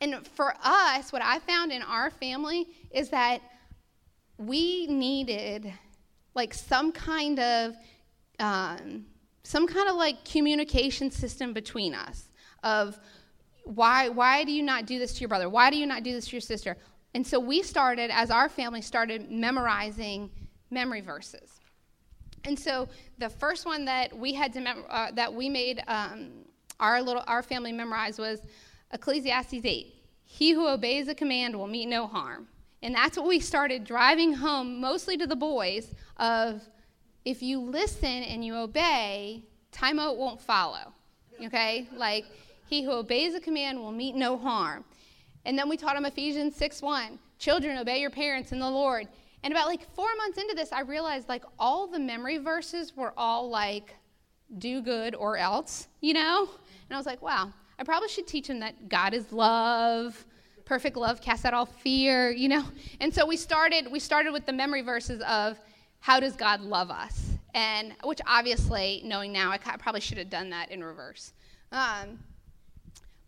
And 0.01 0.27
for 0.27 0.55
us 0.63 1.13
what 1.13 1.23
i 1.23 1.39
found 1.41 1.73
in 1.73 1.83
our 1.83 2.11
family 2.11 2.69
is 2.91 3.11
that 3.11 3.41
we 4.39 4.87
needed 4.87 5.73
like 6.35 6.53
some 6.53 6.93
kind 6.93 7.39
of 7.39 7.77
um, 8.41 9.07
some 9.45 9.67
kind 9.69 9.89
of 9.89 9.95
like 9.95 10.25
communication 10.25 11.11
system 11.11 11.53
between 11.53 11.95
us 11.95 12.31
of 12.65 12.99
why 13.65 14.09
why 14.09 14.45
do 14.45 14.53
you 14.53 14.63
not 14.63 14.87
do 14.87 14.99
this 14.99 15.15
to 15.15 15.21
your 15.21 15.29
brother? 15.29 15.49
Why 15.49 15.71
do 15.71 15.77
you 15.77 15.87
not 15.87 16.03
do 16.03 16.13
this 16.13 16.27
to 16.27 16.33
your 16.33 16.41
sister 16.41 16.77
and 17.15 17.27
so 17.27 17.39
we 17.39 17.63
started 17.63 18.11
as 18.11 18.31
our 18.31 18.49
family 18.49 18.83
started 18.83 19.31
memorizing 19.31 20.31
memory 20.71 21.01
verses. 21.01 21.61
And 22.45 22.59
so 22.59 22.89
the 23.19 23.31
first 23.31 23.65
one 23.65 23.85
that 23.87 24.17
we 24.17 24.35
had 24.35 24.53
to 24.55 24.61
mem- 24.61 24.85
uh, 24.89 25.13
that 25.13 25.33
we 25.33 25.49
made 25.49 25.83
um, 25.87 26.31
our 26.81 27.01
little 27.01 27.23
our 27.27 27.43
family 27.43 27.73
memorize 27.73 28.19
was 28.19 28.41
Ecclesiastes 28.93 29.65
8. 29.65 29.95
He 30.25 30.53
who 30.53 30.67
obeys 30.69 31.09
a 31.09 31.15
command 31.15 31.57
will 31.57 31.69
meet 31.69 31.87
no 31.87 32.07
harm. 32.07 32.49
And 32.83 32.95
that's 32.95 33.17
what 33.17 33.27
we 33.27 33.41
started 33.41 33.85
driving 33.85 34.35
home 34.35 34.81
mostly 34.81 35.17
to 35.17 35.27
the 35.27 35.37
boys 35.37 35.95
of 36.19 36.63
if 37.25 37.43
you 37.43 37.61
listen 37.61 38.05
and 38.05 38.45
you 38.45 38.55
obey, 38.57 39.45
timeout 39.73 40.17
won't 40.17 40.41
follow. 40.41 40.93
Okay? 41.43 41.89
Like 41.97 42.27
he 42.69 42.83
who 42.83 42.91
obeys 42.91 43.35
a 43.35 43.41
command 43.41 43.79
will 43.79 43.93
meet 43.93 44.15
no 44.15 44.37
harm. 44.37 44.85
And 45.45 45.59
then 45.59 45.69
we 45.69 45.77
taught 45.77 45.95
them 45.95 46.05
Ephesians 46.05 46.57
6 46.57 46.83
1. 46.83 47.19
Children, 47.39 47.79
obey 47.79 48.01
your 48.01 48.11
parents 48.11 48.53
in 48.53 48.59
the 48.59 48.71
Lord. 48.71 49.09
And 49.43 49.53
about 49.53 49.67
like 49.67 49.89
four 49.95 50.09
months 50.17 50.39
into 50.39 50.55
this, 50.55 50.73
I 50.73 50.81
realized 50.81 51.29
like 51.29 51.45
all 51.59 51.87
the 51.87 51.99
memory 51.99 52.39
verses 52.39 52.97
were 52.97 53.13
all 53.17 53.51
like, 53.51 53.95
do 54.59 54.81
good 54.81 55.15
or 55.15 55.37
else, 55.37 55.89
you 56.01 56.15
know? 56.15 56.49
And 56.89 56.95
I 56.95 56.97
was 56.97 57.07
like, 57.07 57.21
wow, 57.21 57.53
I 57.79 57.85
probably 57.85 58.09
should 58.09 58.27
teach 58.27 58.49
them 58.49 58.61
that 58.61 58.89
God 58.89 59.13
is 59.13 59.33
love, 59.33 60.25
perfect 60.65 60.97
love 60.97 61.21
casts 61.21 61.45
out 61.45 61.55
all 61.55 61.67
fear, 61.67 62.31
you 62.31 62.49
know? 62.49 62.65
And 63.01 63.13
so 63.13 63.27
we 63.27 63.37
started, 63.37 63.91
we 63.91 63.99
started 63.99 64.33
with 64.33 64.47
the 64.47 64.53
memory 64.53 64.83
verses 64.83 65.23
of 65.23 65.59
how 66.01 66.21
does 66.21 66.37
God 66.37 66.61
love 66.61 66.91
us? 66.91 67.31
And 67.55 67.95
which 68.03 68.21
obviously, 68.27 69.03
knowing 69.05 69.33
now, 69.33 69.51
I 69.53 69.59
probably 69.59 70.01
should 70.01 70.19
have 70.19 70.31
done 70.31 70.51
that 70.51 70.71
in 70.71 70.83
reverse. 70.83 71.33
Um, 71.71 72.19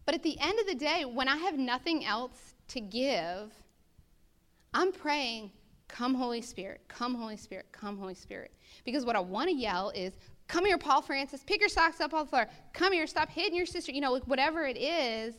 but 0.06 0.14
at 0.14 0.22
the 0.22 0.38
end 0.40 0.58
of 0.58 0.66
the 0.66 0.74
day, 0.74 1.04
when 1.04 1.28
I 1.28 1.36
have 1.36 1.58
nothing 1.58 2.04
else 2.04 2.54
to 2.68 2.80
give, 2.80 3.52
I'm 4.72 4.92
praying, 4.92 5.50
Come, 5.88 6.14
Holy 6.14 6.40
Spirit, 6.40 6.80
come, 6.88 7.14
Holy 7.14 7.36
Spirit, 7.36 7.66
come, 7.70 7.96
Holy 7.96 8.14
Spirit. 8.14 8.52
Because 8.84 9.04
what 9.04 9.14
I 9.14 9.20
want 9.20 9.50
to 9.50 9.54
yell 9.54 9.90
is, 9.90 10.14
Come 10.48 10.64
here, 10.64 10.78
Paul 10.78 11.02
Francis, 11.02 11.42
pick 11.44 11.60
your 11.60 11.68
socks 11.68 12.00
up 12.00 12.14
off 12.14 12.26
the 12.26 12.30
floor. 12.30 12.46
Come 12.72 12.92
here, 12.92 13.06
stop 13.06 13.28
hitting 13.28 13.56
your 13.56 13.66
sister. 13.66 13.92
You 13.92 14.00
know, 14.00 14.12
like 14.12 14.24
whatever 14.24 14.64
it 14.64 14.76
is. 14.76 15.34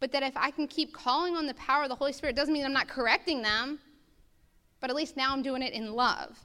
But 0.00 0.12
that 0.12 0.22
if 0.22 0.36
I 0.36 0.50
can 0.50 0.68
keep 0.68 0.94
calling 0.94 1.36
on 1.36 1.46
the 1.46 1.54
power 1.54 1.82
of 1.82 1.88
the 1.88 1.94
Holy 1.94 2.12
Spirit, 2.12 2.36
doesn't 2.36 2.54
mean 2.54 2.64
I'm 2.64 2.72
not 2.72 2.88
correcting 2.88 3.42
them, 3.42 3.80
but 4.80 4.90
at 4.90 4.96
least 4.96 5.16
now 5.16 5.32
I'm 5.32 5.42
doing 5.42 5.60
it 5.60 5.72
in 5.72 5.92
love. 5.92 6.38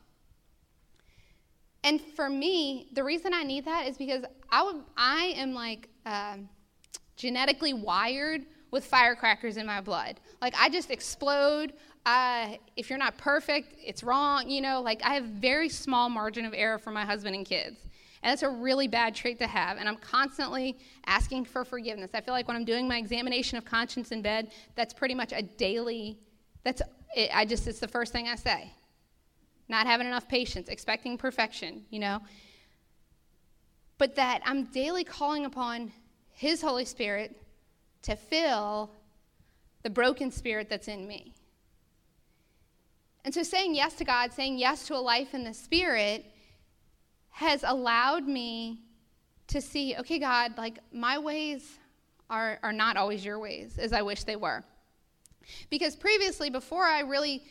And 1.84 2.02
for 2.02 2.30
me, 2.30 2.88
the 2.94 3.04
reason 3.04 3.34
I 3.34 3.44
need 3.44 3.66
that 3.66 3.88
is 3.88 3.98
because 3.98 4.24
I, 4.50 4.64
would, 4.64 4.84
I 4.98 5.34
am 5.36 5.54
like 5.54 5.90
uh, 6.06 6.38
genetically 7.16 7.74
wired 7.74 8.46
with 8.72 8.86
firecrackers 8.86 9.58
in 9.58 9.66
my 9.66 9.82
blood. 9.82 10.20
Like 10.42 10.56
I 10.58 10.70
just 10.70 10.90
explode. 10.90 11.74
Uh, 12.06 12.54
if 12.76 12.90
you're 12.90 13.00
not 13.00 13.18
perfect, 13.18 13.76
it's 13.84 14.04
wrong. 14.04 14.50
You 14.50 14.62
know, 14.62 14.82
like 14.82 15.02
I 15.04 15.14
have 15.14 15.26
very 15.26 15.70
small 15.70 16.10
margin 16.10 16.46
of 16.46 16.54
error 16.56 16.80
for 16.80 16.92
my 16.92 17.06
husband 17.06 17.36
and 17.36 17.46
kids. 17.46 17.78
And 18.24 18.32
that's 18.32 18.42
a 18.42 18.50
really 18.50 18.88
bad 18.88 19.14
trait 19.14 19.38
to 19.40 19.48
have. 19.48 19.78
And 19.78 19.88
I'm 19.88 19.98
constantly 19.98 20.78
asking 21.06 21.46
for 21.46 21.66
forgiveness. 21.66 22.12
I 22.14 22.22
feel 22.22 22.34
like 22.34 22.48
when 22.48 22.56
I'm 22.56 22.64
doing 22.66 22.88
my 22.88 22.98
examination 22.98 23.58
of 23.58 23.66
conscience 23.66 24.12
in 24.12 24.22
bed, 24.22 24.52
that's 24.76 24.94
pretty 24.94 25.14
much 25.14 25.34
a 25.34 25.42
daily, 25.42 26.18
that's, 26.64 26.82
it, 27.16 27.30
I 27.34 27.46
just, 27.46 27.68
it's 27.68 27.80
the 27.80 27.88
first 27.88 28.14
thing 28.14 28.30
I 28.30 28.36
say. 28.36 28.72
Not 29.68 29.88
having 29.88 30.08
enough 30.08 30.28
patience, 30.28 30.70
expecting 30.70 31.18
perfection, 31.18 31.84
you 31.90 32.00
know. 32.00 32.22
But 33.98 34.16
that 34.16 34.42
I'm 34.46 34.66
daily 34.66 35.04
calling 35.04 35.46
upon 35.46 35.92
His 36.34 36.62
Holy 36.62 36.86
Spirit 36.86 37.42
to 38.04 38.16
fill 38.16 38.92
the 39.84 39.90
broken 39.90 40.32
spirit 40.32 40.70
that's 40.70 40.88
in 40.88 41.08
me. 41.08 41.34
And 43.26 43.34
so 43.34 43.44
saying 43.44 43.76
yes 43.76 43.94
to 43.96 44.04
God, 44.04 44.34
saying 44.34 44.58
yes 44.58 44.88
to 44.88 44.96
a 44.96 44.98
life 44.98 45.34
in 45.34 45.44
the 45.44 45.54
Spirit, 45.54 46.26
has 47.30 47.64
allowed 47.66 48.28
me 48.28 48.82
to 49.48 49.62
see, 49.62 49.96
okay, 49.98 50.20
God, 50.20 50.58
like 50.58 50.80
my 50.92 51.18
ways 51.18 51.80
are, 52.30 52.60
are 52.64 52.74
not 52.74 52.98
always 52.98 53.24
your 53.24 53.40
ways 53.40 53.78
as 53.78 53.94
I 53.94 54.02
wish 54.02 54.24
they 54.24 54.36
were. 54.36 54.64
Because 55.70 55.96
previously, 55.96 56.50
before 56.50 56.86
I 56.86 57.02
really 57.02 57.44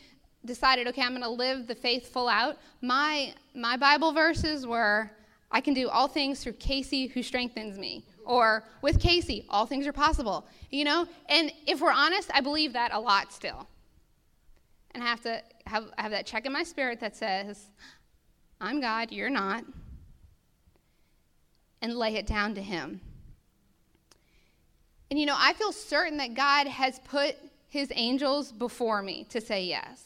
decided, 0.45 0.87
okay, 0.87 1.01
I'm 1.01 1.11
going 1.11 1.21
to 1.21 1.29
live 1.29 1.67
the 1.67 1.75
faithful 1.75 2.27
out, 2.27 2.57
my, 2.81 3.33
my 3.55 3.77
Bible 3.77 4.11
verses 4.11 4.67
were, 4.67 5.09
I 5.51 5.61
can 5.61 5.73
do 5.73 5.89
all 5.89 6.07
things 6.07 6.43
through 6.43 6.53
Casey 6.53 7.07
who 7.07 7.23
strengthens 7.23 7.77
me. 7.77 8.05
Or 8.25 8.63
with 8.81 8.99
Casey, 8.99 9.45
all 9.49 9.65
things 9.65 9.87
are 9.87 9.93
possible. 9.93 10.47
You 10.69 10.85
know? 10.85 11.07
And 11.29 11.51
if 11.67 11.81
we're 11.81 11.91
honest, 11.91 12.29
I 12.33 12.41
believe 12.41 12.73
that 12.73 12.93
a 12.93 12.99
lot 12.99 13.31
still. 13.33 13.67
And 14.93 15.03
I 15.03 15.07
have 15.07 15.21
to 15.21 15.41
have, 15.65 15.85
have 15.97 16.11
that 16.11 16.25
check 16.25 16.45
in 16.45 16.53
my 16.53 16.63
spirit 16.63 16.99
that 16.99 17.15
says, 17.15 17.69
I'm 18.61 18.79
God, 18.79 19.11
you're 19.11 19.29
not. 19.29 19.65
And 21.81 21.95
lay 21.95 22.15
it 22.15 22.27
down 22.27 22.55
to 22.55 22.61
Him. 22.61 23.01
And 25.09 25.19
you 25.19 25.25
know, 25.25 25.35
I 25.37 25.53
feel 25.53 25.71
certain 25.71 26.17
that 26.17 26.33
God 26.33 26.67
has 26.67 26.99
put 26.99 27.35
His 27.69 27.91
angels 27.93 28.51
before 28.51 29.01
me 29.01 29.25
to 29.29 29.41
say 29.41 29.65
yes. 29.65 30.05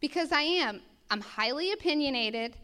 Because 0.00 0.32
I 0.32 0.42
am. 0.42 0.80
I'm 1.10 1.20
highly 1.20 1.72
opinionated. 1.72 2.56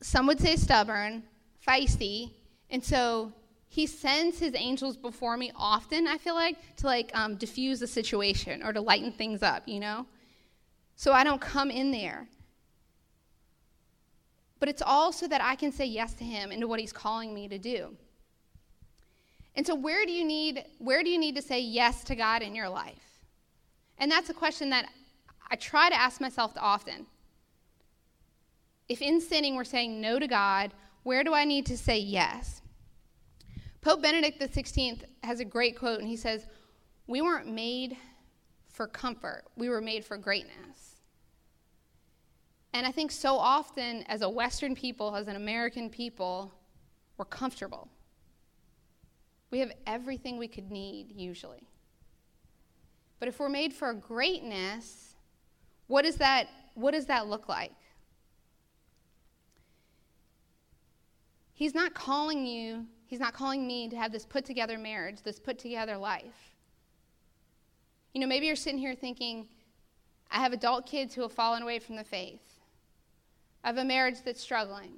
Some 0.00 0.26
would 0.26 0.38
say 0.38 0.56
stubborn, 0.56 1.24
feisty, 1.66 2.30
and 2.74 2.82
so 2.82 3.32
he 3.68 3.86
sends 3.86 4.40
his 4.40 4.52
angels 4.56 4.96
before 4.96 5.36
me 5.36 5.52
often, 5.54 6.08
I 6.08 6.18
feel 6.18 6.34
like, 6.34 6.56
to 6.78 6.86
like 6.86 7.12
um, 7.14 7.36
diffuse 7.36 7.78
the 7.78 7.86
situation 7.86 8.64
or 8.64 8.72
to 8.72 8.80
lighten 8.80 9.12
things 9.12 9.44
up, 9.44 9.68
you 9.68 9.78
know? 9.78 10.06
So 10.96 11.12
I 11.12 11.22
don't 11.22 11.40
come 11.40 11.70
in 11.70 11.92
there. 11.92 12.26
But 14.58 14.68
it's 14.68 14.82
also 14.82 15.28
that 15.28 15.40
I 15.40 15.54
can 15.54 15.70
say 15.70 15.84
yes 15.84 16.14
to 16.14 16.24
him 16.24 16.50
and 16.50 16.60
to 16.62 16.66
what 16.66 16.80
he's 16.80 16.92
calling 16.92 17.32
me 17.32 17.46
to 17.46 17.58
do. 17.58 17.96
And 19.54 19.64
so 19.64 19.76
where 19.76 20.04
do 20.04 20.10
you 20.10 20.24
need 20.24 20.64
where 20.78 21.04
do 21.04 21.10
you 21.10 21.18
need 21.18 21.36
to 21.36 21.42
say 21.42 21.60
yes 21.60 22.02
to 22.04 22.16
God 22.16 22.42
in 22.42 22.56
your 22.56 22.68
life? 22.68 23.20
And 23.98 24.10
that's 24.10 24.30
a 24.30 24.34
question 24.34 24.70
that 24.70 24.88
I 25.48 25.54
try 25.54 25.90
to 25.90 25.94
ask 25.94 26.20
myself 26.20 26.54
often. 26.58 27.06
If 28.88 29.00
in 29.00 29.20
sinning 29.20 29.54
we're 29.54 29.62
saying 29.62 30.00
no 30.00 30.18
to 30.18 30.26
God, 30.26 30.72
where 31.04 31.22
do 31.22 31.34
I 31.34 31.44
need 31.44 31.66
to 31.66 31.78
say 31.78 32.00
yes? 32.00 32.62
Pope 33.84 34.00
Benedict 34.00 34.40
XVI 34.40 35.02
has 35.22 35.40
a 35.40 35.44
great 35.44 35.78
quote, 35.78 36.00
and 36.00 36.08
he 36.08 36.16
says, 36.16 36.46
We 37.06 37.20
weren't 37.20 37.46
made 37.46 37.98
for 38.72 38.86
comfort, 38.86 39.44
we 39.56 39.68
were 39.68 39.82
made 39.82 40.06
for 40.06 40.16
greatness. 40.16 41.02
And 42.72 42.86
I 42.86 42.90
think 42.90 43.12
so 43.12 43.36
often, 43.36 44.02
as 44.08 44.22
a 44.22 44.28
Western 44.28 44.74
people, 44.74 45.14
as 45.14 45.28
an 45.28 45.36
American 45.36 45.90
people, 45.90 46.50
we're 47.18 47.26
comfortable. 47.26 47.88
We 49.50 49.60
have 49.60 49.70
everything 49.86 50.38
we 50.38 50.48
could 50.48 50.70
need, 50.70 51.12
usually. 51.14 51.68
But 53.20 53.28
if 53.28 53.38
we're 53.38 53.50
made 53.50 53.74
for 53.74 53.92
greatness, 53.92 55.14
what 55.88 56.06
does 56.06 56.16
that, 56.16 56.48
what 56.74 56.94
does 56.94 57.06
that 57.06 57.28
look 57.28 57.50
like? 57.50 57.70
He's 61.52 61.74
not 61.74 61.92
calling 61.94 62.46
you, 62.46 62.86
he's 63.06 63.20
not 63.20 63.34
calling 63.34 63.66
me 63.66 63.88
to 63.88 63.96
have 63.96 64.12
this 64.12 64.24
put 64.24 64.44
together 64.44 64.78
marriage, 64.78 65.22
this 65.22 65.38
put 65.38 65.58
together 65.58 65.96
life. 65.96 66.54
You 68.12 68.20
know, 68.20 68.26
maybe 68.26 68.46
you're 68.46 68.56
sitting 68.56 68.78
here 68.78 68.94
thinking, 68.94 69.48
I 70.30 70.38
have 70.38 70.52
adult 70.52 70.86
kids 70.86 71.14
who 71.14 71.22
have 71.22 71.32
fallen 71.32 71.62
away 71.62 71.78
from 71.78 71.96
the 71.96 72.04
faith. 72.04 72.60
I 73.62 73.68
have 73.68 73.78
a 73.78 73.84
marriage 73.84 74.18
that's 74.24 74.40
struggling. 74.40 74.92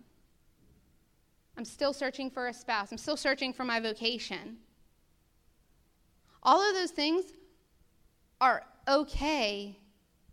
I'm 1.57 1.65
still 1.65 1.93
searching 1.93 2.31
for 2.31 2.49
a 2.49 2.53
spouse. 2.53 2.93
I'm 2.93 2.99
still 2.99 3.17
searching 3.17 3.53
for 3.53 3.65
my 3.65 3.81
vocation. 3.81 4.59
All 6.43 6.61
of 6.61 6.75
those 6.75 6.91
things 6.91 7.25
are 8.41 8.63
okay 8.87 9.79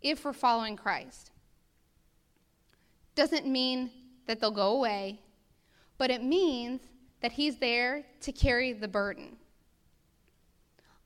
if 0.02 0.24
we're 0.24 0.32
following 0.32 0.76
Christ. 0.76 1.30
Doesn't 3.14 3.46
mean 3.46 3.90
that 4.26 4.40
they'll 4.40 4.50
go 4.50 4.76
away 4.76 5.20
but 5.98 6.10
it 6.10 6.22
means 6.22 6.80
that 7.24 7.32
He's 7.32 7.56
there 7.56 8.04
to 8.20 8.32
carry 8.32 8.74
the 8.74 8.86
burden. 8.86 9.38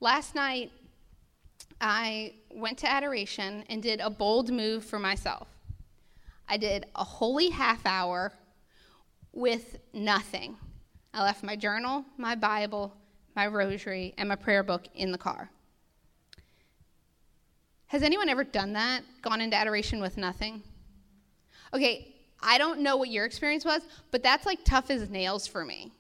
Last 0.01 0.35
night, 0.35 0.73
I 1.81 2.35
went 2.51 2.79
to 2.79 2.91
adoration 2.91 3.63
and 3.71 3.81
did 3.81 4.01
a 4.01 4.11
bold 4.11 4.51
move 4.51 4.85
for 4.85 4.99
myself. 4.99 5.47
I 6.49 6.57
did 6.57 6.87
a 6.97 7.05
holy 7.05 7.51
half 7.51 7.87
hour 7.87 8.33
with 9.33 9.79
nothing. 9.93 10.57
I 11.15 11.23
left 11.23 11.45
my 11.45 11.55
journal, 11.55 12.05
my 12.17 12.35
Bible, 12.35 12.93
my 13.37 13.47
rosary, 13.47 14.13
and 14.19 14.29
my 14.29 14.35
prayer 14.35 14.65
book 14.65 14.89
in 14.97 15.13
the 15.13 15.19
car. 15.19 15.53
Has 17.87 18.03
anyone 18.03 18.29
ever 18.29 18.43
done 18.43 18.73
that? 18.73 19.05
Gone 19.23 19.41
into 19.41 19.57
adoration 19.57 20.01
with 20.01 20.17
nothing? 20.17 20.65
Okay, 21.73 22.17
I 22.43 22.59
don't 22.59 22.81
know 22.81 22.97
what 22.97 23.09
your 23.09 23.25
experience 23.25 23.65
was, 23.65 23.83
but 24.11 24.25
that's 24.25 24.47
like 24.47 24.65
tough 24.65 24.91
as 24.91 25.09
nails 25.11 25.47
for 25.47 25.65
me. 25.65 25.93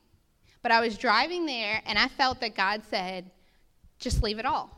But 0.62 0.72
I 0.72 0.80
was 0.80 0.98
driving 0.98 1.46
there 1.46 1.82
and 1.86 1.98
I 1.98 2.08
felt 2.08 2.40
that 2.40 2.54
God 2.54 2.82
said, 2.88 3.30
just 3.98 4.22
leave 4.22 4.38
it 4.38 4.46
all. 4.46 4.70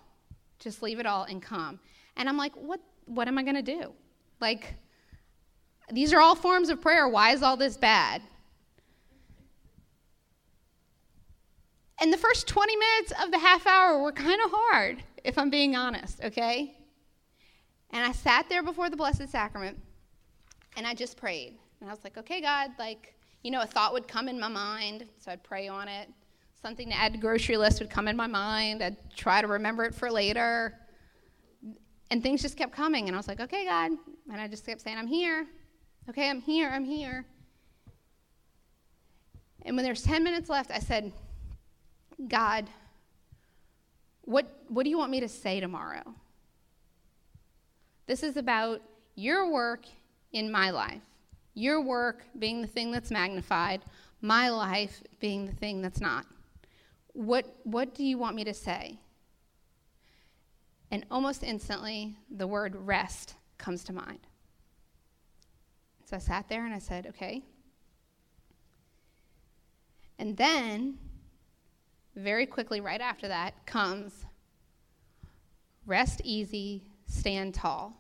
Just 0.58 0.82
leave 0.82 0.98
it 0.98 1.06
all 1.06 1.24
and 1.24 1.42
come. 1.42 1.80
And 2.16 2.28
I'm 2.28 2.36
like, 2.36 2.54
what 2.54 2.80
what 3.06 3.26
am 3.26 3.38
I 3.38 3.42
going 3.42 3.56
to 3.56 3.62
do? 3.62 3.92
Like 4.40 4.74
these 5.92 6.12
are 6.12 6.20
all 6.20 6.34
forms 6.34 6.68
of 6.68 6.80
prayer. 6.80 7.08
Why 7.08 7.30
is 7.30 7.42
all 7.42 7.56
this 7.56 7.76
bad? 7.76 8.22
And 12.00 12.12
the 12.12 12.16
first 12.16 12.46
20 12.48 12.76
minutes 12.76 13.12
of 13.22 13.30
the 13.30 13.38
half 13.38 13.66
hour 13.66 14.00
were 14.02 14.12
kind 14.12 14.40
of 14.42 14.50
hard, 14.52 15.02
if 15.22 15.36
I'm 15.36 15.50
being 15.50 15.76
honest, 15.76 16.22
okay? 16.24 16.78
And 17.90 18.04
I 18.04 18.12
sat 18.12 18.48
there 18.48 18.62
before 18.62 18.88
the 18.88 18.96
Blessed 18.96 19.28
Sacrament 19.28 19.78
and 20.76 20.86
I 20.86 20.94
just 20.94 21.16
prayed. 21.16 21.58
And 21.80 21.90
I 21.90 21.92
was 21.92 22.02
like, 22.02 22.16
okay, 22.16 22.40
God, 22.40 22.70
like, 22.78 23.14
you 23.43 23.51
know, 23.51 23.62
a 23.62 23.66
thought 23.66 23.93
would 23.93 24.07
come 24.07 24.28
in 24.28 24.38
my 24.38 24.49
mind, 24.49 25.07
so 25.18 25.30
I'd 25.32 25.43
pray 25.43 25.68
on 25.68 25.88
it. 25.88 26.09
Something 26.61 26.88
to 26.88 26.95
add 26.95 27.12
to 27.12 27.18
grocery 27.18 27.57
list 27.57 27.80
would 27.80 27.88
come 27.88 28.07
in 28.07 28.16
my 28.16 28.26
mind. 28.26 28.82
I'd 28.82 28.97
try 29.16 29.41
to 29.41 29.47
remember 29.47 29.84
it 29.84 29.95
for 29.95 30.11
later. 30.11 30.74
And 32.11 32.22
things 32.22 32.43
just 32.43 32.57
kept 32.57 32.72
coming. 32.72 33.07
And 33.07 33.16
I 33.16 33.18
was 33.18 33.28
like, 33.28 33.41
okay, 33.41 33.64
God. 33.64 33.93
And 34.30 34.41
I 34.41 34.47
just 34.47 34.66
kept 34.66 34.82
saying, 34.82 34.99
I'm 34.99 35.07
here. 35.07 35.47
Okay, 36.09 36.28
I'm 36.28 36.41
here. 36.41 36.68
I'm 36.68 36.84
here. 36.84 37.24
And 39.62 39.76
when 39.76 39.84
there's 39.84 40.03
10 40.03 40.22
minutes 40.22 40.51
left, 40.51 40.70
I 40.70 40.78
said, 40.78 41.12
God, 42.28 42.66
what, 44.22 44.47
what 44.68 44.84
do 44.84 44.91
you 44.91 44.99
want 44.99 45.11
me 45.11 45.20
to 45.20 45.28
say 45.28 45.61
tomorrow? 45.61 46.03
This 48.07 48.22
is 48.22 48.36
about 48.36 48.82
your 49.14 49.51
work 49.51 49.84
in 50.32 50.51
my 50.51 50.70
life, 50.70 51.03
your 51.55 51.80
work 51.82 52.24
being 52.38 52.62
the 52.62 52.66
thing 52.66 52.90
that's 52.92 53.11
magnified, 53.11 53.82
my 54.20 54.48
life 54.51 55.03
being 55.18 55.46
the 55.46 55.53
thing 55.53 55.82
that's 55.82 56.01
not. 56.01 56.26
What, 57.12 57.57
what 57.64 57.94
do 57.94 58.05
you 58.05 58.18
want 58.18 58.36
me 58.36 58.44
to 58.44 58.55
say? 58.55 58.98
And 60.90 61.05
almost 61.11 61.42
instantly, 61.42 62.16
the 62.30 62.46
word 62.46 62.74
rest 62.74 63.34
comes 63.59 63.84
to 63.84 63.92
mind. 63.92 64.20
So 66.05 66.16
I 66.16 66.18
sat 66.18 66.48
there 66.48 66.64
and 66.64 66.74
I 66.74 66.80
said, 66.80 67.07
okay. 67.07 67.42
And 70.18 70.36
then, 70.36 70.98
very 72.16 72.46
quickly, 72.46 72.80
right 72.80 73.01
after 73.01 73.28
that, 73.28 73.64
comes 73.66 74.26
rest 75.86 76.20
easy, 76.24 76.82
stand 77.07 77.55
tall, 77.55 77.96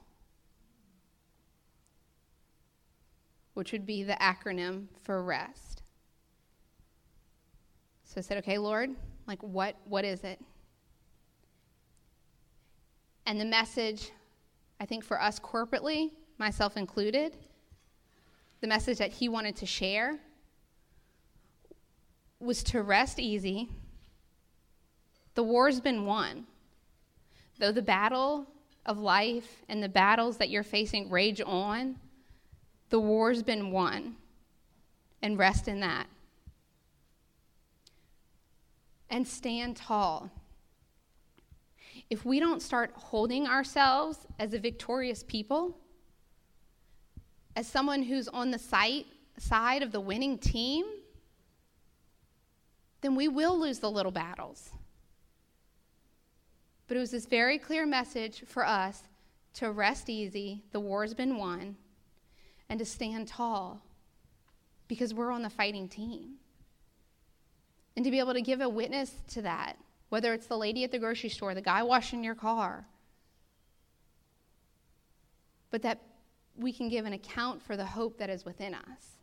which 3.54 3.72
would 3.72 3.86
be 3.86 4.02
the 4.02 4.14
acronym 4.14 4.86
for 5.02 5.22
rest. 5.22 5.82
So 8.04 8.14
I 8.18 8.22
said, 8.22 8.38
okay, 8.38 8.58
Lord, 8.58 8.90
like 9.26 9.42
what, 9.42 9.76
what 9.84 10.04
is 10.04 10.24
it? 10.24 10.40
And 13.26 13.40
the 13.40 13.44
message, 13.44 14.10
I 14.80 14.86
think 14.86 15.04
for 15.04 15.20
us 15.20 15.38
corporately, 15.38 16.10
myself 16.38 16.76
included, 16.76 17.36
the 18.60 18.66
message 18.66 18.98
that 18.98 19.12
he 19.12 19.28
wanted 19.28 19.56
to 19.56 19.66
share 19.66 20.18
was 22.40 22.62
to 22.64 22.82
rest 22.82 23.20
easy. 23.20 23.68
The 25.34 25.42
war's 25.42 25.80
been 25.80 26.04
won. 26.04 26.46
Though 27.58 27.72
the 27.72 27.82
battle 27.82 28.46
of 28.86 28.98
life 28.98 29.62
and 29.68 29.82
the 29.82 29.88
battles 29.88 30.38
that 30.38 30.50
you're 30.50 30.62
facing 30.62 31.10
rage 31.10 31.40
on, 31.44 31.96
the 32.90 33.00
war's 33.00 33.42
been 33.42 33.70
won. 33.70 34.16
And 35.22 35.38
rest 35.38 35.68
in 35.68 35.80
that. 35.80 36.06
And 39.10 39.26
stand 39.26 39.76
tall. 39.76 40.30
If 42.08 42.24
we 42.24 42.40
don't 42.40 42.62
start 42.62 42.92
holding 42.94 43.46
ourselves 43.46 44.26
as 44.38 44.54
a 44.54 44.58
victorious 44.58 45.22
people, 45.22 45.76
as 47.54 47.66
someone 47.66 48.02
who's 48.02 48.28
on 48.28 48.50
the 48.50 48.58
site, 48.58 49.06
side 49.36 49.82
of 49.82 49.92
the 49.92 50.00
winning 50.00 50.38
team, 50.38 50.86
then 53.02 53.14
we 53.14 53.28
will 53.28 53.58
lose 53.58 53.78
the 53.78 53.90
little 53.90 54.12
battles. 54.12 54.70
But 56.88 56.96
it 56.96 57.00
was 57.00 57.10
this 57.10 57.26
very 57.26 57.58
clear 57.58 57.86
message 57.86 58.42
for 58.46 58.66
us 58.66 59.02
to 59.54 59.70
rest 59.70 60.08
easy, 60.08 60.62
the 60.72 60.80
war's 60.80 61.14
been 61.14 61.36
won, 61.36 61.76
and 62.70 62.78
to 62.78 62.84
stand 62.86 63.26
tall 63.26 63.82
because 64.86 65.12
we're 65.12 65.32
on 65.32 65.42
the 65.42 65.50
fighting 65.50 65.88
team. 65.88 66.36
And 67.96 68.04
to 68.04 68.10
be 68.10 68.20
able 68.20 68.32
to 68.32 68.40
give 68.40 68.60
a 68.60 68.68
witness 68.68 69.12
to 69.32 69.42
that, 69.42 69.76
whether 70.08 70.32
it's 70.32 70.46
the 70.46 70.56
lady 70.56 70.84
at 70.84 70.92
the 70.92 70.98
grocery 70.98 71.28
store, 71.28 71.52
the 71.52 71.60
guy 71.60 71.82
washing 71.82 72.22
your 72.22 72.36
car, 72.36 72.86
but 75.70 75.82
that 75.82 76.00
we 76.56 76.72
can 76.72 76.88
give 76.88 77.04
an 77.04 77.12
account 77.12 77.60
for 77.60 77.76
the 77.76 77.84
hope 77.84 78.18
that 78.18 78.30
is 78.30 78.44
within 78.44 78.74
us. 78.74 79.18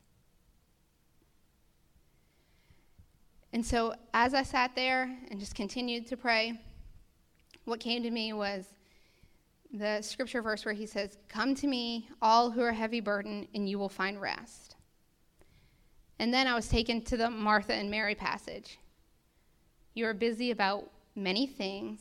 And 3.54 3.66
so, 3.66 3.96
as 4.14 4.34
I 4.34 4.44
sat 4.44 4.76
there 4.76 5.04
and 5.32 5.40
just 5.40 5.56
continued 5.56 6.08
to 6.08 6.18
pray, 6.18 6.60
what 7.64 7.80
came 7.80 8.04
to 8.04 8.12
me 8.12 8.34
was 8.34 8.66
the 9.74 10.02
scripture 10.02 10.42
verse 10.42 10.66
where 10.66 10.74
he 10.74 10.86
says, 10.86 11.18
Come 11.28 11.56
to 11.56 11.68
me, 11.68 12.10
all 12.22 12.52
who 12.52 12.62
are 12.62 12.72
heavy 12.72 13.00
burdened, 13.00 13.48
and 13.54 13.70
you 13.70 13.78
will 13.78 13.90
find 13.90 14.20
rest. 14.20 14.76
And 16.20 16.34
then 16.34 16.48
I 16.48 16.56
was 16.56 16.68
taken 16.68 17.02
to 17.04 17.18
the 17.18 17.30
Martha 17.30 17.74
and 17.74 17.92
Mary 17.92 18.16
passage. 18.16 18.80
You 19.94 20.06
are 20.08 20.14
busy 20.14 20.52
about 20.52 20.90
many 21.16 21.48
things, 21.48 22.00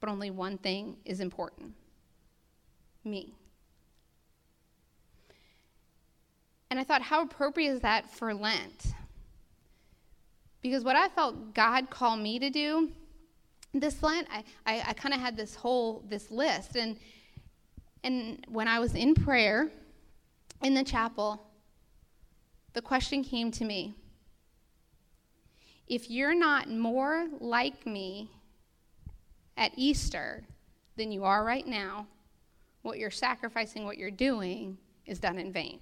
but 0.00 0.10
only 0.10 0.30
one 0.30 0.58
thing 0.58 0.96
is 1.04 1.20
important 1.20 1.74
me. 3.04 3.34
And 6.70 6.78
I 6.78 6.84
thought, 6.84 7.02
how 7.02 7.22
appropriate 7.22 7.72
is 7.72 7.80
that 7.80 8.10
for 8.10 8.32
Lent? 8.32 8.94
Because 10.62 10.84
what 10.84 10.96
I 10.96 11.08
felt 11.08 11.54
God 11.54 11.90
call 11.90 12.16
me 12.16 12.38
to 12.38 12.50
do 12.50 12.92
this 13.72 14.02
Lent, 14.02 14.26
I, 14.30 14.44
I, 14.66 14.84
I 14.88 14.92
kind 14.94 15.14
of 15.14 15.20
had 15.20 15.36
this 15.36 15.54
whole 15.54 16.04
this 16.08 16.30
list, 16.30 16.76
and 16.76 16.96
and 18.02 18.44
when 18.48 18.66
I 18.66 18.80
was 18.80 18.94
in 18.94 19.14
prayer 19.14 19.70
in 20.62 20.74
the 20.74 20.82
chapel, 20.82 21.46
the 22.72 22.82
question 22.82 23.22
came 23.22 23.50
to 23.52 23.64
me: 23.64 23.94
If 25.86 26.10
you're 26.10 26.34
not 26.34 26.68
more 26.68 27.28
like 27.38 27.86
me 27.86 28.30
at 29.56 29.72
Easter 29.76 30.44
than 30.96 31.12
you 31.12 31.24
are 31.24 31.44
right 31.44 31.66
now, 31.66 32.06
what 32.82 32.98
you're 32.98 33.10
sacrificing, 33.10 33.84
what 33.84 33.98
you're 33.98 34.10
doing, 34.10 34.78
is 35.06 35.18
done 35.18 35.38
in 35.38 35.52
vain. 35.52 35.80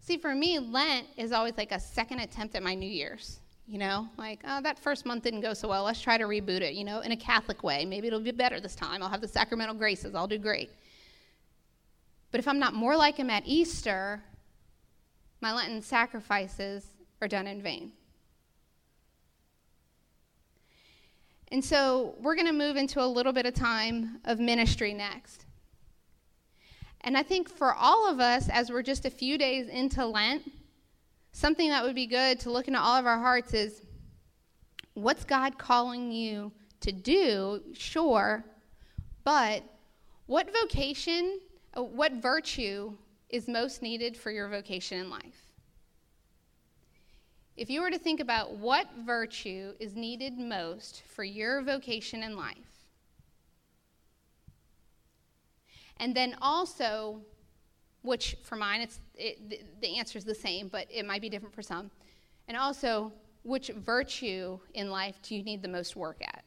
See, 0.00 0.18
for 0.18 0.34
me, 0.34 0.58
Lent 0.58 1.06
is 1.16 1.32
always 1.32 1.56
like 1.56 1.72
a 1.72 1.80
second 1.80 2.18
attempt 2.18 2.54
at 2.54 2.62
my 2.62 2.74
New 2.74 2.90
Year's. 2.90 3.40
You 3.66 3.78
know, 3.78 4.08
like, 4.18 4.40
oh, 4.46 4.60
that 4.60 4.78
first 4.78 5.06
month 5.06 5.24
didn't 5.24 5.40
go 5.40 5.54
so 5.54 5.68
well. 5.68 5.84
Let's 5.84 6.00
try 6.00 6.18
to 6.18 6.24
reboot 6.24 6.60
it, 6.60 6.74
you 6.74 6.84
know, 6.84 7.00
in 7.00 7.12
a 7.12 7.16
Catholic 7.16 7.62
way. 7.62 7.86
Maybe 7.86 8.06
it'll 8.06 8.20
be 8.20 8.30
better 8.30 8.60
this 8.60 8.74
time. 8.74 9.02
I'll 9.02 9.08
have 9.08 9.22
the 9.22 9.28
sacramental 9.28 9.74
graces. 9.74 10.14
I'll 10.14 10.28
do 10.28 10.36
great. 10.36 10.70
But 12.30 12.40
if 12.40 12.48
I'm 12.48 12.58
not 12.58 12.74
more 12.74 12.94
like 12.94 13.16
him 13.16 13.30
at 13.30 13.44
Easter, 13.46 14.22
my 15.40 15.52
Lenten 15.52 15.80
sacrifices 15.80 16.84
are 17.22 17.28
done 17.28 17.46
in 17.46 17.62
vain. 17.62 17.92
And 21.48 21.64
so 21.64 22.16
we're 22.18 22.34
going 22.34 22.48
to 22.48 22.52
move 22.52 22.76
into 22.76 23.00
a 23.00 23.06
little 23.06 23.32
bit 23.32 23.46
of 23.46 23.54
time 23.54 24.20
of 24.24 24.40
ministry 24.40 24.92
next. 24.92 25.46
And 27.02 27.16
I 27.16 27.22
think 27.22 27.48
for 27.48 27.72
all 27.72 28.10
of 28.10 28.18
us, 28.18 28.48
as 28.48 28.70
we're 28.70 28.82
just 28.82 29.04
a 29.04 29.10
few 29.10 29.38
days 29.38 29.68
into 29.68 30.04
Lent, 30.04 30.50
something 31.34 31.68
that 31.68 31.82
would 31.82 31.96
be 31.96 32.06
good 32.06 32.38
to 32.40 32.50
look 32.50 32.68
into 32.68 32.80
all 32.80 32.96
of 32.96 33.06
our 33.06 33.18
hearts 33.18 33.52
is 33.52 33.82
what's 34.94 35.24
God 35.24 35.58
calling 35.58 36.10
you 36.10 36.52
to 36.80 36.92
do? 36.92 37.60
Sure, 37.74 38.44
but 39.24 39.62
what 40.26 40.48
vocation, 40.62 41.40
uh, 41.76 41.82
what 41.82 42.12
virtue 42.14 42.96
is 43.28 43.48
most 43.48 43.82
needed 43.82 44.16
for 44.16 44.30
your 44.30 44.48
vocation 44.48 45.00
in 45.00 45.10
life? 45.10 45.50
If 47.56 47.68
you 47.68 47.82
were 47.82 47.90
to 47.90 47.98
think 47.98 48.20
about 48.20 48.56
what 48.56 48.86
virtue 49.04 49.74
is 49.80 49.96
needed 49.96 50.38
most 50.38 51.02
for 51.14 51.24
your 51.24 51.62
vocation 51.62 52.22
in 52.22 52.36
life, 52.36 52.74
And 55.98 56.14
then 56.14 56.36
also, 56.42 57.20
which 58.04 58.36
for 58.42 58.56
mine, 58.56 58.82
it's, 58.82 59.00
it, 59.14 59.48
the, 59.48 59.60
the 59.80 59.98
answer 59.98 60.18
is 60.18 60.24
the 60.24 60.34
same, 60.34 60.68
but 60.68 60.86
it 60.90 61.06
might 61.06 61.22
be 61.22 61.30
different 61.30 61.54
for 61.54 61.62
some. 61.62 61.90
And 62.46 62.56
also, 62.56 63.10
which 63.44 63.68
virtue 63.68 64.58
in 64.74 64.90
life 64.90 65.16
do 65.22 65.34
you 65.34 65.42
need 65.42 65.62
the 65.62 65.68
most 65.68 65.96
work 65.96 66.18
at? 66.20 66.44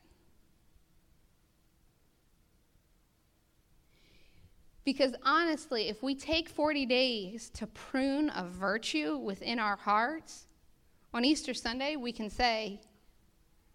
Because 4.86 5.16
honestly, 5.24 5.90
if 5.90 6.04
we 6.04 6.14
take 6.14 6.48
40 6.48 6.86
days 6.86 7.50
to 7.56 7.66
prune 7.68 8.32
a 8.36 8.46
virtue 8.46 9.18
within 9.18 9.58
our 9.60 9.76
hearts, 9.76 10.46
on 11.12 11.26
Easter 11.26 11.56
Sunday, 11.56 11.96
we 11.96 12.12
can 12.12 12.30
say, 12.30 12.80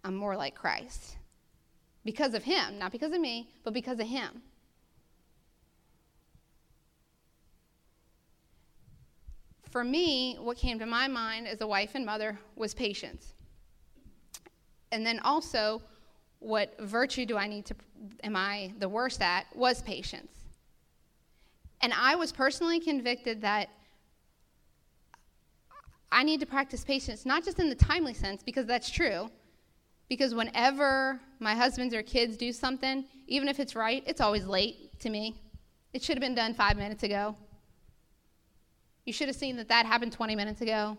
I'm 0.05 0.15
more 0.15 0.37
like 0.37 0.55
Christ. 0.55 1.17
Because 2.05 2.35
of 2.35 2.45
Him, 2.45 2.79
not 2.79 2.93
because 2.93 3.13
of 3.13 3.21
me, 3.21 3.49
but 3.65 3.75
because 3.75 3.99
of 3.99 4.07
Him. 4.07 4.43
For 9.73 9.83
me, 9.83 10.37
what 10.39 10.59
came 10.59 10.79
to 10.81 10.87
my 10.87 11.09
mind 11.09 11.49
as 11.49 11.63
a 11.63 11.67
wife 11.67 11.93
and 11.95 12.05
mother 12.05 12.39
was 12.57 12.75
patience. 12.75 13.33
And 14.93 15.07
then 15.07 15.19
also, 15.21 15.81
what 16.41 16.79
virtue 16.79 17.25
do 17.25 17.39
I 17.39 17.47
need 17.47 17.65
to, 17.65 17.75
am 18.23 18.37
I 18.37 18.75
the 18.79 18.89
worst 18.89 19.23
at, 19.23 19.47
was 19.57 19.81
patience. 19.81 20.31
And 21.81 21.95
I 21.95 22.17
was 22.17 22.33
personally 22.33 22.81
convicted 22.81 23.41
that 23.41 23.71
I 26.13 26.23
need 26.23 26.41
to 26.41 26.47
practice 26.47 26.85
patience, 26.85 27.25
not 27.25 27.43
just 27.43 27.59
in 27.59 27.71
the 27.71 27.75
timely 27.75 28.13
sense, 28.13 28.43
because 28.43 28.67
that's 28.67 28.91
true. 28.91 29.31
Because 30.11 30.35
whenever 30.35 31.19
my 31.41 31.55
husbands 31.55 31.95
or 31.95 32.03
kids 32.03 32.37
do 32.37 32.53
something, 32.53 33.07
even 33.27 33.49
if 33.49 33.59
it's 33.59 33.75
right, 33.75 34.03
it's 34.07 34.21
always 34.21 34.45
late 34.45 35.01
to 35.01 35.09
me. 35.09 35.35
It 35.95 36.03
should 36.03 36.19
have 36.19 36.23
been 36.23 36.35
done 36.35 36.53
five 36.53 36.77
minutes 36.77 37.05
ago. 37.05 37.35
You 39.05 39.13
should 39.13 39.29
have 39.29 39.37
seen 39.37 39.57
that 39.57 39.69
that 39.69 39.87
happened 39.87 40.13
20 40.13 40.37
minutes 40.37 40.61
ago. 40.61 40.97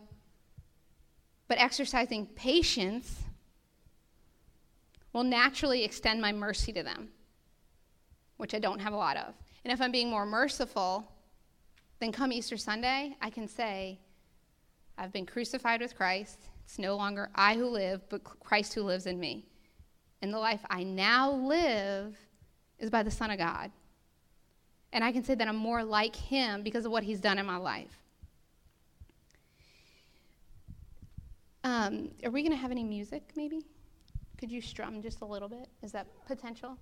But 1.48 1.58
exercising 1.58 2.26
patience 2.28 3.24
will 5.12 5.24
naturally 5.24 5.84
extend 5.84 6.22
my 6.22 6.32
mercy 6.32 6.74
to 6.74 6.84
them, 6.84 7.10
which 8.38 8.54
I 8.54 8.60
don't 8.60 8.80
have 8.80 8.94
a 8.94 8.98
lot 8.98 9.18
of. 9.18 9.34
And 9.64 9.72
if 9.72 9.80
I'm 9.80 9.92
being 9.92 10.10
more 10.10 10.26
merciful, 10.26 11.10
then 12.00 12.12
come 12.12 12.32
Easter 12.32 12.58
Sunday, 12.58 13.16
I 13.22 13.30
can 13.30 13.48
say, 13.48 14.00
I've 14.98 15.14
been 15.14 15.26
crucified 15.26 15.82
with 15.82 15.96
Christ. 15.96 16.40
It's 16.66 16.80
no 16.80 16.96
longer 16.96 17.30
I 17.36 17.56
who 17.56 17.68
live, 17.68 18.02
but 18.10 18.24
Christ 18.24 18.74
who 18.74 18.84
lives 18.84 19.06
in 19.06 19.20
me. 19.20 19.46
And 20.22 20.34
the 20.34 20.40
life 20.40 20.62
I 20.70 20.84
now 20.84 21.32
live 21.32 22.16
is 22.80 22.90
by 22.90 23.04
the 23.04 23.12
Son 23.12 23.32
of 23.32 23.38
God. 23.38 23.72
And 24.94 25.04
I 25.04 25.12
can 25.12 25.24
say 25.24 25.36
that 25.36 25.48
I'm 25.48 25.58
more 25.58 25.84
like 25.84 26.16
Him 26.16 26.64
because 26.64 26.86
of 26.86 26.92
what 26.92 27.04
He's 27.04 27.20
done 27.20 27.40
in 27.40 27.46
my 27.46 27.58
life. 27.58 28.00
Um, 31.64 32.12
are 32.24 32.30
we 32.30 32.44
going 32.44 32.52
to 32.52 32.58
have 32.58 32.72
any 32.72 32.84
music, 32.84 33.24
maybe? 33.36 33.66
Could 34.38 34.52
you 34.52 34.62
strum 34.62 35.02
just 35.02 35.22
a 35.22 35.26
little 35.26 35.50
bit? 35.50 35.68
Is 35.82 35.92
that 35.94 36.06
potential? 36.28 36.78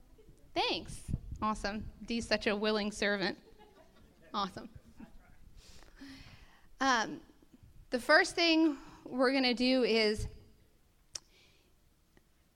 Thanks. 0.53 0.99
Awesome. 1.41 1.85
Dee's 2.05 2.27
such 2.27 2.47
a 2.47 2.55
willing 2.55 2.91
servant. 2.91 3.37
Awesome. 4.33 4.69
Um, 6.81 7.21
the 7.91 7.99
first 7.99 8.35
thing 8.35 8.75
we're 9.05 9.31
going 9.31 9.43
to 9.43 9.53
do 9.53 9.83
is 9.83 10.27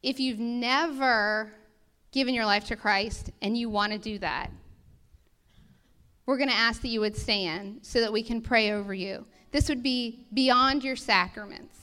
if 0.02 0.20
you've 0.20 0.40
never 0.40 1.52
given 2.12 2.34
your 2.34 2.46
life 2.46 2.66
to 2.66 2.76
Christ 2.76 3.30
and 3.42 3.58
you 3.58 3.70
want 3.70 3.92
to 3.94 4.00
do 4.00 4.18
that, 4.20 4.50
we're 6.26 6.38
going 6.38 6.50
to 6.50 6.56
ask 6.56 6.82
that 6.82 6.88
you 6.88 7.00
would 7.02 7.16
stand 7.16 7.80
so 7.82 8.00
that 8.00 8.12
we 8.12 8.24
can 8.24 8.42
pray 8.42 8.72
over 8.72 8.94
you. 8.94 9.26
This 9.52 9.70
would 9.70 9.84
be 9.84 10.26
beyond 10.34 10.84
your 10.84 10.96
sacraments. 10.96 11.80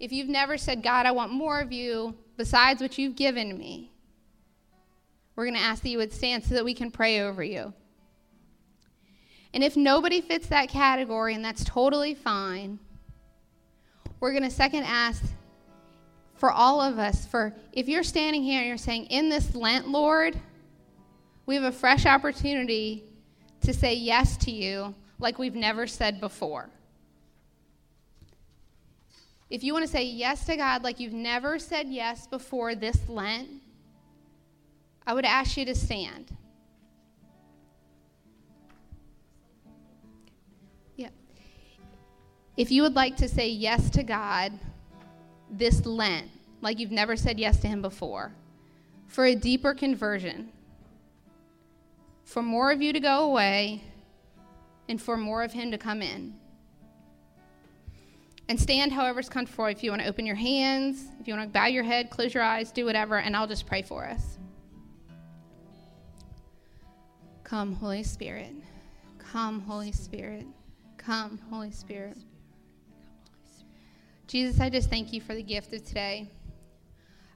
If 0.00 0.12
you've 0.12 0.28
never 0.28 0.56
said, 0.56 0.82
God, 0.82 1.06
I 1.06 1.12
want 1.12 1.32
more 1.32 1.60
of 1.60 1.72
you 1.72 2.14
besides 2.36 2.80
what 2.80 2.98
you've 2.98 3.16
given 3.16 3.56
me, 3.56 3.92
we're 5.34 5.44
going 5.44 5.56
to 5.56 5.60
ask 5.60 5.82
that 5.82 5.90
you 5.90 5.98
would 5.98 6.12
stand 6.12 6.44
so 6.44 6.54
that 6.54 6.64
we 6.64 6.74
can 6.74 6.90
pray 6.90 7.20
over 7.20 7.42
you. 7.42 7.72
And 9.52 9.62
if 9.62 9.76
nobody 9.76 10.20
fits 10.20 10.48
that 10.48 10.68
category, 10.68 11.34
and 11.34 11.44
that's 11.44 11.64
totally 11.64 12.14
fine, 12.14 12.78
we're 14.20 14.32
going 14.32 14.42
to 14.42 14.50
second 14.50 14.84
ask 14.84 15.22
for 16.34 16.50
all 16.50 16.80
of 16.80 16.98
us 16.98 17.26
for 17.26 17.54
if 17.72 17.88
you're 17.88 18.02
standing 18.02 18.42
here 18.42 18.60
and 18.60 18.68
you're 18.68 18.76
saying, 18.76 19.06
In 19.06 19.28
this 19.28 19.54
Lent, 19.54 19.88
Lord, 19.88 20.38
we 21.46 21.54
have 21.54 21.64
a 21.64 21.72
fresh 21.72 22.06
opportunity 22.06 23.04
to 23.66 23.74
say 23.74 23.94
yes 23.94 24.36
to 24.38 24.50
you 24.50 24.94
like 25.18 25.38
we've 25.38 25.54
never 25.54 25.86
said 25.86 26.20
before. 26.20 26.70
If 29.50 29.62
you 29.62 29.72
want 29.72 29.84
to 29.84 29.90
say 29.90 30.04
yes 30.04 30.46
to 30.46 30.56
God 30.56 30.82
like 30.82 30.98
you've 30.98 31.12
never 31.12 31.58
said 31.58 31.88
yes 31.88 32.26
before 32.26 32.74
this 32.74 33.08
Lent, 33.08 33.48
I 35.06 35.14
would 35.14 35.24
ask 35.24 35.56
you 35.56 35.64
to 35.66 35.74
stand. 35.74 36.36
Yeah. 40.96 41.10
If 42.56 42.70
you 42.70 42.82
would 42.82 42.94
like 42.94 43.16
to 43.16 43.28
say 43.28 43.48
yes 43.48 43.90
to 43.90 44.02
God 44.02 44.52
this 45.50 45.86
Lent, 45.86 46.28
like 46.60 46.78
you've 46.78 46.90
never 46.90 47.16
said 47.16 47.38
yes 47.38 47.60
to 47.60 47.68
Him 47.68 47.82
before, 47.82 48.32
for 49.06 49.26
a 49.26 49.34
deeper 49.34 49.74
conversion, 49.74 50.50
for 52.26 52.42
more 52.42 52.72
of 52.72 52.82
you 52.82 52.92
to 52.92 53.00
go 53.00 53.24
away, 53.24 53.82
and 54.88 55.00
for 55.00 55.16
more 55.16 55.42
of 55.42 55.52
Him 55.52 55.70
to 55.70 55.78
come 55.78 56.02
in. 56.02 56.34
And 58.48 58.60
stand 58.60 58.92
however's 58.92 59.28
comfortable. 59.28 59.66
If 59.66 59.82
you 59.82 59.90
want 59.90 60.02
to 60.02 60.08
open 60.08 60.26
your 60.26 60.36
hands, 60.36 61.04
if 61.20 61.26
you 61.26 61.34
want 61.34 61.48
to 61.48 61.52
bow 61.52 61.66
your 61.66 61.84
head, 61.84 62.10
close 62.10 62.34
your 62.34 62.42
eyes, 62.42 62.70
do 62.70 62.84
whatever, 62.84 63.18
and 63.18 63.34
I'll 63.34 63.46
just 63.46 63.66
pray 63.66 63.82
for 63.82 64.04
us. 64.04 64.38
Come, 67.44 67.74
Holy 67.74 68.02
Spirit. 68.02 68.52
Come, 69.18 69.60
Holy 69.60 69.92
Spirit. 69.92 70.46
Come, 70.96 71.38
Holy 71.48 71.70
Spirit. 71.70 72.16
Jesus, 74.26 74.60
I 74.60 74.68
just 74.68 74.90
thank 74.90 75.12
you 75.12 75.20
for 75.20 75.34
the 75.34 75.42
gift 75.42 75.72
of 75.72 75.84
today. 75.84 76.28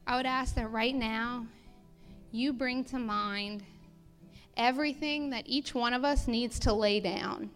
I 0.07 0.17
would 0.17 0.27
ask 0.27 0.57
that 0.57 0.71
right 0.73 0.95
now 0.95 1.47
you 2.33 2.53
bring 2.53 2.85
to 2.87 2.99
mind 2.99 3.63
everything 4.61 5.31
that 5.31 5.43
each 5.47 5.75
one 5.75 5.93
of 5.95 6.05
us 6.05 6.29
needs 6.29 6.59
to 6.61 6.73
lay 6.73 7.01
down 7.01 7.51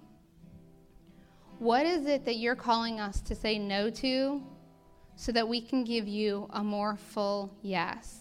what 1.58 1.86
is 1.86 2.06
it 2.06 2.24
that 2.24 2.36
you're 2.36 2.56
calling 2.56 3.00
us 3.00 3.20
to 3.22 3.34
say 3.34 3.58
no 3.58 3.88
to 3.88 4.42
so 5.16 5.32
that 5.32 5.48
we 5.48 5.60
can 5.60 5.84
give 5.84 6.06
you 6.08 6.48
a 6.50 6.62
more 6.62 6.96
full 6.96 7.56
yes? 7.62 8.18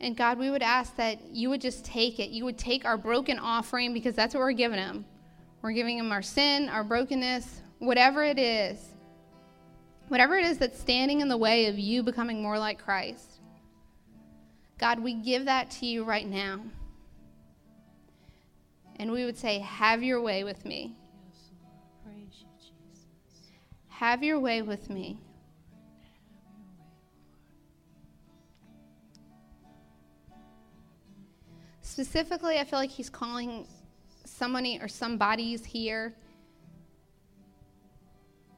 And 0.00 0.14
God, 0.14 0.38
we 0.38 0.50
would 0.50 0.62
ask 0.62 0.96
that 0.96 1.30
you 1.30 1.48
would 1.48 1.62
just 1.62 1.84
take 1.84 2.18
it. 2.18 2.28
You 2.28 2.44
would 2.44 2.58
take 2.58 2.84
our 2.84 2.98
broken 2.98 3.38
offering 3.38 3.94
because 3.94 4.14
that's 4.14 4.34
what 4.34 4.40
we're 4.40 4.52
giving 4.52 4.78
Him. 4.78 5.06
We're 5.62 5.72
giving 5.72 5.96
Him 5.98 6.12
our 6.12 6.20
sin, 6.20 6.68
our 6.68 6.84
brokenness, 6.84 7.62
whatever 7.78 8.22
it 8.22 8.38
is. 8.38 8.78
Whatever 10.08 10.36
it 10.36 10.44
is 10.44 10.58
that's 10.58 10.78
standing 10.78 11.22
in 11.22 11.28
the 11.28 11.38
way 11.38 11.66
of 11.66 11.78
you 11.78 12.02
becoming 12.02 12.42
more 12.42 12.58
like 12.58 12.78
Christ. 12.78 13.33
God, 14.84 15.00
we 15.00 15.14
give 15.14 15.46
that 15.46 15.70
to 15.70 15.86
you 15.86 16.04
right 16.04 16.28
now 16.28 16.60
and 18.96 19.10
we 19.10 19.24
would 19.24 19.38
say, 19.38 19.60
Have 19.60 20.02
your 20.02 20.20
way 20.20 20.44
with 20.44 20.66
me. 20.66 20.94
Have 23.88 24.22
your 24.22 24.38
way 24.38 24.60
with 24.60 24.90
me. 24.90 25.18
Specifically, 31.80 32.58
I 32.58 32.64
feel 32.64 32.78
like 32.78 32.90
he's 32.90 33.08
calling 33.08 33.66
somebody 34.26 34.78
or 34.82 34.88
somebody's 34.88 35.64
here 35.64 36.12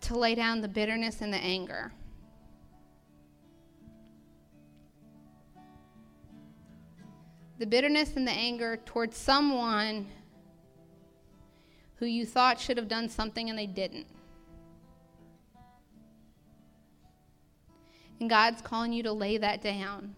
to 0.01 0.18
lay 0.18 0.35
down 0.35 0.61
the 0.61 0.66
bitterness 0.66 1.20
and 1.20 1.33
the 1.33 1.39
anger. 1.39 1.93
The 7.59 7.66
bitterness 7.66 8.16
and 8.16 8.26
the 8.26 8.32
anger 8.32 8.76
towards 8.76 9.16
someone 9.16 10.07
who 11.96 12.07
you 12.07 12.26
thought 12.26 12.61
should 12.61 12.76
have 12.76 12.88
done 12.88 13.09
something 13.09 13.48
and 13.48 13.59
they 13.59 13.66
didn't. 13.66 14.07
And 18.20 18.28
God's 18.28 18.61
calling 18.61 18.92
you 18.92 19.02
to 19.04 19.12
lay 19.12 19.38
that 19.38 19.62
down. 19.62 20.14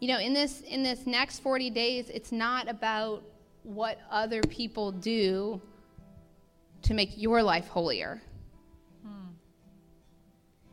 You 0.00 0.08
know, 0.08 0.18
in 0.18 0.34
this 0.34 0.60
in 0.60 0.82
this 0.82 1.06
next 1.06 1.40
40 1.40 1.70
days, 1.70 2.10
it's 2.10 2.32
not 2.32 2.68
about 2.68 3.22
what 3.62 3.98
other 4.10 4.42
people 4.42 4.92
do 4.92 5.60
to 6.82 6.94
make 6.94 7.16
your 7.16 7.42
life 7.42 7.68
holier. 7.68 8.20
Hmm. 9.02 9.32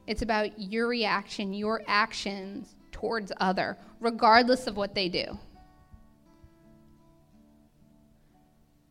It's 0.07 0.21
about 0.21 0.59
your 0.59 0.87
reaction, 0.87 1.53
your 1.53 1.83
actions 1.87 2.75
towards 3.03 3.31
other, 3.37 3.77
regardless 3.99 4.67
of 4.67 4.77
what 4.77 4.95
they 4.95 5.09
do. 5.09 5.37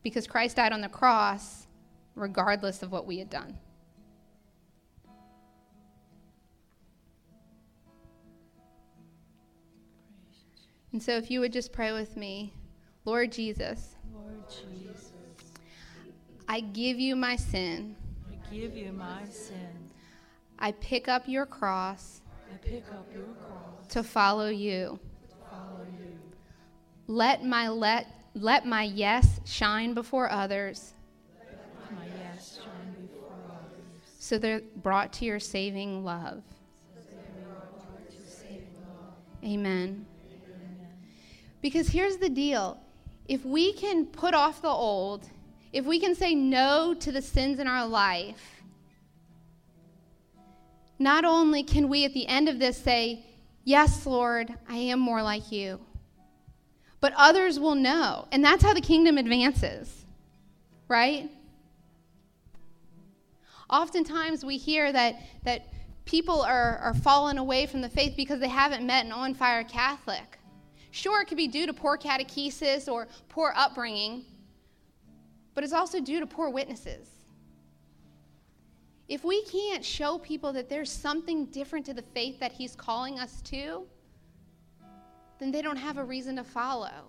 because 0.02 0.26
Christ 0.26 0.56
died 0.56 0.72
on 0.72 0.80
the 0.80 0.88
cross 0.88 1.66
regardless 2.14 2.82
of 2.82 2.92
what 2.92 3.06
we 3.06 3.18
had 3.18 3.30
done. 3.30 3.58
And 10.92 11.02
so, 11.02 11.16
if 11.16 11.30
you 11.30 11.40
would 11.40 11.54
just 11.54 11.72
pray 11.72 11.92
with 11.92 12.18
me, 12.18 12.52
Lord 13.06 13.32
Jesus, 13.32 13.96
Lord 14.12 14.44
Jesus, 14.50 15.12
I 16.46 16.60
give 16.60 17.00
you 17.00 17.16
my 17.16 17.34
sin. 17.36 17.96
I 18.30 18.54
give 18.54 18.76
you 18.76 18.92
my 18.92 19.24
sin. 19.30 19.56
I 20.58 20.72
pick 20.72 21.08
up 21.08 21.26
your 21.26 21.46
cross. 21.46 22.20
I 22.52 22.58
pick 22.58 22.84
up 22.92 23.06
your 23.14 23.24
cross 23.24 23.71
to 23.93 24.03
follow 24.03 24.49
you. 24.49 24.99
Let 27.07 27.45
my 27.45 27.68
let 27.68 28.07
let 28.34 28.66
my 28.66 28.84
yes 28.84 29.40
shine 29.45 29.93
before 29.93 30.30
others. 30.30 30.95
Let 31.38 31.93
my 31.93 32.07
yes 32.18 32.59
shine 32.59 33.07
before 33.07 33.32
others. 33.47 33.84
So 34.18 34.38
they're 34.38 34.62
brought 34.76 35.12
to 35.14 35.24
your 35.24 35.38
saving 35.40 36.05
love. 36.05 36.43
Amen. 39.45 40.07
Because 41.61 41.88
here's 41.88 42.16
the 42.16 42.28
deal 42.28 42.78
if 43.28 43.45
we 43.45 43.72
can 43.72 44.07
put 44.07 44.34
off 44.34 44.62
the 44.62 44.68
old, 44.68 45.28
if 45.72 45.84
we 45.84 46.01
can 46.01 46.14
say 46.14 46.34
no 46.34 46.95
to 46.95 47.12
the 47.12 47.22
sins 47.22 47.59
in 47.59 47.66
our 47.66 47.86
life, 47.86 48.62
not 50.99 51.24
only 51.24 51.62
can 51.62 51.88
we 51.88 52.05
at 52.05 52.14
the 52.14 52.26
end 52.26 52.49
of 52.49 52.59
this 52.59 52.78
say, 52.78 53.26
Yes, 53.64 54.06
Lord, 54.06 54.52
I 54.68 54.76
am 54.76 54.98
more 54.98 55.22
like 55.22 55.52
you 55.52 55.80
but 57.02 57.12
others 57.16 57.58
will 57.58 57.74
know. 57.74 58.28
And 58.30 58.42
that's 58.42 58.62
how 58.62 58.72
the 58.72 58.80
kingdom 58.80 59.18
advances, 59.18 60.06
right? 60.86 61.28
Oftentimes 63.68 64.44
we 64.44 64.56
hear 64.56 64.92
that, 64.92 65.16
that 65.42 65.66
people 66.04 66.42
are, 66.42 66.78
are 66.78 66.94
falling 66.94 67.38
away 67.38 67.66
from 67.66 67.80
the 67.80 67.88
faith 67.88 68.14
because 68.16 68.38
they 68.38 68.48
haven't 68.48 68.86
met 68.86 69.04
an 69.04 69.10
on 69.10 69.34
fire 69.34 69.64
Catholic. 69.64 70.38
Sure, 70.92 71.22
it 71.22 71.26
could 71.26 71.36
be 71.36 71.48
due 71.48 71.66
to 71.66 71.72
poor 71.72 71.98
catechesis 71.98 72.86
or 72.86 73.08
poor 73.28 73.52
upbringing, 73.56 74.24
but 75.54 75.64
it's 75.64 75.72
also 75.72 76.00
due 76.00 76.20
to 76.20 76.26
poor 76.26 76.50
witnesses. 76.50 77.08
If 79.12 79.24
we 79.24 79.42
can't 79.42 79.84
show 79.84 80.16
people 80.16 80.54
that 80.54 80.70
there's 80.70 80.90
something 80.90 81.44
different 81.44 81.84
to 81.84 81.92
the 81.92 82.00
faith 82.00 82.40
that 82.40 82.50
He's 82.50 82.74
calling 82.74 83.20
us 83.20 83.42
to, 83.42 83.86
then 85.38 85.50
they 85.50 85.60
don't 85.60 85.76
have 85.76 85.98
a 85.98 86.02
reason 86.02 86.36
to 86.36 86.44
follow. 86.44 87.04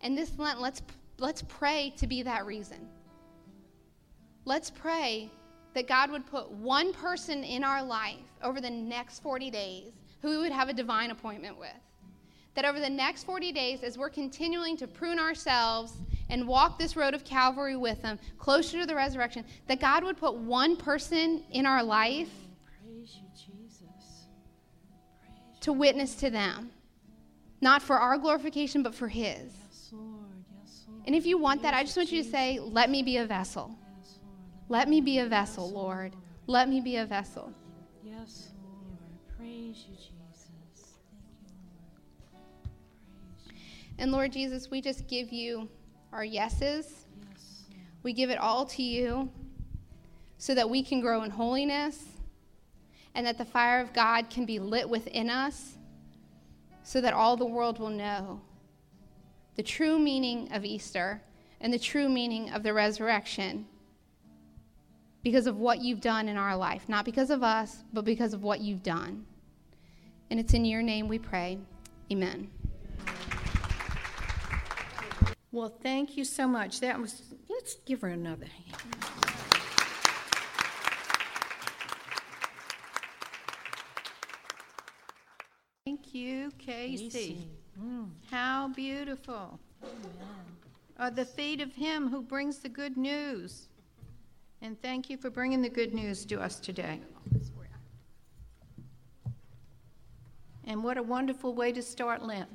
And 0.00 0.18
this 0.18 0.36
Lent, 0.40 0.60
let's, 0.60 0.82
let's 1.18 1.42
pray 1.42 1.94
to 1.98 2.08
be 2.08 2.24
that 2.24 2.46
reason. 2.46 2.88
Let's 4.44 4.70
pray 4.70 5.30
that 5.74 5.86
God 5.86 6.10
would 6.10 6.26
put 6.26 6.50
one 6.50 6.92
person 6.92 7.44
in 7.44 7.62
our 7.62 7.84
life 7.84 8.16
over 8.42 8.60
the 8.60 8.68
next 8.68 9.22
40 9.22 9.52
days 9.52 9.92
who 10.20 10.30
we 10.30 10.38
would 10.38 10.50
have 10.50 10.68
a 10.68 10.72
divine 10.72 11.12
appointment 11.12 11.56
with. 11.60 11.70
That 12.56 12.64
over 12.64 12.80
the 12.80 12.90
next 12.90 13.22
40 13.22 13.52
days, 13.52 13.84
as 13.84 13.96
we're 13.96 14.10
continuing 14.10 14.76
to 14.78 14.88
prune 14.88 15.20
ourselves 15.20 15.92
and 16.32 16.48
walk 16.48 16.78
this 16.78 16.96
road 16.96 17.12
of 17.12 17.24
Calvary 17.24 17.76
with 17.76 18.00
Him, 18.00 18.18
closer 18.38 18.80
to 18.80 18.86
the 18.86 18.94
resurrection, 18.94 19.44
that 19.68 19.80
God 19.80 20.02
would 20.02 20.16
put 20.16 20.34
one 20.34 20.76
person 20.76 21.44
in 21.50 21.66
our 21.66 21.84
life 21.84 22.30
to 25.60 25.72
witness 25.74 26.14
to 26.16 26.30
them. 26.30 26.70
Not 27.60 27.82
for 27.82 27.98
our 27.98 28.16
glorification, 28.16 28.82
but 28.82 28.94
for 28.94 29.08
His. 29.08 29.52
Yes, 29.68 29.90
Lord. 29.92 30.24
Yes, 30.58 30.84
Lord. 30.88 31.02
And 31.06 31.14
if 31.14 31.26
you 31.26 31.36
want 31.36 31.62
that, 31.62 31.74
I 31.74 31.82
just 31.82 31.96
want 31.96 32.10
you 32.10 32.22
to 32.22 32.28
say, 32.28 32.58
Let 32.58 32.88
me 32.88 33.02
be 33.02 33.18
a 33.18 33.26
vessel. 33.26 33.76
Let 34.70 34.88
me 34.88 35.02
be 35.02 35.18
a 35.18 35.26
vessel, 35.26 35.70
Lord. 35.70 36.16
Let 36.46 36.68
me 36.68 36.80
be 36.80 36.96
a 36.96 37.04
vessel. 37.04 37.52
Yes, 38.02 38.48
Lord. 38.64 38.98
Praise 39.36 39.84
you, 39.86 39.94
Jesus. 39.94 40.48
You, 43.46 43.54
and 43.98 44.10
Lord 44.10 44.32
Jesus, 44.32 44.70
we 44.70 44.80
just 44.80 45.06
give 45.06 45.30
you 45.30 45.68
our 46.12 46.24
yeses. 46.24 47.06
Yes. 47.30 47.64
We 48.02 48.12
give 48.12 48.30
it 48.30 48.38
all 48.38 48.66
to 48.66 48.82
you 48.82 49.30
so 50.38 50.54
that 50.54 50.68
we 50.68 50.82
can 50.82 51.00
grow 51.00 51.22
in 51.22 51.30
holiness 51.30 52.04
and 53.14 53.26
that 53.26 53.38
the 53.38 53.44
fire 53.44 53.80
of 53.80 53.92
God 53.92 54.30
can 54.30 54.44
be 54.44 54.58
lit 54.58 54.88
within 54.88 55.30
us 55.30 55.76
so 56.82 57.00
that 57.00 57.14
all 57.14 57.36
the 57.36 57.46
world 57.46 57.78
will 57.78 57.90
know 57.90 58.40
the 59.56 59.62
true 59.62 59.98
meaning 59.98 60.50
of 60.52 60.64
Easter 60.64 61.22
and 61.60 61.72
the 61.72 61.78
true 61.78 62.08
meaning 62.08 62.50
of 62.50 62.62
the 62.62 62.72
resurrection 62.72 63.66
because 65.22 65.46
of 65.46 65.58
what 65.58 65.80
you've 65.80 66.00
done 66.00 66.28
in 66.28 66.36
our 66.36 66.56
life. 66.56 66.88
Not 66.88 67.04
because 67.04 67.30
of 67.30 67.42
us, 67.42 67.84
but 67.92 68.04
because 68.04 68.34
of 68.34 68.42
what 68.42 68.60
you've 68.60 68.82
done. 68.82 69.24
And 70.30 70.40
it's 70.40 70.54
in 70.54 70.64
your 70.64 70.82
name 70.82 71.06
we 71.06 71.18
pray. 71.18 71.58
Amen. 72.10 72.50
Well, 75.52 75.68
thank 75.68 76.16
you 76.16 76.24
so 76.24 76.48
much. 76.48 76.80
That 76.80 76.98
was, 76.98 77.22
let's 77.50 77.74
give 77.84 78.00
her 78.00 78.08
another 78.08 78.46
hand. 78.46 78.76
Thank 85.84 86.14
you, 86.14 86.50
Casey. 86.58 87.48
Mm. 87.78 88.08
How 88.30 88.68
beautiful. 88.68 89.60
Are 90.98 91.10
the 91.10 91.26
feet 91.26 91.60
of 91.60 91.74
him 91.74 92.08
who 92.08 92.22
brings 92.22 92.58
the 92.58 92.70
good 92.70 92.96
news. 92.96 93.68
And 94.62 94.80
thank 94.80 95.10
you 95.10 95.18
for 95.18 95.28
bringing 95.28 95.60
the 95.60 95.68
good 95.68 95.92
news 95.92 96.24
to 96.26 96.40
us 96.40 96.60
today. 96.60 97.00
And 100.64 100.82
what 100.82 100.96
a 100.96 101.02
wonderful 101.02 101.54
way 101.54 101.72
to 101.72 101.82
start 101.82 102.22
Lent. 102.22 102.48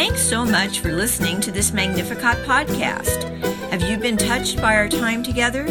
Thanks 0.00 0.22
so 0.22 0.46
much 0.46 0.80
for 0.80 0.92
listening 0.92 1.42
to 1.42 1.52
this 1.52 1.74
Magnificat 1.74 2.38
podcast. 2.46 3.22
Have 3.70 3.82
you 3.82 3.98
been 3.98 4.16
touched 4.16 4.56
by 4.56 4.74
our 4.74 4.88
time 4.88 5.22
together? 5.22 5.66